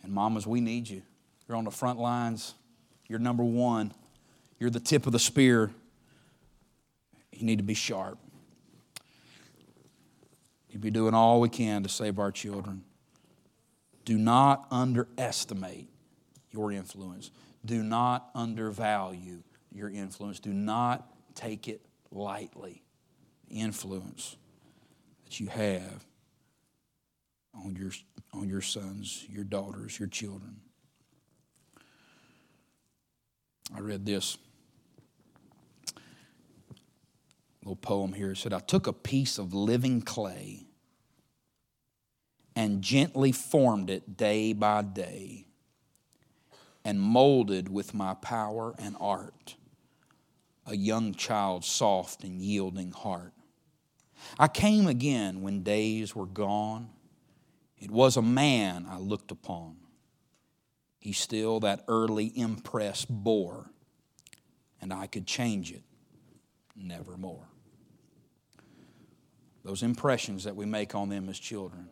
and 0.04 0.12
mamas, 0.12 0.46
we 0.46 0.60
need 0.60 0.90
you. 0.90 1.02
You're 1.48 1.56
on 1.56 1.64
the 1.64 1.72
front 1.72 1.98
lines. 1.98 2.56
You're 3.08 3.20
number 3.20 3.46
one. 3.46 3.94
You're 4.60 4.70
the 4.70 4.82
tip 4.82 5.06
of 5.06 5.14
the 5.14 5.20
spear. 5.20 5.72
You 7.32 7.46
need 7.46 7.60
to 7.60 7.64
be 7.64 7.74
sharp. 7.74 8.20
You 10.70 10.78
be 10.78 10.92
doing 10.92 11.14
all 11.14 11.40
we 11.40 11.48
can 11.48 11.84
to 11.84 11.90
save 11.90 12.20
our 12.20 12.34
children. 12.34 12.84
Do 14.04 14.18
not 14.18 14.68
underestimate 14.70 15.88
your 16.52 16.74
influence. 16.74 17.32
Do 17.64 17.82
not 17.82 18.30
undervalue 18.36 19.42
your 19.72 19.90
influence. 19.90 20.42
Do 20.42 20.52
not 20.52 21.10
take 21.34 21.70
it 21.70 21.82
lightly. 22.12 22.84
Influence 23.50 24.36
that 25.28 25.42
you 25.42 25.48
have 25.48 26.06
on 27.54 27.76
your, 27.76 27.92
on 28.34 28.48
your 28.48 28.62
sons, 28.62 29.26
your 29.30 29.44
daughters, 29.44 30.00
your 30.00 30.08
children. 30.08 30.56
I 33.76 33.82
read 33.82 34.06
this 34.06 34.38
little 37.62 37.76
poem 37.76 38.14
here. 38.14 38.32
It 38.32 38.38
said, 38.38 38.54
I 38.54 38.60
took 38.60 38.88
a 38.88 38.94
piece 38.94 39.38
of 39.38 39.54
living 39.54 40.02
clay 40.02 40.64
and 42.56 42.82
gently 42.82 43.34
formed 43.34 43.90
it 43.90 44.16
day 44.16 44.54
by 44.54 44.82
day 44.82 45.46
and 46.86 47.02
molded 47.02 47.68
with 47.68 47.94
my 47.94 48.14
power 48.14 48.74
and 48.80 48.96
art 49.02 49.56
a 50.66 50.76
young 50.76 51.14
child's 51.14 51.68
soft 51.68 52.24
and 52.24 52.42
yielding 52.42 52.92
heart. 52.92 53.34
I 54.40 54.48
came 54.48 54.88
again 54.88 55.42
when 55.42 55.64
days 55.64 56.16
were 56.16 56.26
gone. 56.26 56.90
It 57.78 57.92
was 57.92 58.18
a 58.18 58.22
man 58.22 58.86
I 58.90 58.98
looked 58.98 59.32
upon. 59.32 59.78
He 61.00 61.14
still 61.14 61.60
that 61.62 61.84
early 61.88 62.32
impress 62.38 63.06
bore, 63.06 63.72
and 64.82 64.92
I 64.92 65.08
could 65.08 65.26
change 65.26 65.72
it 65.72 65.84
nevermore. 66.76 67.48
Those 69.64 69.84
impressions 69.84 70.46
that 70.46 70.56
we 70.56 70.66
make 70.66 70.96
on 70.96 71.10
them 71.10 71.30
as 71.30 71.38
children, 71.40 71.90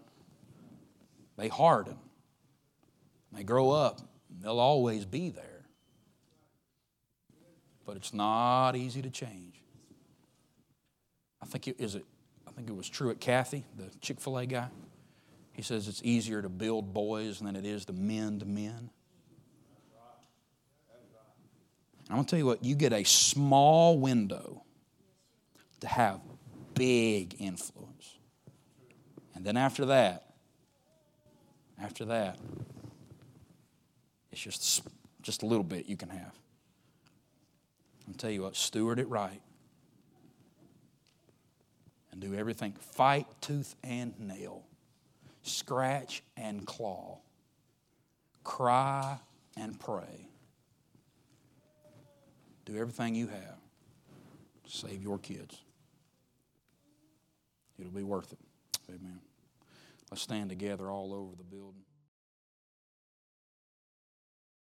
they 1.37 1.49
harden. 1.49 1.97
They 3.31 3.43
grow 3.43 3.71
up, 3.71 3.99
they'll 4.41 4.59
always 4.59 5.05
be 5.05 5.29
there. 5.29 5.65
But 7.85 7.97
it's 7.97 8.13
not 8.13 8.75
easy 8.75 9.01
to 9.01 9.09
change. 9.09 9.61
I 11.41 11.45
think 11.45 11.67
it 11.67 11.79
is 11.79 11.95
it 11.95 12.05
think 12.55 12.69
it 12.69 12.75
was 12.75 12.89
Truett 12.89 13.19
Cathy, 13.19 13.65
the 13.77 13.89
Chick 13.99 14.19
fil 14.19 14.37
A 14.37 14.45
guy. 14.45 14.67
He 15.53 15.61
says 15.61 15.87
it's 15.87 16.01
easier 16.03 16.41
to 16.41 16.49
build 16.49 16.93
boys 16.93 17.39
than 17.39 17.55
it 17.55 17.65
is 17.65 17.85
to 17.85 17.93
mend 17.93 18.45
men. 18.45 18.89
I'm 22.09 22.17
going 22.17 22.25
to 22.25 22.29
tell 22.29 22.39
you 22.39 22.45
what, 22.45 22.63
you 22.63 22.75
get 22.75 22.93
a 22.93 23.03
small 23.03 23.97
window 23.97 24.63
to 25.79 25.87
have 25.87 26.21
big 26.75 27.35
influence. 27.39 28.17
And 29.33 29.43
then 29.43 29.57
after 29.57 29.85
that, 29.85 30.33
after 31.81 32.05
that, 32.05 32.37
it's 34.31 34.41
just, 34.41 34.87
just 35.21 35.41
a 35.41 35.45
little 35.45 35.63
bit 35.63 35.87
you 35.87 35.97
can 35.97 36.09
have. 36.09 36.33
I'll 38.07 38.13
tell 38.13 38.29
you 38.29 38.43
what, 38.43 38.55
steward 38.55 38.99
it 38.99 39.09
right 39.09 39.41
and 42.15 42.21
do 42.21 42.33
everything. 42.33 42.73
Fight 42.73 43.27
tooth 43.41 43.75
and 43.83 44.17
nail, 44.19 44.63
scratch 45.43 46.23
and 46.35 46.65
claw, 46.65 47.19
cry 48.43 49.19
and 49.55 49.79
pray. 49.79 50.29
Do 52.65 52.77
everything 52.77 53.13
you 53.13 53.27
have 53.27 53.59
save 54.67 55.01
your 55.01 55.17
kids. 55.17 55.61
It'll 57.79 57.91
be 57.91 58.03
worth 58.03 58.31
it. 58.31 58.39
Amen. 58.89 59.19
Let's 60.09 60.21
stand 60.21 60.49
together 60.49 60.89
all 60.89 61.13
over 61.13 61.35
the 61.35 61.43
building. 61.43 61.83